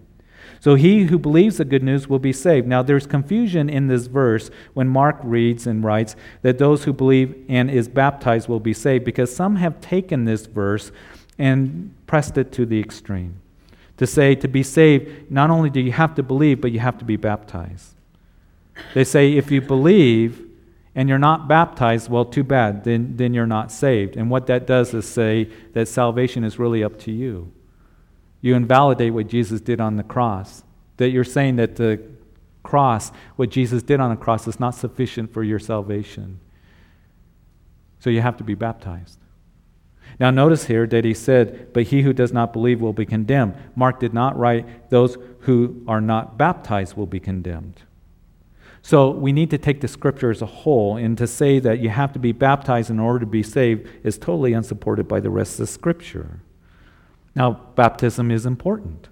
So 0.60 0.76
he 0.76 1.06
who 1.06 1.18
believes 1.18 1.58
the 1.58 1.66
good 1.66 1.84
news 1.84 2.08
will 2.08 2.20
be 2.20 2.34
saved. 2.34 2.68
Now 2.68 2.84
there's 2.84 3.08
confusion 3.08 3.70
in 3.70 3.88
this 3.88 4.08
verse 4.08 4.50
when 4.74 4.88
Mark 4.88 5.18
reads 5.24 5.68
and 5.68 5.84
writes 5.84 6.16
that 6.42 6.58
those 6.58 6.84
who 6.84 6.94
believe 6.94 7.46
and 7.50 7.70
is 7.72 7.88
baptized 7.88 8.48
will 8.48 8.60
be 8.60 8.74
saved 8.74 9.04
because 9.04 9.36
some 9.36 9.58
have 9.58 9.82
taken 9.82 10.26
this 10.26 10.46
verse 10.46 10.92
and 11.38 11.94
pressed 12.08 12.38
it 12.38 12.52
to 12.54 12.66
the 12.66 12.80
extreme. 12.80 13.42
To 13.98 14.08
say 14.08 14.36
to 14.36 14.48
be 14.48 14.64
saved, 14.64 15.32
not 15.32 15.50
only 15.50 15.70
do 15.70 15.80
you 15.80 15.92
have 15.92 16.16
to 16.16 16.24
believe, 16.24 16.62
but 16.62 16.72
you 16.72 16.80
have 16.80 16.98
to 17.00 17.06
be 17.06 17.18
baptized. 17.18 17.96
They 18.94 19.04
say 19.04 19.34
if 19.34 19.52
you 19.52 19.62
believe 19.62 20.42
and 20.96 21.10
you're 21.10 21.20
not 21.20 21.48
baptized, 21.48 22.10
well, 22.10 22.26
too 22.26 22.44
bad, 22.44 22.84
then, 22.84 23.18
then 23.18 23.34
you're 23.34 23.48
not 23.48 23.72
saved. 23.72 24.16
And 24.16 24.30
what 24.30 24.48
that 24.48 24.68
does 24.68 24.94
is 24.94 25.08
say 25.08 25.50
that 25.74 25.88
salvation 25.88 26.44
is 26.44 26.60
really 26.60 26.84
up 26.84 27.00
to 27.00 27.12
you. 27.12 27.52
You 28.42 28.56
invalidate 28.56 29.14
what 29.14 29.28
Jesus 29.28 29.62
did 29.62 29.80
on 29.80 29.98
the 29.98 30.04
cross. 30.04 30.64
That 30.98 31.10
you're 31.10 31.24
saying 31.24 31.56
that 31.56 31.78
the 31.78 32.02
cross, 32.62 33.12
what 33.36 33.50
Jesus 33.50 33.82
did 33.82 34.00
on 34.00 34.10
the 34.10 34.16
cross, 34.16 34.48
is 34.48 34.60
not 34.60 34.76
sufficient 34.76 35.34
for 35.34 35.44
your 35.44 35.60
salvation. 35.60 36.40
So 38.00 38.10
you 38.10 38.22
have 38.22 38.38
to 38.38 38.44
be 38.44 38.54
baptized. 38.54 39.18
Now, 40.20 40.30
notice 40.30 40.66
here 40.66 40.86
that 40.88 41.06
he 41.06 41.14
said, 41.14 41.74
But 41.74 41.84
he 41.84 42.04
who 42.04 42.14
does 42.14 42.32
not 42.32 42.54
believe 42.54 42.82
will 42.82 42.94
be 42.94 43.06
condemned. 43.06 43.56
Mark 43.76 44.00
did 44.00 44.14
not 44.14 44.38
write, 44.38 44.90
Those 44.90 45.18
who 45.40 45.84
are 45.88 46.02
not 46.02 46.38
baptized 46.38 46.96
will 46.96 47.08
be 47.08 47.20
condemned. 47.20 47.82
So 48.86 49.10
we 49.12 49.32
need 49.32 49.50
to 49.52 49.58
take 49.58 49.80
the 49.80 49.88
scripture 49.88 50.30
as 50.30 50.42
a 50.42 50.46
whole, 50.46 50.98
and 50.98 51.18
to 51.18 51.26
say 51.26 51.58
that 51.60 51.80
you 51.80 51.88
have 51.88 52.12
to 52.14 52.20
be 52.20 52.34
baptized 52.34 52.90
in 52.90 53.00
order 53.00 53.22
to 53.22 53.26
be 53.26 53.42
saved 53.42 53.90
is 54.04 54.18
totally 54.18 54.52
unsupported 54.52 55.08
by 55.08 55.22
the 55.22 55.30
rest 55.30 55.54
of 55.54 55.60
the 55.60 55.68
scripture. 55.68 56.42
Now, 57.34 57.62
baptism 57.76 58.30
is 58.30 58.46
important. 58.46 59.08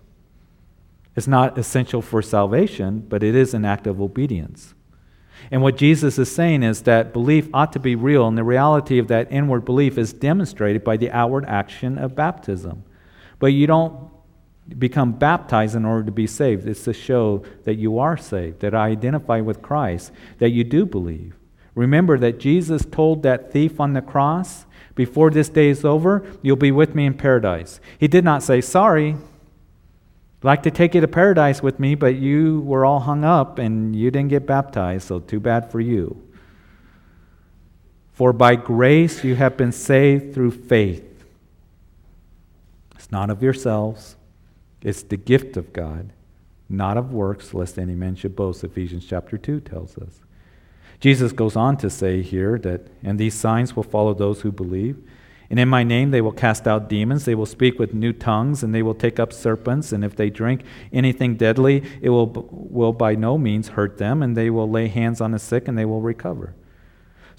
It's 1.15 1.27
not 1.27 1.57
essential 1.57 2.01
for 2.01 2.21
salvation, 2.21 3.05
but 3.07 3.23
it 3.23 3.33
is 3.33 3.53
an 3.53 3.63
act 3.63 3.87
of 3.87 4.01
obedience. 4.01 4.73
And 5.49 5.61
what 5.61 5.77
Jesus 5.77 6.19
is 6.19 6.29
saying 6.29 6.63
is 6.63 6.81
that 6.81 7.13
belief 7.13 7.47
ought 7.53 7.71
to 7.71 7.79
be 7.79 7.95
real, 7.95 8.27
and 8.27 8.37
the 8.37 8.43
reality 8.43 8.99
of 8.99 9.07
that 9.07 9.31
inward 9.31 9.63
belief 9.63 9.97
is 9.97 10.11
demonstrated 10.11 10.83
by 10.83 10.97
the 10.97 11.09
outward 11.11 11.45
action 11.45 11.97
of 11.97 12.13
baptism. 12.13 12.83
But 13.39 13.47
you 13.47 13.67
don't 13.67 14.10
become 14.77 15.13
baptized 15.13 15.75
in 15.75 15.85
order 15.85 16.03
to 16.03 16.11
be 16.11 16.27
saved. 16.27 16.67
It's 16.67 16.83
to 16.85 16.93
show 16.93 17.43
that 17.63 17.75
you 17.75 17.99
are 17.99 18.17
saved, 18.17 18.59
that 18.61 18.73
I 18.73 18.89
identify 18.89 19.41
with 19.41 19.61
Christ, 19.61 20.11
that 20.39 20.49
you 20.49 20.63
do 20.63 20.85
believe. 20.85 21.35
Remember 21.75 22.17
that 22.19 22.39
Jesus 22.39 22.85
told 22.89 23.23
that 23.23 23.51
thief 23.51 23.79
on 23.79 23.93
the 23.93 24.01
cross, 24.01 24.65
Before 24.93 25.29
this 25.29 25.49
day 25.49 25.69
is 25.69 25.85
over, 25.85 26.25
you'll 26.41 26.57
be 26.57 26.71
with 26.71 26.95
me 26.95 27.05
in 27.05 27.13
paradise. 27.13 27.79
He 27.97 28.07
did 28.07 28.25
not 28.25 28.43
say, 28.43 28.61
Sorry, 28.61 29.11
I'd 30.41 30.45
like 30.45 30.63
to 30.63 30.71
take 30.71 30.95
you 30.95 31.01
to 31.01 31.07
paradise 31.07 31.61
with 31.61 31.79
me, 31.79 31.95
but 31.95 32.15
you 32.15 32.61
were 32.61 32.83
all 32.83 32.99
hung 32.99 33.23
up 33.23 33.59
and 33.59 33.95
you 33.95 34.09
didn't 34.09 34.29
get 34.29 34.47
baptized, 34.47 35.07
so 35.07 35.19
too 35.19 35.39
bad 35.39 35.71
for 35.71 35.79
you. 35.79 36.21
For 38.11 38.33
by 38.33 38.55
grace 38.55 39.23
you 39.23 39.35
have 39.35 39.55
been 39.55 39.71
saved 39.71 40.33
through 40.33 40.51
faith. 40.51 41.25
It's 42.95 43.11
not 43.11 43.29
of 43.29 43.41
yourselves, 43.41 44.15
it's 44.81 45.03
the 45.03 45.17
gift 45.17 45.57
of 45.57 45.73
God, 45.73 46.11
not 46.69 46.97
of 46.97 47.13
works, 47.13 47.53
lest 47.53 47.77
any 47.77 47.95
man 47.95 48.15
should 48.15 48.35
boast, 48.35 48.63
Ephesians 48.63 49.05
chapter 49.05 49.37
2 49.37 49.59
tells 49.59 49.97
us. 49.97 50.21
Jesus 50.99 51.31
goes 51.31 51.55
on 51.55 51.77
to 51.77 51.89
say 51.89 52.21
here 52.21 52.57
that, 52.59 52.87
and 53.03 53.19
these 53.19 53.33
signs 53.33 53.75
will 53.75 53.83
follow 53.83 54.13
those 54.13 54.41
who 54.41 54.51
believe. 54.51 54.97
And 55.49 55.59
in 55.59 55.67
my 55.67 55.83
name 55.83 56.11
they 56.11 56.21
will 56.21 56.31
cast 56.31 56.67
out 56.67 56.87
demons, 56.87 57.25
they 57.25 57.35
will 57.35 57.45
speak 57.45 57.77
with 57.77 57.93
new 57.93 58.13
tongues, 58.13 58.63
and 58.63 58.73
they 58.73 58.83
will 58.83 58.95
take 58.95 59.19
up 59.19 59.33
serpents, 59.33 59.91
and 59.91 60.05
if 60.05 60.15
they 60.15 60.29
drink 60.29 60.63
anything 60.93 61.35
deadly, 61.35 61.83
it 62.01 62.09
will, 62.09 62.27
will 62.51 62.93
by 62.93 63.15
no 63.15 63.37
means 63.37 63.69
hurt 63.69 63.97
them, 63.97 64.23
and 64.23 64.37
they 64.37 64.49
will 64.49 64.69
lay 64.69 64.87
hands 64.87 65.19
on 65.19 65.31
the 65.31 65.39
sick, 65.39 65.67
and 65.67 65.77
they 65.77 65.85
will 65.85 66.01
recover. 66.01 66.55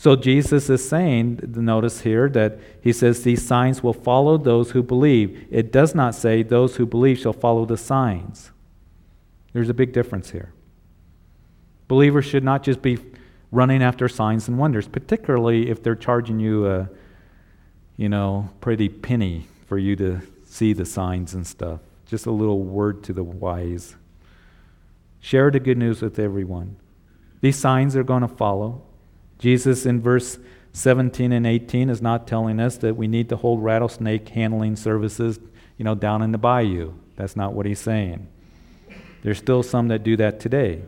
So 0.02 0.16
Jesus 0.16 0.68
is 0.68 0.88
saying, 0.88 1.38
notice 1.46 2.00
here, 2.00 2.28
that 2.30 2.58
he 2.80 2.92
says 2.92 3.22
these 3.22 3.46
signs 3.46 3.84
will 3.84 3.92
follow 3.92 4.36
those 4.36 4.72
who 4.72 4.82
believe. 4.82 5.46
It 5.48 5.70
does 5.70 5.94
not 5.94 6.16
say 6.16 6.42
those 6.42 6.74
who 6.74 6.86
believe 6.86 7.20
shall 7.20 7.32
follow 7.32 7.64
the 7.64 7.76
signs. 7.76 8.50
There's 9.52 9.68
a 9.68 9.74
big 9.74 9.92
difference 9.92 10.30
here. 10.30 10.52
Believers 11.86 12.24
should 12.24 12.42
not 12.42 12.64
just 12.64 12.82
be 12.82 12.98
running 13.52 13.80
after 13.80 14.08
signs 14.08 14.48
and 14.48 14.58
wonders, 14.58 14.88
particularly 14.88 15.70
if 15.70 15.84
they're 15.84 15.94
charging 15.94 16.40
you 16.40 16.66
a, 16.66 16.90
you 17.96 18.08
know, 18.08 18.50
pretty 18.60 18.88
penny 18.88 19.46
for 19.68 19.78
you 19.78 19.94
to 19.94 20.20
see 20.44 20.72
the 20.72 20.84
signs 20.84 21.32
and 21.32 21.46
stuff. 21.46 21.78
Just 22.06 22.26
a 22.26 22.32
little 22.32 22.64
word 22.64 23.04
to 23.04 23.12
the 23.12 23.22
wise. 23.22 23.94
Share 25.20 25.52
the 25.52 25.60
good 25.60 25.78
news 25.78 26.02
with 26.02 26.18
everyone. 26.18 26.74
These 27.40 27.56
signs 27.56 27.94
are 27.94 28.02
going 28.02 28.22
to 28.22 28.26
follow. 28.26 28.82
Jesus 29.42 29.86
in 29.86 30.00
verse 30.00 30.38
17 30.72 31.32
and 31.32 31.44
18 31.44 31.90
is 31.90 32.00
not 32.00 32.28
telling 32.28 32.60
us 32.60 32.76
that 32.76 32.96
we 32.96 33.08
need 33.08 33.28
to 33.28 33.36
hold 33.36 33.60
rattlesnake 33.60 34.28
handling 34.28 34.76
services, 34.76 35.40
you 35.76 35.84
know, 35.84 35.96
down 35.96 36.22
in 36.22 36.30
the 36.30 36.38
bayou. 36.38 36.92
That's 37.16 37.34
not 37.34 37.52
what 37.52 37.66
he's 37.66 37.80
saying. 37.80 38.28
There's 39.24 39.38
still 39.38 39.64
some 39.64 39.88
that 39.88 40.04
do 40.04 40.16
that 40.18 40.38
today. 40.38 40.82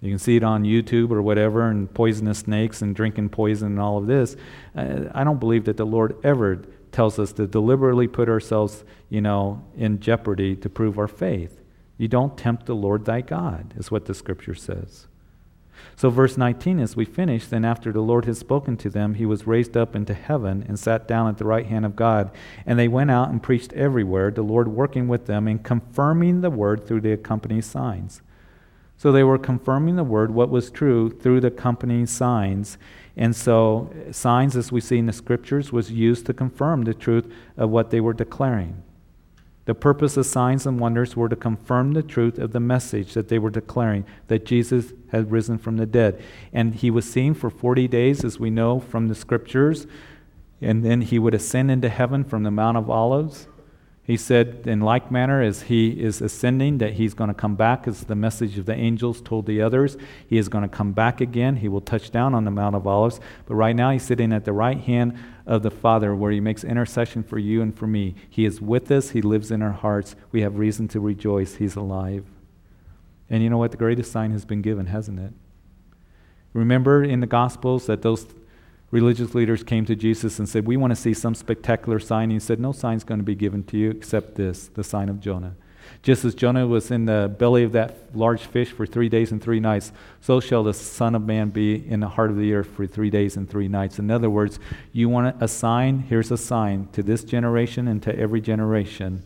You 0.00 0.10
can 0.10 0.18
see 0.18 0.34
it 0.34 0.42
on 0.42 0.64
YouTube 0.64 1.12
or 1.12 1.22
whatever, 1.22 1.68
and 1.68 1.92
poisonous 1.94 2.40
snakes 2.40 2.82
and 2.82 2.92
drinking 2.92 3.28
poison 3.28 3.68
and 3.68 3.80
all 3.80 3.98
of 3.98 4.08
this. 4.08 4.34
Uh, 4.74 5.04
I 5.14 5.22
don't 5.22 5.38
believe 5.38 5.64
that 5.66 5.76
the 5.76 5.86
Lord 5.86 6.16
ever 6.24 6.64
tells 6.90 7.20
us 7.20 7.32
to 7.34 7.46
deliberately 7.46 8.08
put 8.08 8.28
ourselves, 8.28 8.82
you 9.10 9.20
know, 9.20 9.64
in 9.76 10.00
jeopardy 10.00 10.56
to 10.56 10.68
prove 10.68 10.98
our 10.98 11.06
faith. 11.06 11.60
You 11.98 12.08
don't 12.08 12.36
tempt 12.36 12.66
the 12.66 12.74
Lord 12.74 13.04
thy 13.04 13.20
God, 13.20 13.74
is 13.76 13.92
what 13.92 14.06
the 14.06 14.14
scripture 14.14 14.56
says. 14.56 15.07
So, 15.96 16.10
verse 16.10 16.36
19, 16.36 16.78
as 16.78 16.94
we 16.94 17.04
finish, 17.04 17.46
then 17.46 17.64
after 17.64 17.92
the 17.92 18.00
Lord 18.00 18.24
had 18.24 18.36
spoken 18.36 18.76
to 18.78 18.88
them, 18.90 19.14
he 19.14 19.26
was 19.26 19.46
raised 19.46 19.76
up 19.76 19.96
into 19.96 20.14
heaven 20.14 20.64
and 20.68 20.78
sat 20.78 21.08
down 21.08 21.28
at 21.28 21.38
the 21.38 21.44
right 21.44 21.66
hand 21.66 21.84
of 21.84 21.96
God. 21.96 22.30
And 22.64 22.78
they 22.78 22.88
went 22.88 23.10
out 23.10 23.30
and 23.30 23.42
preached 23.42 23.72
everywhere, 23.72 24.30
the 24.30 24.42
Lord 24.42 24.68
working 24.68 25.08
with 25.08 25.26
them 25.26 25.48
and 25.48 25.62
confirming 25.62 26.40
the 26.40 26.50
word 26.50 26.86
through 26.86 27.00
the 27.00 27.12
accompanying 27.12 27.62
signs. 27.62 28.22
So 28.96 29.12
they 29.12 29.24
were 29.24 29.38
confirming 29.38 29.96
the 29.96 30.04
word, 30.04 30.32
what 30.32 30.50
was 30.50 30.70
true, 30.70 31.10
through 31.10 31.40
the 31.40 31.48
accompanying 31.48 32.06
signs. 32.06 32.78
And 33.16 33.34
so, 33.34 33.92
signs, 34.10 34.56
as 34.56 34.72
we 34.72 34.80
see 34.80 34.98
in 34.98 35.06
the 35.06 35.12
scriptures, 35.12 35.72
was 35.72 35.90
used 35.90 36.26
to 36.26 36.34
confirm 36.34 36.82
the 36.82 36.94
truth 36.94 37.32
of 37.56 37.70
what 37.70 37.90
they 37.90 38.00
were 38.00 38.12
declaring. 38.12 38.82
The 39.68 39.74
purpose 39.74 40.16
of 40.16 40.24
signs 40.24 40.64
and 40.64 40.80
wonders 40.80 41.14
were 41.14 41.28
to 41.28 41.36
confirm 41.36 41.92
the 41.92 42.02
truth 42.02 42.38
of 42.38 42.52
the 42.52 42.58
message 42.58 43.12
that 43.12 43.28
they 43.28 43.38
were 43.38 43.50
declaring 43.50 44.06
that 44.28 44.46
Jesus 44.46 44.94
had 45.08 45.30
risen 45.30 45.58
from 45.58 45.76
the 45.76 45.84
dead. 45.84 46.22
And 46.54 46.74
he 46.74 46.90
was 46.90 47.04
seen 47.04 47.34
for 47.34 47.50
40 47.50 47.86
days, 47.86 48.24
as 48.24 48.40
we 48.40 48.48
know 48.48 48.80
from 48.80 49.08
the 49.08 49.14
scriptures. 49.14 49.86
And 50.62 50.82
then 50.82 51.02
he 51.02 51.18
would 51.18 51.34
ascend 51.34 51.70
into 51.70 51.90
heaven 51.90 52.24
from 52.24 52.44
the 52.44 52.50
Mount 52.50 52.78
of 52.78 52.88
Olives. 52.88 53.46
He 54.02 54.16
said, 54.16 54.62
in 54.64 54.80
like 54.80 55.10
manner, 55.10 55.42
as 55.42 55.64
he 55.64 55.90
is 55.90 56.22
ascending, 56.22 56.78
that 56.78 56.94
he's 56.94 57.12
going 57.12 57.28
to 57.28 57.34
come 57.34 57.54
back, 57.54 57.86
as 57.86 58.04
the 58.04 58.14
message 58.14 58.56
of 58.56 58.64
the 58.64 58.74
angels 58.74 59.20
told 59.20 59.44
the 59.44 59.60
others. 59.60 59.98
He 60.26 60.38
is 60.38 60.48
going 60.48 60.62
to 60.62 60.74
come 60.74 60.92
back 60.92 61.20
again. 61.20 61.56
He 61.56 61.68
will 61.68 61.82
touch 61.82 62.10
down 62.10 62.34
on 62.34 62.44
the 62.44 62.50
Mount 62.50 62.74
of 62.74 62.86
Olives. 62.86 63.20
But 63.44 63.56
right 63.56 63.76
now, 63.76 63.90
he's 63.90 64.04
sitting 64.04 64.32
at 64.32 64.46
the 64.46 64.54
right 64.54 64.80
hand 64.80 65.18
of 65.48 65.62
the 65.62 65.70
Father, 65.70 66.14
where 66.14 66.30
he 66.30 66.40
makes 66.40 66.62
intercession 66.62 67.22
for 67.22 67.38
you 67.38 67.62
and 67.62 67.76
for 67.76 67.86
me. 67.86 68.14
He 68.28 68.44
is 68.44 68.60
with 68.60 68.90
us, 68.90 69.10
he 69.10 69.22
lives 69.22 69.50
in 69.50 69.62
our 69.62 69.72
hearts. 69.72 70.14
We 70.30 70.42
have 70.42 70.58
reason 70.58 70.86
to 70.88 71.00
rejoice. 71.00 71.54
He's 71.54 71.74
alive. 71.74 72.26
And 73.30 73.42
you 73.42 73.48
know 73.50 73.58
what? 73.58 73.70
The 73.70 73.78
greatest 73.78 74.12
sign 74.12 74.30
has 74.32 74.44
been 74.44 74.62
given, 74.62 74.86
hasn't 74.86 75.18
it? 75.18 75.32
Remember 76.52 77.02
in 77.02 77.20
the 77.20 77.26
Gospels 77.26 77.86
that 77.86 78.02
those 78.02 78.26
religious 78.90 79.34
leaders 79.34 79.62
came 79.62 79.86
to 79.86 79.96
Jesus 79.96 80.38
and 80.38 80.48
said, 80.48 80.66
We 80.66 80.76
want 80.76 80.90
to 80.90 80.96
see 80.96 81.14
some 81.14 81.34
spectacular 81.34 81.98
sign. 81.98 82.24
And 82.24 82.32
He 82.32 82.40
said, 82.40 82.60
No 82.60 82.72
sign's 82.72 83.04
going 83.04 83.20
to 83.20 83.24
be 83.24 83.34
given 83.34 83.64
to 83.64 83.78
you 83.78 83.90
except 83.90 84.34
this, 84.34 84.68
the 84.68 84.84
sign 84.84 85.08
of 85.08 85.18
Jonah. 85.18 85.56
Just 86.02 86.24
as 86.24 86.34
Jonah 86.34 86.66
was 86.66 86.90
in 86.90 87.06
the 87.06 87.34
belly 87.38 87.64
of 87.64 87.72
that 87.72 88.14
large 88.14 88.42
fish 88.42 88.70
for 88.70 88.86
three 88.86 89.08
days 89.08 89.32
and 89.32 89.42
three 89.42 89.60
nights, 89.60 89.92
so 90.20 90.40
shall 90.40 90.64
the 90.64 90.74
Son 90.74 91.14
of 91.14 91.22
Man 91.22 91.50
be 91.50 91.74
in 91.88 92.00
the 92.00 92.08
heart 92.08 92.30
of 92.30 92.36
the 92.36 92.52
earth 92.54 92.68
for 92.68 92.86
three 92.86 93.10
days 93.10 93.36
and 93.36 93.48
three 93.48 93.68
nights. 93.68 93.98
In 93.98 94.10
other 94.10 94.30
words, 94.30 94.58
you 94.92 95.08
want 95.08 95.36
a 95.42 95.48
sign? 95.48 96.00
Here's 96.00 96.30
a 96.30 96.36
sign 96.36 96.88
to 96.92 97.02
this 97.02 97.24
generation 97.24 97.88
and 97.88 98.02
to 98.02 98.16
every 98.18 98.40
generation, 98.40 99.22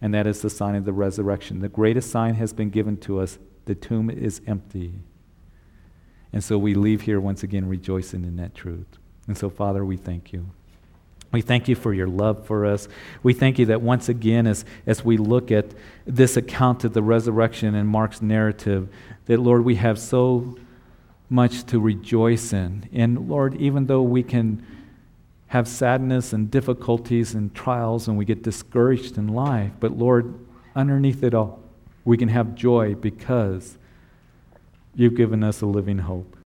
and 0.00 0.14
that 0.14 0.26
is 0.26 0.42
the 0.42 0.50
sign 0.50 0.74
of 0.74 0.84
the 0.84 0.92
resurrection. 0.92 1.60
The 1.60 1.68
greatest 1.68 2.10
sign 2.10 2.34
has 2.34 2.52
been 2.52 2.70
given 2.70 2.96
to 2.98 3.20
us 3.20 3.38
the 3.66 3.74
tomb 3.74 4.10
is 4.10 4.40
empty. 4.46 4.94
And 6.32 6.42
so 6.42 6.58
we 6.58 6.74
leave 6.74 7.02
here 7.02 7.20
once 7.20 7.42
again 7.42 7.68
rejoicing 7.68 8.24
in 8.24 8.36
that 8.36 8.54
truth. 8.54 8.98
And 9.26 9.36
so, 9.36 9.50
Father, 9.50 9.84
we 9.84 9.96
thank 9.96 10.32
you. 10.32 10.50
We 11.32 11.42
thank 11.42 11.68
you 11.68 11.76
for 11.76 11.94
your 11.94 12.08
love 12.08 12.46
for 12.46 12.66
us. 12.66 12.88
We 13.22 13.34
thank 13.34 13.58
you 13.58 13.66
that 13.66 13.82
once 13.82 14.08
again, 14.08 14.46
as, 14.46 14.64
as 14.86 15.04
we 15.04 15.16
look 15.16 15.50
at 15.50 15.66
this 16.04 16.36
account 16.36 16.84
of 16.84 16.92
the 16.92 17.02
resurrection 17.02 17.74
and 17.74 17.88
Mark's 17.88 18.20
narrative, 18.20 18.88
that, 19.26 19.38
Lord, 19.38 19.64
we 19.64 19.76
have 19.76 19.98
so 19.98 20.56
much 21.28 21.64
to 21.66 21.78
rejoice 21.78 22.52
in. 22.52 22.88
And, 22.92 23.28
Lord, 23.28 23.54
even 23.56 23.86
though 23.86 24.02
we 24.02 24.24
can 24.24 24.66
have 25.48 25.68
sadness 25.68 26.32
and 26.32 26.50
difficulties 26.50 27.34
and 27.34 27.54
trials 27.54 28.08
and 28.08 28.18
we 28.18 28.24
get 28.24 28.42
discouraged 28.42 29.16
in 29.16 29.28
life, 29.28 29.70
but, 29.78 29.96
Lord, 29.96 30.34
underneath 30.74 31.22
it 31.22 31.32
all, 31.32 31.60
we 32.04 32.16
can 32.16 32.28
have 32.28 32.56
joy 32.56 32.94
because 32.96 33.78
You've 34.94 35.14
given 35.14 35.44
us 35.44 35.60
a 35.60 35.66
living 35.66 35.98
hope. 35.98 36.36